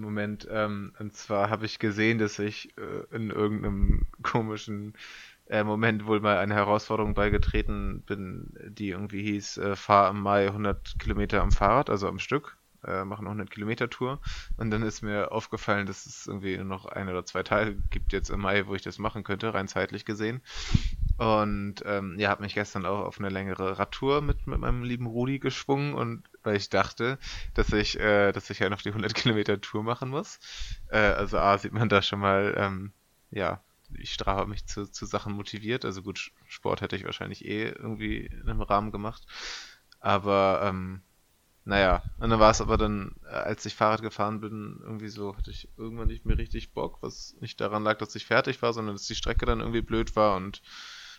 [0.00, 0.46] Moment.
[0.50, 4.94] Ähm, und zwar habe ich gesehen, dass ich äh, in irgendeinem komischen
[5.46, 10.46] äh, Moment wohl mal eine Herausforderung beigetreten bin, die irgendwie hieß, äh, fahr im Mai
[10.48, 12.56] 100 Kilometer am Fahrrad, also am Stück,
[12.86, 14.20] äh, mache eine 100 Kilometer Tour.
[14.56, 18.12] Und dann ist mir aufgefallen, dass es irgendwie nur noch ein oder zwei Tage gibt
[18.12, 20.42] jetzt im Mai, wo ich das machen könnte, rein zeitlich gesehen.
[21.16, 25.06] Und ähm, ja, habe mich gestern auch auf eine längere Radtour mit, mit meinem lieben
[25.06, 27.18] Rudi geschwungen und weil ich dachte,
[27.54, 30.40] dass ich, äh, dass ich ja noch die 100 Kilometer Tour machen muss.
[30.88, 32.92] Äh, also A, sieht man da schon mal, ähm,
[33.30, 33.60] ja,
[33.96, 35.84] ich hat mich zu, zu Sachen motiviert.
[35.84, 39.26] Also gut, Sport hätte ich wahrscheinlich eh irgendwie in einem Rahmen gemacht.
[40.00, 41.02] Aber, ähm,
[41.64, 45.36] naja, und dann war es aber dann, äh, als ich Fahrrad gefahren bin, irgendwie so,
[45.36, 48.72] hatte ich irgendwann nicht mehr richtig Bock, was nicht daran lag, dass ich fertig war,
[48.72, 50.62] sondern dass die Strecke dann irgendwie blöd war und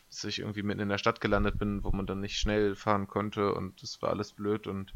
[0.10, 3.08] dass ich irgendwie mitten in der Stadt gelandet bin, wo man dann nicht schnell fahren
[3.08, 4.68] konnte und das war alles blöd.
[4.68, 4.94] Und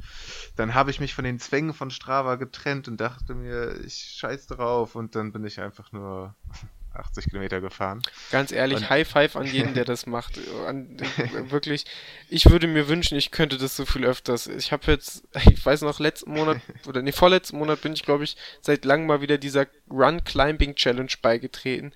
[0.55, 4.47] dann habe ich mich von den Zwängen von Strava getrennt und dachte mir, ich scheiß
[4.47, 4.95] drauf.
[4.95, 6.35] Und dann bin ich einfach nur
[6.99, 8.01] 80 Kilometer gefahren.
[8.31, 10.39] Ganz ehrlich, und High Five an jeden, der das macht.
[10.67, 10.97] An,
[11.49, 11.85] wirklich,
[12.29, 14.47] ich würde mir wünschen, ich könnte das so viel öfters.
[14.47, 18.23] Ich habe jetzt, ich weiß noch, letzten Monat, oder nee, vorletzten Monat bin ich, glaube
[18.23, 21.93] ich, seit langem mal wieder dieser Run Climbing Challenge beigetreten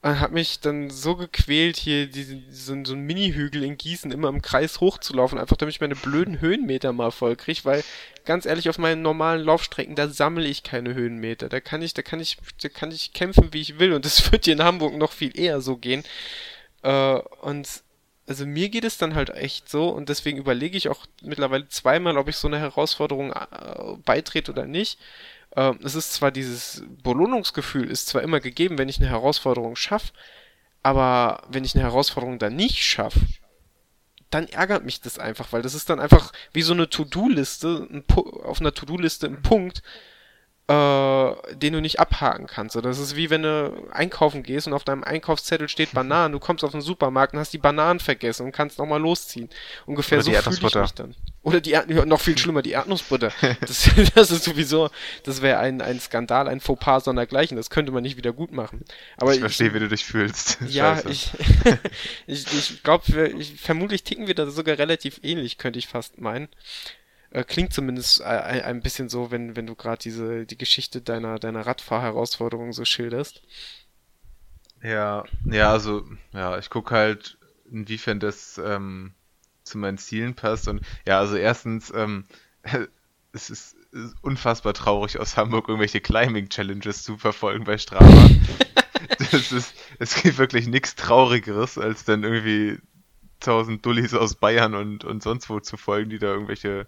[0.00, 4.28] und habe mich dann so gequält, hier diesen, so, so einen Mini-Hügel in Gießen immer
[4.28, 7.82] im Kreis hochzulaufen, einfach damit ich meine blöden Höhenmeter mal voll kriege, weil
[8.24, 11.48] ganz ehrlich, auf meinen normalen Laufstrecken, da sammle ich keine Höhenmeter.
[11.48, 13.92] Da kann ich, da kann ich, da kann ich kämpfen, wie ich will.
[13.92, 16.04] Und das wird hier in Hamburg noch viel eher so gehen.
[16.82, 17.82] Äh, und
[18.28, 22.18] also mir geht es dann halt echt so und deswegen überlege ich auch mittlerweile zweimal,
[22.18, 24.98] ob ich so eine Herausforderung äh, beitrete oder nicht
[25.56, 30.12] ähm, es ist zwar dieses Belohnungsgefühl ist zwar immer gegeben, wenn ich eine Herausforderung schaffe,
[30.82, 33.20] aber wenn ich eine Herausforderung dann nicht schaffe,
[34.30, 38.04] dann ärgert mich das einfach, weil das ist dann einfach wie so eine To-Do-Liste,
[38.44, 39.82] auf einer To-Do-Liste ein Punkt,
[40.68, 42.76] äh, den du nicht abhaken kannst.
[42.76, 46.38] Oder das ist wie wenn du einkaufen gehst und auf deinem Einkaufszettel steht Bananen, du
[46.38, 49.48] kommst auf den Supermarkt und hast die Bananen vergessen und kannst nochmal losziehen.
[49.86, 51.14] Ungefähr Oder so fühle ich mich dann.
[51.42, 53.32] Oder die Erd noch viel schlimmer, die Erdnussbutter.
[53.60, 54.90] Das, das ist sowieso,
[55.24, 57.56] das wäre ein, ein Skandal, ein Fauxpas sondergleichen.
[57.56, 58.84] Das könnte man nicht wieder gut machen.
[59.16, 60.58] Aber ich verstehe, wie du dich fühlst.
[60.68, 61.30] Ja, ich,
[62.26, 63.04] ich, ich glaube,
[63.56, 66.48] vermutlich ticken wir da sogar relativ ähnlich, könnte ich fast meinen.
[67.30, 71.38] Äh, klingt zumindest ein, ein bisschen so, wenn, wenn du gerade diese, die Geschichte deiner,
[71.38, 73.42] deiner Radfahrherausforderung so schilderst.
[74.82, 77.36] Ja, ja, also, ja, ich gucke halt,
[77.70, 79.12] inwiefern das ähm,
[79.64, 80.68] zu meinen Zielen passt.
[80.68, 82.24] Und ja, also erstens, ähm,
[83.32, 88.30] es ist, ist unfassbar traurig, aus Hamburg irgendwelche Climbing-Challenges zu verfolgen bei Strava.
[89.30, 92.78] das ist, es gibt wirklich nichts Traurigeres, als dann irgendwie
[93.40, 96.86] tausend Dullis aus Bayern und, und sonst wo zu folgen, die da irgendwelche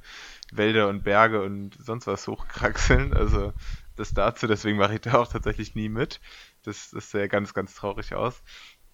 [0.53, 3.13] Wälder und Berge und sonst was hochkraxeln.
[3.15, 3.53] Also
[3.97, 6.21] das dazu, deswegen mache ich da auch tatsächlich nie mit.
[6.63, 8.43] Das, das sähe ganz, ganz traurig aus.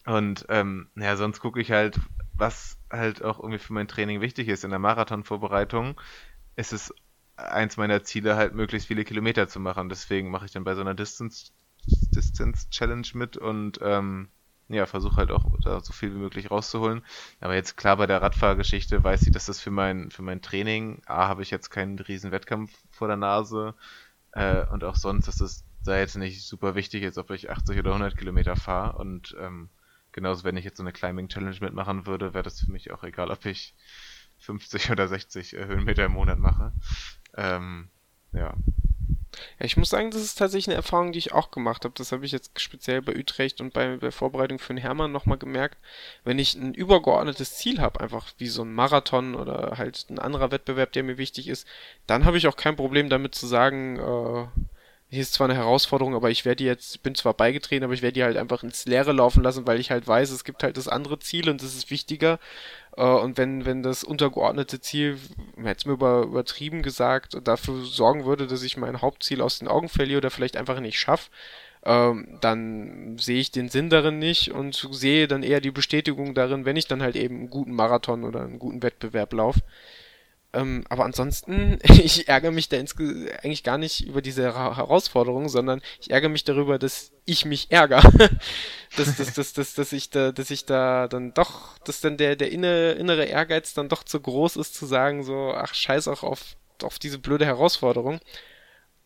[0.04, 2.00] Und ähm, ja, sonst gucke ich halt,
[2.34, 4.64] was halt auch irgendwie für mein Training wichtig ist.
[4.64, 6.00] In der Marathonvorbereitung
[6.54, 6.94] ist es
[7.36, 9.88] eins meiner Ziele, halt möglichst viele Kilometer zu machen.
[9.88, 11.52] Deswegen mache ich dann bei so einer Distance,
[11.86, 14.28] Distance Challenge mit und ähm,
[14.68, 17.04] ja, versuche halt auch da so viel wie möglich rauszuholen.
[17.40, 21.02] Aber jetzt klar bei der Radfahrgeschichte weiß ich, dass das für mein, für mein Training,
[21.06, 23.74] A, habe ich jetzt keinen riesen Wettkampf vor der Nase
[24.32, 27.78] äh, und auch sonst, dass es da jetzt nicht super wichtig ist, ob ich 80
[27.78, 29.70] oder 100 Kilometer fahre und ähm,
[30.12, 33.04] genauso wenn ich jetzt so eine Climbing Challenge mitmachen würde, wäre das für mich auch
[33.04, 33.74] egal, ob ich
[34.38, 36.72] 50 oder 60 äh, Höhenmeter im Monat mache.
[37.36, 37.88] Ähm,
[38.32, 38.54] ja,
[39.58, 41.94] ja, ich muss sagen, das ist tatsächlich eine Erfahrung, die ich auch gemacht habe.
[41.96, 45.38] Das habe ich jetzt speziell bei Utrecht und bei der Vorbereitung für den Hermann nochmal
[45.38, 45.78] gemerkt.
[46.24, 50.50] Wenn ich ein übergeordnetes Ziel habe, einfach wie so ein Marathon oder halt ein anderer
[50.50, 51.66] Wettbewerb, der mir wichtig ist,
[52.06, 54.46] dann habe ich auch kein Problem damit zu sagen, äh,
[55.08, 58.14] hier ist zwar eine Herausforderung, aber ich werde jetzt, bin zwar beigetreten, aber ich werde
[58.14, 60.88] die halt einfach ins Leere laufen lassen, weil ich halt weiß, es gibt halt das
[60.88, 62.40] andere Ziel und das ist wichtiger.
[62.96, 65.18] Äh, und wenn, wenn das untergeordnete Ziel,
[65.64, 69.88] jetzt mir über, übertrieben gesagt, dafür sorgen würde, dass ich mein Hauptziel aus den Augen
[69.88, 71.30] verliere oder vielleicht einfach nicht schaffe,
[71.84, 76.64] ähm, dann sehe ich den Sinn darin nicht und sehe dann eher die Bestätigung darin,
[76.64, 79.60] wenn ich dann halt eben einen guten Marathon oder einen guten Wettbewerb laufe.
[80.52, 86.10] Ähm, aber ansonsten, ich ärgere mich da eigentlich gar nicht über diese Herausforderung, sondern ich
[86.10, 88.02] ärgere mich darüber, dass ich mich ärgere.
[88.96, 92.36] dass, dass, dass, dass, dass ich da, dass ich da dann doch, dass dann der,
[92.36, 96.22] der innere, innere Ehrgeiz dann doch zu groß ist, zu sagen, so, ach scheiß auch
[96.22, 98.20] auf, auf diese blöde Herausforderung.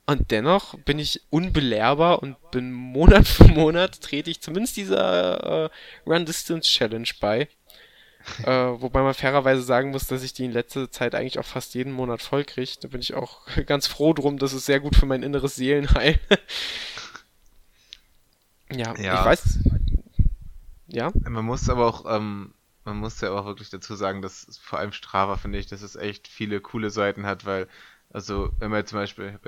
[0.06, 5.70] Und dennoch bin ich unbelehrbar und bin Monat für Monat trete ich zumindest dieser äh,
[6.04, 7.48] Run Distance Challenge bei
[8.44, 11.74] äh, wobei man fairerweise sagen muss, dass ich die in letzter Zeit eigentlich auch fast
[11.74, 12.72] jeden Monat voll kriege.
[12.80, 14.38] Da bin ich auch ganz froh drum.
[14.38, 16.18] Das ist sehr gut für mein inneres Seelenheil.
[18.70, 19.58] ja, ja, ich weiß.
[20.86, 21.12] Ja.
[21.28, 22.54] Man muss aber auch, ähm,
[22.84, 25.96] man muss ja auch wirklich dazu sagen, dass vor allem Strava, finde ich, dass es
[25.96, 27.68] echt viele coole Seiten hat, weil,
[28.10, 29.38] also, wenn wir zum Beispiel,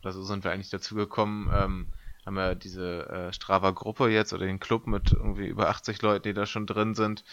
[0.00, 1.86] oder so sind wir eigentlich dazu gekommen, ähm,
[2.26, 6.34] haben wir diese äh, Strava-Gruppe jetzt oder den Club mit irgendwie über 80 Leuten, die
[6.34, 7.24] da schon drin sind.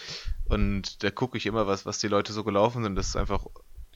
[0.45, 2.95] Und da gucke ich immer, was, was die Leute so gelaufen sind.
[2.95, 3.45] Das ist einfach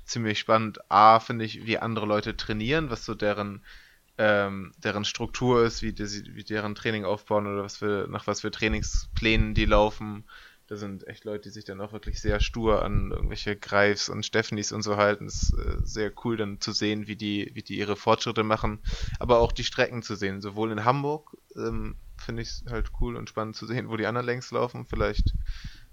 [0.05, 0.79] ziemlich spannend.
[0.89, 3.63] A, finde ich, wie andere Leute trainieren, was so deren,
[4.17, 8.41] ähm, deren Struktur ist, wie, die, wie deren Training aufbauen oder was für, nach was
[8.41, 10.25] für Trainingsplänen die laufen.
[10.67, 14.25] Da sind echt Leute, die sich dann auch wirklich sehr stur an irgendwelche Greifs und
[14.25, 15.25] Stephanis und so halten.
[15.25, 18.79] Das ist äh, sehr cool dann zu sehen, wie die, wie die ihre Fortschritte machen.
[19.19, 20.41] Aber auch die Strecken zu sehen.
[20.41, 24.07] Sowohl in Hamburg ähm, finde ich es halt cool und spannend zu sehen, wo die
[24.07, 24.87] anderen längs laufen.
[24.87, 25.35] Vielleicht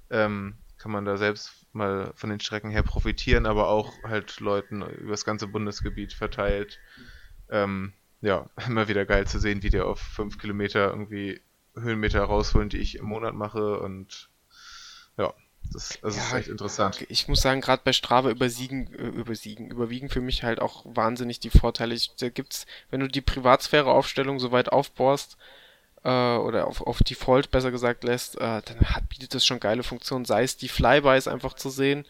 [0.09, 4.83] ähm, kann man da selbst mal von den Strecken her profitieren, aber auch halt Leuten
[4.83, 6.81] über das ganze Bundesgebiet verteilt.
[7.51, 7.93] Ähm,
[8.23, 11.43] ja, immer wieder geil zu sehen, wie die auf fünf Kilometer irgendwie
[11.75, 14.31] Höhenmeter rausholen, die ich im Monat mache und
[15.17, 15.33] ja,
[15.73, 17.05] das, das ja, ist echt interessant.
[17.09, 21.41] Ich muss sagen, gerade bei Strava übersiegen, äh, übersiegen, überwiegen für mich halt auch wahnsinnig
[21.41, 21.95] die Vorteile.
[21.95, 25.37] Ich, da gibt's, wenn du die Privatsphäre-Aufstellung so weit aufbohrst,
[26.05, 29.83] äh, oder auf, auf Default besser gesagt lässt, äh, dann hat, bietet das schon geile
[29.83, 30.25] Funktionen.
[30.25, 32.07] Sei es die Flybys einfach zu sehen,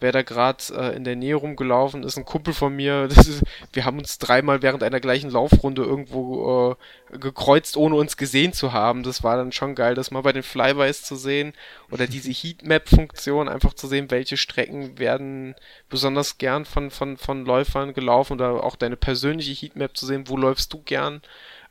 [0.00, 3.04] wer da gerade äh, in der Nähe rumgelaufen ist, ein Kumpel von mir.
[3.10, 3.42] Ist,
[3.72, 6.76] wir haben uns dreimal während einer gleichen Laufrunde irgendwo
[7.12, 9.02] äh, gekreuzt, ohne uns gesehen zu haben.
[9.02, 11.52] Das war dann schon geil, das mal bei den Flybys zu sehen.
[11.90, 15.54] Oder diese Heatmap-Funktion, einfach zu sehen, welche Strecken werden
[15.88, 18.34] besonders gern von, von, von Läufern gelaufen.
[18.34, 21.22] Oder auch deine persönliche Heatmap zu sehen, wo läufst du gern.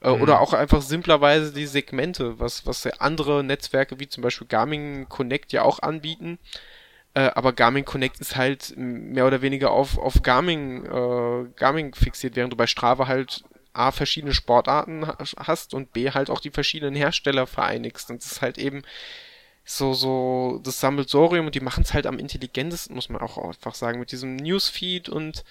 [0.02, 0.22] Äh, mhm.
[0.22, 5.54] Oder auch einfach simplerweise die Segmente, was, was andere Netzwerke wie zum Beispiel Garmin Connect
[5.54, 6.40] ja auch anbieten.
[7.16, 12.36] Äh, aber Garmin Connect ist halt mehr oder weniger auf, auf Garmin, äh, Garmin fixiert,
[12.36, 15.08] während du bei Strava halt A, verschiedene Sportarten
[15.38, 18.10] hast und B, halt auch die verschiedenen Hersteller vereinigst.
[18.10, 18.84] Und das ist halt eben
[19.66, 23.76] so, so das Sammelsorium und die machen es halt am intelligentesten, muss man auch einfach
[23.76, 25.44] sagen, mit diesem Newsfeed und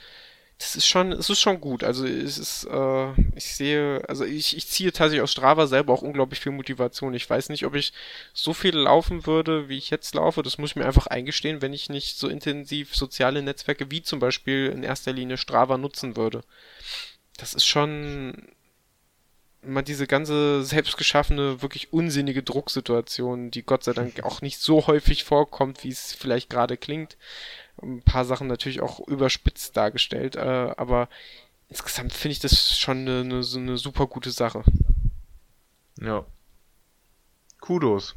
[0.62, 1.82] das ist schon, es ist schon gut.
[1.82, 6.02] Also es ist, äh, ich sehe, also ich, ich ziehe tatsächlich aus Strava selber auch
[6.02, 7.14] unglaublich viel Motivation.
[7.14, 7.92] Ich weiß nicht, ob ich
[8.32, 10.44] so viel laufen würde, wie ich jetzt laufe.
[10.44, 14.20] Das muss ich mir einfach eingestehen, wenn ich nicht so intensiv soziale Netzwerke wie zum
[14.20, 16.42] Beispiel in erster Linie Strava nutzen würde.
[17.38, 18.46] Das ist schon
[19.62, 25.24] mal diese ganze selbstgeschaffene, wirklich unsinnige Drucksituation, die Gott sei Dank auch nicht so häufig
[25.24, 27.16] vorkommt, wie es vielleicht gerade klingt
[27.82, 31.08] ein paar Sachen natürlich auch überspitzt dargestellt, äh, aber
[31.68, 34.62] insgesamt finde ich das schon eine, eine, so eine super gute Sache.
[36.00, 36.24] Ja.
[37.60, 38.14] Kudos.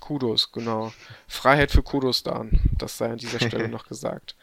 [0.00, 0.92] Kudos, genau.
[1.28, 2.46] Freiheit für Kudos da,
[2.78, 4.34] das sei an dieser Stelle noch gesagt.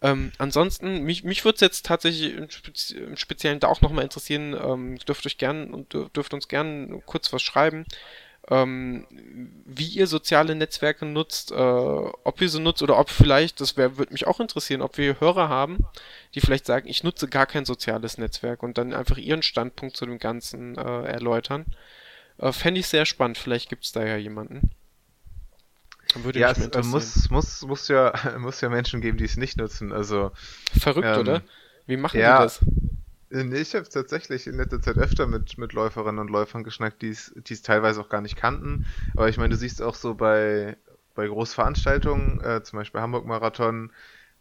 [0.00, 4.04] Ähm, ansonsten, mich, mich würde es jetzt tatsächlich im, Spezi im, Speziellen da auch nochmal
[4.04, 7.86] interessieren, ähm, dürft euch gern und dürft uns gern kurz was schreiben
[8.48, 9.06] ähm,
[9.64, 14.12] wie ihr soziale Netzwerke nutzt, äh, ob ihr sie nutzt oder ob vielleicht, das würde
[14.12, 15.86] mich auch interessieren, ob wir Hörer haben,
[16.34, 20.04] die vielleicht sagen, ich nutze gar kein soziales Netzwerk und dann einfach ihren Standpunkt zu
[20.04, 21.64] dem Ganzen äh, erläutern.
[22.38, 24.70] Äh, Fände ich sehr spannend, vielleicht gibt es da ja jemanden.
[26.16, 29.56] Würde ja, es äh, muss, muss, muss, ja, muss ja Menschen geben, die es nicht
[29.56, 29.92] nutzen.
[29.92, 30.32] Also,
[30.78, 31.42] Verrückt, ähm, oder?
[31.86, 32.60] Wie machen ja, die das?
[33.42, 37.08] Nee, ich habe tatsächlich in letzter Zeit öfter mit, mit Läuferinnen und Läufern geschnackt, die
[37.10, 38.80] es teilweise auch gar nicht kannten.
[39.16, 40.76] Aber ich meine, du siehst auch so bei,
[41.16, 43.92] bei Großveranstaltungen, äh, zum Beispiel Hamburg-Marathon,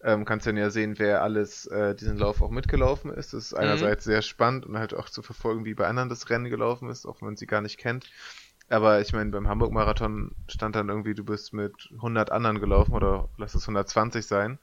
[0.03, 3.33] ähm, kannst du dann ja sehen, wer alles äh, diesen Lauf auch mitgelaufen ist.
[3.33, 3.59] Das ist mhm.
[3.59, 7.07] einerseits sehr spannend und halt auch zu verfolgen, wie bei anderen das Rennen gelaufen ist,
[7.07, 8.11] auch wenn man sie gar nicht kennt.
[8.69, 13.29] Aber ich meine, beim Hamburg-Marathon stand dann irgendwie, du bist mit 100 anderen gelaufen oder
[13.37, 14.59] lass es 120 sein.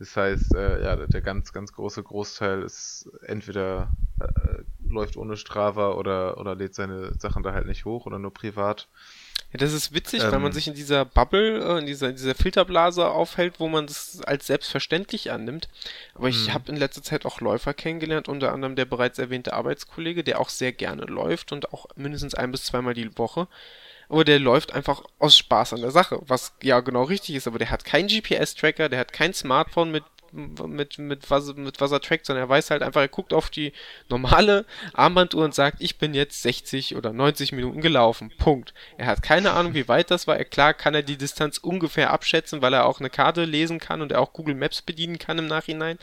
[0.00, 5.92] Das heißt, äh, ja, der ganz, ganz große Großteil ist entweder äh, läuft ohne Strava
[5.92, 8.88] oder, oder lädt seine Sachen da halt nicht hoch oder nur privat.
[9.52, 12.16] Ja, das ist witzig, ähm, weil man sich in dieser Bubble, äh, in dieser, in
[12.16, 15.68] dieser Filterblase aufhält, wo man das als selbstverständlich annimmt.
[16.14, 16.54] Aber ich mhm.
[16.54, 20.48] habe in letzter Zeit auch Läufer kennengelernt, unter anderem der bereits erwähnte Arbeitskollege, der auch
[20.48, 23.48] sehr gerne läuft und auch mindestens ein bis zweimal die Woche
[24.10, 27.58] aber der läuft einfach aus Spaß an der Sache, was ja genau richtig ist, aber
[27.58, 32.00] der hat keinen GPS-Tracker, der hat kein Smartphone mit mit, mit, was, mit was er
[32.00, 33.72] trackt, sondern er weiß halt einfach, er guckt auf die
[34.08, 38.32] normale Armbanduhr und sagt, ich bin jetzt 60 oder 90 Minuten gelaufen.
[38.38, 38.72] Punkt.
[38.96, 40.36] Er hat keine Ahnung, wie weit das war.
[40.36, 44.02] Er, klar kann er die Distanz ungefähr abschätzen, weil er auch eine Karte lesen kann
[44.02, 45.98] und er auch Google Maps bedienen kann im Nachhinein.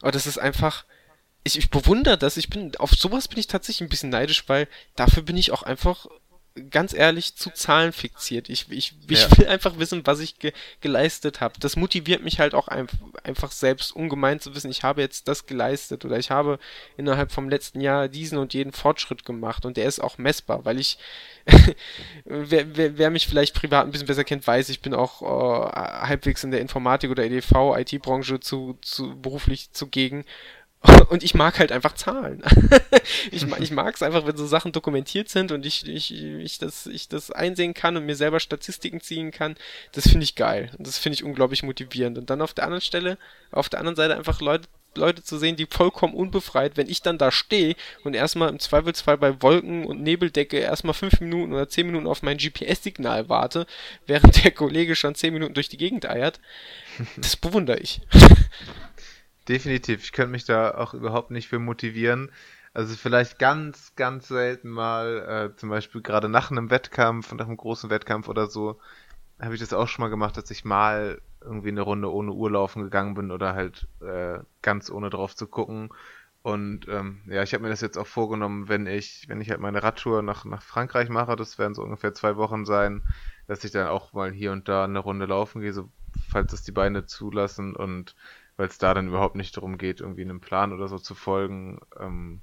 [0.00, 0.84] Aber das ist einfach,
[1.44, 2.36] ich, ich bewundere das.
[2.36, 4.66] Ich bin, auf sowas bin ich tatsächlich ein bisschen neidisch, weil
[4.96, 6.06] dafür bin ich auch einfach
[6.70, 8.48] ganz ehrlich zu Zahlen fixiert.
[8.48, 9.38] Ich, ich, ich ja.
[9.38, 11.54] will einfach wissen, was ich ge geleistet habe.
[11.60, 12.88] Das motiviert mich halt auch ein
[13.24, 16.58] einfach selbst ungemein zu wissen, ich habe jetzt das geleistet oder ich habe
[16.96, 20.80] innerhalb vom letzten Jahr diesen und jeden Fortschritt gemacht und der ist auch messbar, weil
[20.80, 20.98] ich,
[22.24, 26.06] wer, wer, wer, mich vielleicht privat ein bisschen besser kennt, weiß, ich bin auch äh,
[26.06, 30.24] halbwegs in der Informatik oder EDV, IT-Branche zu, zu beruflich zugegen
[31.10, 32.42] und ich mag halt einfach Zahlen.
[33.30, 36.86] ich ich mag es einfach, wenn so Sachen dokumentiert sind und ich, ich, ich, das,
[36.86, 39.56] ich das einsehen kann und mir selber Statistiken ziehen kann.
[39.92, 40.70] Das finde ich geil.
[40.78, 42.16] Und das finde ich unglaublich motivierend.
[42.16, 43.18] Und dann auf der anderen Stelle,
[43.52, 47.18] auf der anderen Seite einfach Leute, Leute zu sehen, die vollkommen unbefreit, wenn ich dann
[47.18, 51.86] da stehe und erstmal im Zweifelsfall bei Wolken und Nebeldecke erstmal fünf Minuten oder zehn
[51.86, 53.66] Minuten auf mein GPS-Signal warte,
[54.06, 56.40] während der Kollege schon zehn Minuten durch die Gegend eiert,
[57.16, 58.00] das bewundere ich.
[59.48, 60.02] Definitiv.
[60.04, 62.30] Ich könnte mich da auch überhaupt nicht für motivieren.
[62.72, 67.56] Also vielleicht ganz, ganz selten mal, äh, zum Beispiel gerade nach einem Wettkampf, nach einem
[67.56, 68.78] großen Wettkampf oder so,
[69.40, 72.50] habe ich das auch schon mal gemacht, dass ich mal irgendwie eine Runde ohne Uhr
[72.50, 75.90] laufen gegangen bin oder halt äh, ganz ohne drauf zu gucken.
[76.42, 79.60] Und ähm, ja, ich habe mir das jetzt auch vorgenommen, wenn ich, wenn ich halt
[79.60, 83.02] meine Radtour nach, nach Frankreich mache, das werden so ungefähr zwei Wochen sein,
[83.46, 86.62] dass ich dann auch mal hier und da eine Runde laufen gehe, so, falls es
[86.62, 88.14] die Beine zulassen und
[88.60, 91.80] weil es da dann überhaupt nicht darum geht, irgendwie einem Plan oder so zu folgen.
[91.98, 92.42] Ähm,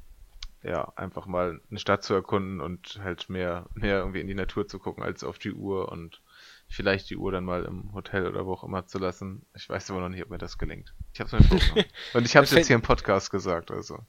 [0.64, 4.68] ja, einfach mal eine Stadt zu erkunden und halt mehr, mehr irgendwie in die Natur
[4.68, 6.24] zu gucken als auf die Uhr und
[6.68, 9.46] vielleicht die Uhr dann mal im Hotel oder wo auch immer zu lassen.
[9.56, 10.92] Ich weiß aber noch nicht, ob mir das gelingt.
[11.14, 11.86] Ich habe es mir vorgenommen.
[12.16, 14.00] und ich habe es jetzt hier im Podcast gesagt, also.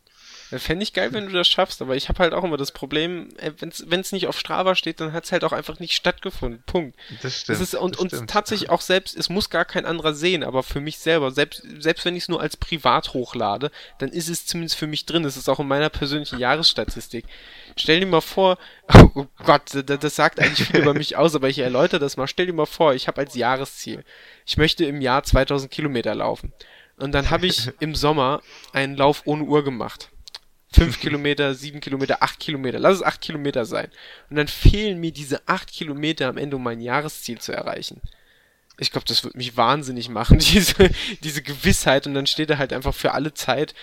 [0.57, 3.29] Fände ich geil, wenn du das schaffst, aber ich habe halt auch immer das Problem,
[3.37, 6.63] äh, wenn es nicht auf Strava steht, dann hat es halt auch einfach nicht stattgefunden.
[6.65, 6.97] Punkt.
[7.23, 7.49] Das stimmt.
[7.49, 8.31] Das ist, und, das und stimmt.
[8.31, 12.07] tatsächlich auch selbst, es muss gar kein anderer sehen, aber für mich selber, selbst, selbst
[12.07, 15.25] wenn ich es nur als privat hochlade, dann ist es zumindest für mich drin.
[15.27, 17.27] Es ist auch in meiner persönlichen Jahresstatistik.
[17.77, 18.57] Stell dir mal vor,
[19.15, 22.27] oh Gott, das, das sagt eigentlich viel über mich aus, aber ich erläutere das mal.
[22.27, 24.03] Stell dir mal vor, ich habe als Jahresziel,
[24.47, 26.55] ich möchte im Jahr 2000 Kilometer laufen.
[26.97, 28.41] Und dann habe ich im Sommer
[28.73, 30.11] einen Lauf ohne Uhr gemacht
[30.73, 32.79] Fünf Kilometer, sieben Kilometer, acht Kilometer.
[32.79, 33.89] Lass es acht Kilometer sein.
[34.31, 38.01] Und dann fehlen mir diese acht Kilometer am Ende, um mein Jahresziel zu erreichen.
[38.79, 40.91] Ich glaube, das wird mich wahnsinnig machen, diese,
[41.23, 42.07] diese Gewissheit.
[42.07, 43.75] Und dann steht er halt einfach für alle Zeit,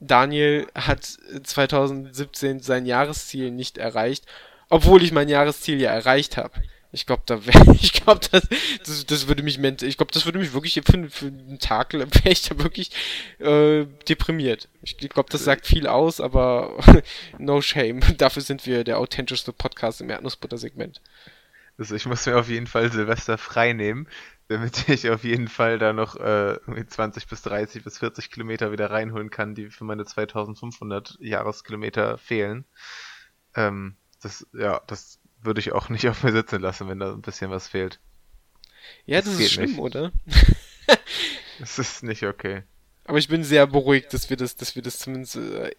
[0.00, 4.24] Daniel hat 2017 sein Jahresziel nicht erreicht,
[4.70, 6.54] obwohl ich mein Jahresziel ja erreicht habe.
[6.92, 8.48] Ich glaube, da wäre, ich glaube, das,
[8.84, 12.08] das, das würde mich ich glaube, das würde mich wirklich für, für einen Tag wäre
[12.24, 12.90] ich da wirklich
[13.38, 14.68] äh, deprimiert.
[14.82, 16.78] Ich glaube, das sagt viel aus, aber
[17.38, 18.00] no shame.
[18.16, 21.00] Dafür sind wir der authentischste Podcast im Erdnussbutter-Segment.
[21.78, 24.06] Also ich muss mir auf jeden Fall Silvester frei nehmen,
[24.48, 28.90] damit ich auf jeden Fall da noch äh, 20 bis 30 bis 40 Kilometer wieder
[28.90, 32.66] reinholen kann, die für meine 2500 Jahreskilometer fehlen.
[33.54, 37.22] Ähm, das, ja, das würde ich auch nicht auf mir sitzen lassen, wenn da ein
[37.22, 38.00] bisschen was fehlt.
[39.06, 39.80] Ja, das, das ist schlimm, nicht.
[39.80, 40.12] oder?
[41.58, 42.62] das ist nicht okay.
[43.04, 45.70] Aber ich bin sehr beruhigt, dass wir das, dass wir das zumindest äh,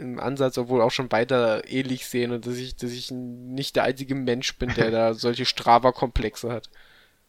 [0.00, 3.84] im Ansatz, obwohl auch schon beide ähnlich sehen und dass ich, dass ich nicht der
[3.84, 6.68] einzige Mensch bin, der da solche Strava-Komplexe hat.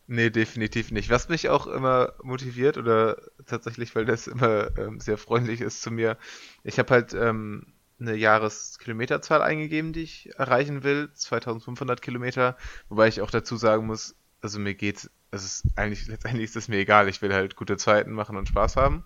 [0.08, 1.10] Nee, definitiv nicht.
[1.10, 5.92] Was mich auch immer motiviert oder tatsächlich, weil das immer ähm, sehr freundlich ist zu
[5.92, 6.18] mir,
[6.64, 7.68] ich habe halt ähm,
[8.02, 12.58] eine Jahreskilometerzahl eingegeben, die ich erreichen will, 2500 Kilometer,
[12.90, 16.68] wobei ich auch dazu sagen muss, also mir geht, es ist eigentlich, letztendlich ist es
[16.68, 19.04] mir egal, ich will halt gute Zeiten machen und Spaß haben,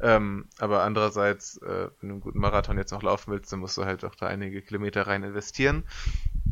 [0.00, 3.78] ähm, aber andererseits, äh, wenn du einen guten Marathon jetzt noch laufen willst, dann musst
[3.78, 5.84] du halt auch da einige Kilometer rein investieren,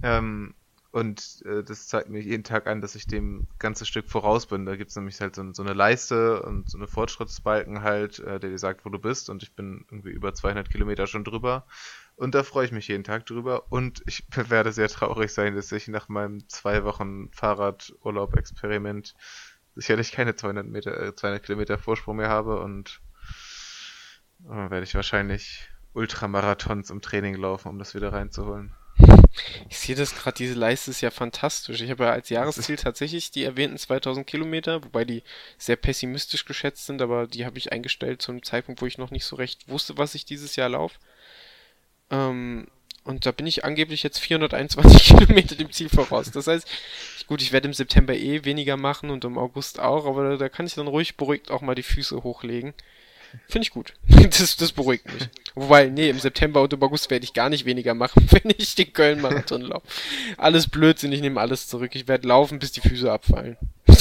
[0.02, 0.54] ähm,
[0.92, 4.66] und äh, das zeigt mir jeden Tag an, dass ich dem ganzes Stück voraus bin.
[4.66, 8.40] Da gibt es nämlich halt so, so, eine Leiste und so eine Fortschrittsbalken halt, äh,
[8.40, 9.30] der dir sagt, wo du bist.
[9.30, 11.64] Und ich bin irgendwie über 200 Kilometer schon drüber.
[12.16, 13.70] Und da freue ich mich jeden Tag drüber.
[13.70, 19.14] Und ich werde sehr traurig sein, dass ich nach meinem zwei Wochen Fahrradurlaub-Experiment
[19.76, 22.60] sicherlich keine 200, Meter, äh, 200 Kilometer Vorsprung mehr habe.
[22.60, 23.00] Und
[24.44, 28.72] äh, werde ich wahrscheinlich Ultramarathons im Training laufen, um das wieder reinzuholen.
[29.68, 31.80] Ich sehe das gerade, diese Leiste ist ja fantastisch.
[31.80, 35.22] Ich habe ja als Jahresziel tatsächlich die erwähnten 2000 Kilometer, wobei die
[35.58, 39.10] sehr pessimistisch geschätzt sind, aber die habe ich eingestellt zu einem Zeitpunkt, wo ich noch
[39.10, 40.98] nicht so recht wusste, was ich dieses Jahr laufe.
[42.10, 42.66] Ähm,
[43.04, 46.30] und da bin ich angeblich jetzt 421 Kilometer dem Ziel voraus.
[46.30, 46.68] Das heißt,
[47.26, 50.48] gut, ich werde im September eh weniger machen und im August auch, aber da, da
[50.48, 52.74] kann ich dann ruhig beruhigt auch mal die Füße hochlegen.
[53.48, 53.94] Finde ich gut.
[54.30, 55.28] Das, das beruhigt mich.
[55.54, 58.74] Wobei, nee, im September und im August werde ich gar nicht weniger machen, wenn ich
[58.74, 59.86] den Köln-Marathon laufe.
[60.36, 61.94] Alles Blödsinn, ich nehme alles zurück.
[61.94, 63.56] Ich werde laufen, bis die Füße abfallen.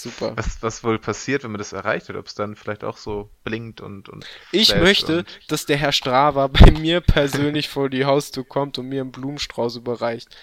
[0.00, 0.36] Super.
[0.36, 2.16] Was, was wohl passiert, wenn man das erreicht hat?
[2.16, 4.08] Ob es dann vielleicht auch so blinkt und.
[4.08, 8.88] und ich möchte, dass der Herr Strava bei mir persönlich vor die Haustür kommt und
[8.88, 10.34] mir einen Blumenstrauß überreicht.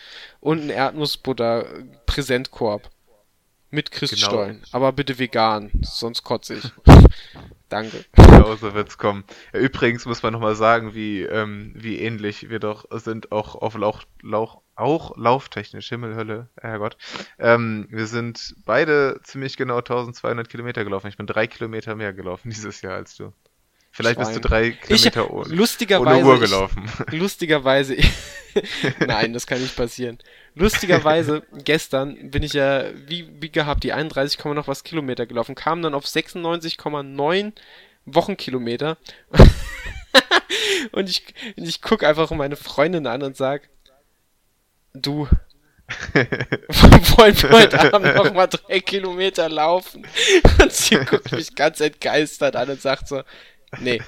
[0.41, 2.91] Und einen Erdnussbutter-Präsentkorb.
[3.69, 4.61] Mit Christstollen.
[4.61, 4.67] Genau.
[4.71, 6.71] Aber bitte vegan, sonst kotze ich.
[7.69, 8.05] Danke.
[8.15, 9.23] Genau so wird's kommen.
[9.51, 14.03] Übrigens muss man nochmal sagen, wie, ähm, wie ähnlich wir doch sind, auch auf Lauch,
[14.21, 16.97] Lauch, auch lauftechnisch, Himmel, Hölle, Herrgott.
[17.39, 21.07] Ähm, wir sind beide ziemlich genau 1200 Kilometer gelaufen.
[21.07, 23.33] Ich bin drei Kilometer mehr gelaufen dieses Jahr als du.
[23.97, 24.27] Vielleicht Schwein.
[24.27, 26.85] bist du drei Kilometer ich, ohne, lustigerweise, ohne Uhr gelaufen.
[27.07, 27.97] Ich, lustigerweise,
[28.99, 30.19] nein, das kann nicht passieren.
[30.53, 35.81] Lustigerweise, gestern bin ich ja, wie, wie gehabt, die 31, noch was Kilometer gelaufen, kam
[35.81, 37.53] dann auf 96,9
[38.05, 38.97] Wochenkilometer.
[40.91, 43.67] und ich, ich gucke einfach meine Freundin an und sag,
[44.93, 45.27] du,
[46.13, 50.05] wollen wir heute Abend noch mal drei Kilometer laufen?
[50.61, 53.23] Und sie guckt mich ganz entgeistert an und sagt so,
[53.79, 54.01] nee.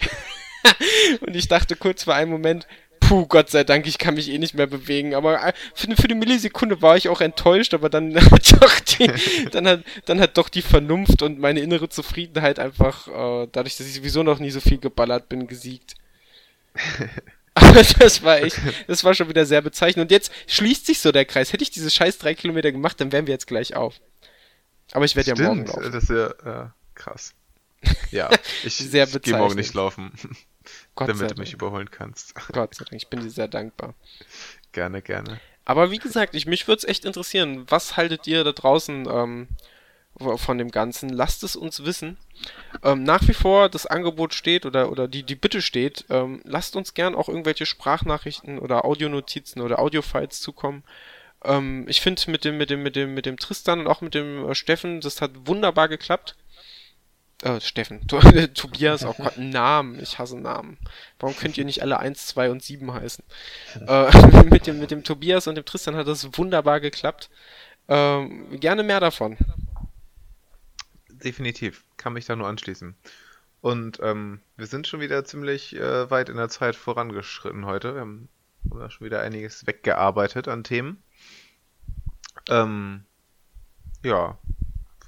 [1.21, 2.67] und ich dachte kurz vor einem Moment,
[3.09, 5.15] puh, Gott sei Dank, ich kann mich eh nicht mehr bewegen.
[5.15, 9.11] Aber äh, für, für eine Millisekunde war ich auch enttäuscht, aber dann hat doch die,
[9.51, 13.87] dann hat, dann hat doch die Vernunft und meine innere Zufriedenheit einfach, äh, dadurch, dass
[13.87, 15.95] ich sowieso noch nie so viel geballert bin, gesiegt.
[17.55, 20.05] Aber das war echt, das war schon wieder sehr bezeichnend.
[20.05, 21.51] Und jetzt schließt sich so der Kreis.
[21.51, 23.95] Hätte ich diese scheiß drei Kilometer gemacht, dann wären wir jetzt gleich auf.
[24.91, 25.91] Aber ich werde ja morgen laufen.
[25.91, 27.33] Das ist ja, ja krass.
[28.11, 28.29] Ja,
[28.63, 30.11] ich, ich gehe morgen nicht laufen.
[30.95, 32.35] Gott damit du mich überholen kannst.
[32.51, 33.95] Gott sei Dank, ich bin dir sehr dankbar.
[34.71, 35.39] Gerne, gerne.
[35.65, 39.47] Aber wie gesagt, ich, mich würde es echt interessieren, was haltet ihr da draußen ähm,
[40.17, 41.09] von dem Ganzen?
[41.09, 42.17] Lasst es uns wissen.
[42.83, 46.75] Ähm, nach wie vor das Angebot steht oder, oder die, die Bitte steht, ähm, lasst
[46.75, 50.83] uns gern auch irgendwelche Sprachnachrichten oder Audionotizen oder Audiofiles zukommen.
[51.43, 54.13] Ähm, ich finde mit dem, mit dem, mit dem, mit dem Tristan und auch mit
[54.13, 56.35] dem äh, Steffen, das hat wunderbar geklappt.
[57.41, 58.05] Äh, Steffen.
[58.53, 59.99] Tobias, oh Gott, Namen.
[60.01, 60.77] Ich hasse Namen.
[61.19, 63.23] Warum könnt ihr nicht alle 1, 2 und 7 heißen?
[63.87, 67.29] Äh, mit, dem, mit dem Tobias und dem Tristan hat das wunderbar geklappt.
[67.87, 69.37] Ähm, gerne mehr davon.
[71.09, 71.85] Definitiv.
[71.97, 72.95] Kann mich da nur anschließen.
[73.61, 77.93] Und ähm, wir sind schon wieder ziemlich äh, weit in der Zeit vorangeschritten heute.
[77.93, 78.29] Wir haben,
[78.71, 81.01] haben schon wieder einiges weggearbeitet an Themen.
[82.49, 83.05] Ähm,
[84.03, 84.37] ja,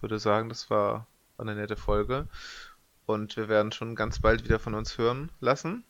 [0.02, 1.08] würde sagen, das war
[1.41, 2.27] eine nette Folge.
[3.05, 5.84] Und wir werden schon ganz bald wieder von uns hören lassen.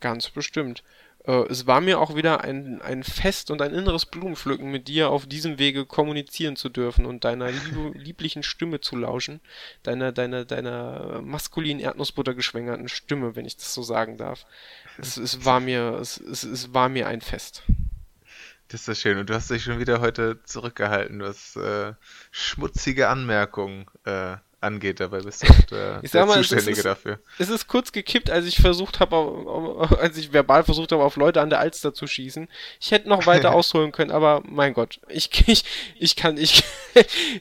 [0.00, 0.82] Ganz bestimmt.
[1.24, 5.10] Äh, es war mir auch wieder ein, ein Fest und ein inneres Blumenpflücken, mit dir
[5.10, 9.40] auf diesem Wege kommunizieren zu dürfen und deiner lieb lieblichen Stimme zu lauschen.
[9.82, 14.46] Deiner, deiner, deiner maskulinen Erdnussbutter geschwängerten Stimme, wenn ich das so sagen darf.
[14.98, 17.62] Es, es, war, mir, es, es, es war mir ein Fest.
[18.70, 19.18] Das ist schön.
[19.18, 21.18] Und du hast dich schon wieder heute zurückgehalten.
[21.18, 21.94] Du hast äh,
[22.30, 25.00] schmutzige Anmerkungen äh, angeht.
[25.00, 27.18] Dabei bist du der, ich sag mal, Zuständige es ist, dafür.
[27.38, 31.40] Es ist kurz gekippt, als ich versucht habe, als ich verbal versucht habe, auf Leute
[31.40, 32.48] an der Alster zu schießen.
[32.80, 35.64] Ich hätte noch weiter ausholen können, aber mein Gott, ich, ich,
[35.98, 36.62] ich kann, ich,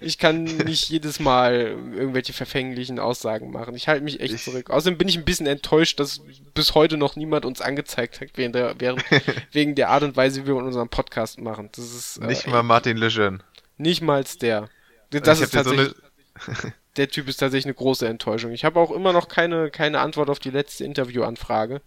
[0.02, 3.76] ich kann nicht jedes Mal irgendwelche verfänglichen Aussagen machen.
[3.76, 4.70] Ich halte mich echt ich, zurück.
[4.70, 6.22] Außerdem bin ich ein bisschen enttäuscht, dass
[6.54, 9.04] bis heute noch niemand uns angezeigt hat, während der, während,
[9.52, 11.70] wegen der Art und Weise, wie wir unseren Podcast machen.
[11.74, 13.40] Das ist, äh, nicht mal Martin Lejeune.
[13.78, 14.70] Nicht mal der.
[15.10, 15.90] Das ist tatsächlich.
[15.90, 18.52] So eine der Typ ist tatsächlich eine große Enttäuschung.
[18.52, 21.82] Ich habe auch immer noch keine, keine Antwort auf die letzte Interviewanfrage.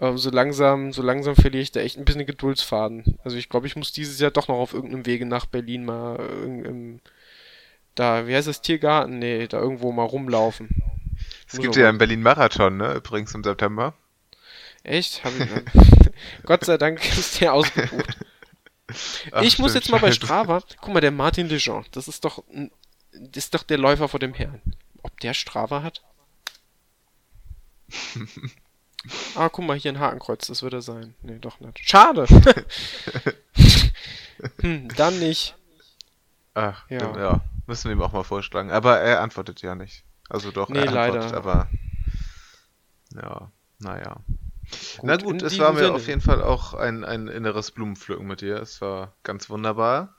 [0.00, 3.18] Ähm, so langsam, so langsam verliere ich da echt ein bisschen Geduldsfaden.
[3.22, 6.18] Also ich glaube, ich muss dieses Jahr doch noch auf irgendeinem Wege nach Berlin mal
[6.18, 7.00] äh, im,
[7.94, 9.18] da, wie heißt das, Tiergarten?
[9.18, 10.82] Nee, da irgendwo mal rumlaufen.
[11.46, 12.94] Es gibt ja einen Berlin-Marathon, ne?
[12.94, 13.94] Übrigens im September.
[14.82, 15.22] Echt?
[15.24, 18.18] Ich, Gott sei Dank ist der ausgebucht.
[19.30, 20.60] Ach, ich muss jetzt mal bei Strava.
[20.80, 22.70] Guck mal, der Martin Lejean, das ist doch ein
[23.18, 24.60] das ist doch der Läufer vor dem Herrn.
[25.02, 26.02] Ob der Strava hat?
[29.34, 31.14] ah, guck mal, hier ein Hakenkreuz, das wird er sein.
[31.22, 31.78] Nee, doch nicht.
[31.88, 32.26] Schade!
[34.60, 35.54] hm, dann nicht.
[36.54, 36.98] Ach, ja.
[36.98, 37.40] Dann, ja.
[37.66, 38.70] Müssen wir ihm auch mal vorschlagen.
[38.70, 40.04] Aber er antwortet ja nicht.
[40.28, 41.36] Also doch, nee, er antwortet, leider.
[41.36, 41.68] aber.
[43.14, 44.16] Ja, naja.
[44.96, 45.92] Gut, Na gut, es war mir Sinne.
[45.92, 48.56] auf jeden Fall auch ein, ein inneres Blumenpflücken mit dir.
[48.56, 50.14] Es war ganz wunderbar.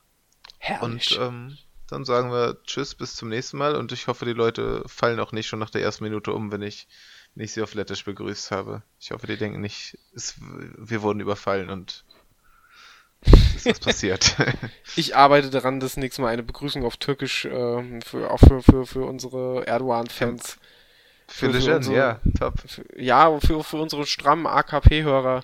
[0.59, 1.17] Herrlich.
[1.17, 4.83] Und ähm, dann sagen wir Tschüss, bis zum nächsten Mal und ich hoffe, die Leute
[4.87, 6.87] fallen auch nicht schon nach der ersten Minute um, wenn ich,
[7.35, 8.81] wenn ich sie auf Lettisch begrüßt habe.
[8.99, 12.03] Ich hoffe, die denken nicht, es, wir wurden überfallen und
[13.55, 14.35] ist was passiert.
[14.95, 18.85] ich arbeite daran, das nächste Mal eine Begrüßung auf Türkisch, äh, für, auch für, für,
[18.85, 20.57] für unsere Erdogan-Fans.
[21.27, 22.53] Für, für, für unsere, ja, top.
[22.67, 25.43] Für, ja, für, für unsere strammen AKP-Hörer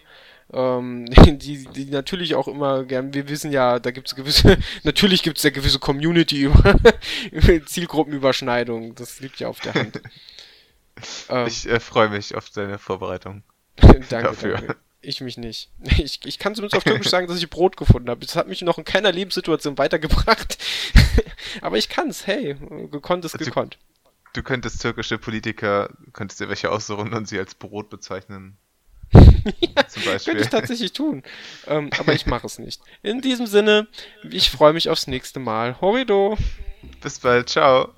[0.53, 1.05] ähm,
[1.39, 5.37] die, die natürlich auch immer gern, wir wissen ja, da gibt es gewisse, natürlich gibt
[5.37, 6.77] es ja gewisse Community über
[7.65, 10.01] Zielgruppenüberschneidungen, das liegt ja auf der Hand.
[11.29, 13.43] Ähm, ich äh, freue mich auf deine Vorbereitung.
[13.77, 14.53] danke, dafür.
[14.57, 14.75] danke.
[15.03, 15.71] Ich mich nicht.
[15.97, 18.23] Ich, ich kann zumindest auf Türkisch sagen, dass ich Brot gefunden habe.
[18.23, 20.59] Das hat mich noch in keiner Lebenssituation weitergebracht.
[21.61, 22.27] Aber ich kann's.
[22.27, 22.55] Hey,
[22.91, 23.79] gekonnt ist gekonnt.
[24.33, 28.57] Du, du könntest türkische Politiker, könntest dir welche aussuchen und sie als Brot bezeichnen.
[29.13, 29.21] Ja,
[29.87, 30.33] Zum Beispiel.
[30.33, 31.23] Könnte ich tatsächlich tun.
[31.67, 32.81] Ähm, aber ich mache es nicht.
[33.03, 33.87] In diesem Sinne,
[34.29, 35.79] ich freue mich aufs nächste Mal.
[35.81, 36.37] Horido!
[37.01, 37.89] Bis bald, ciao!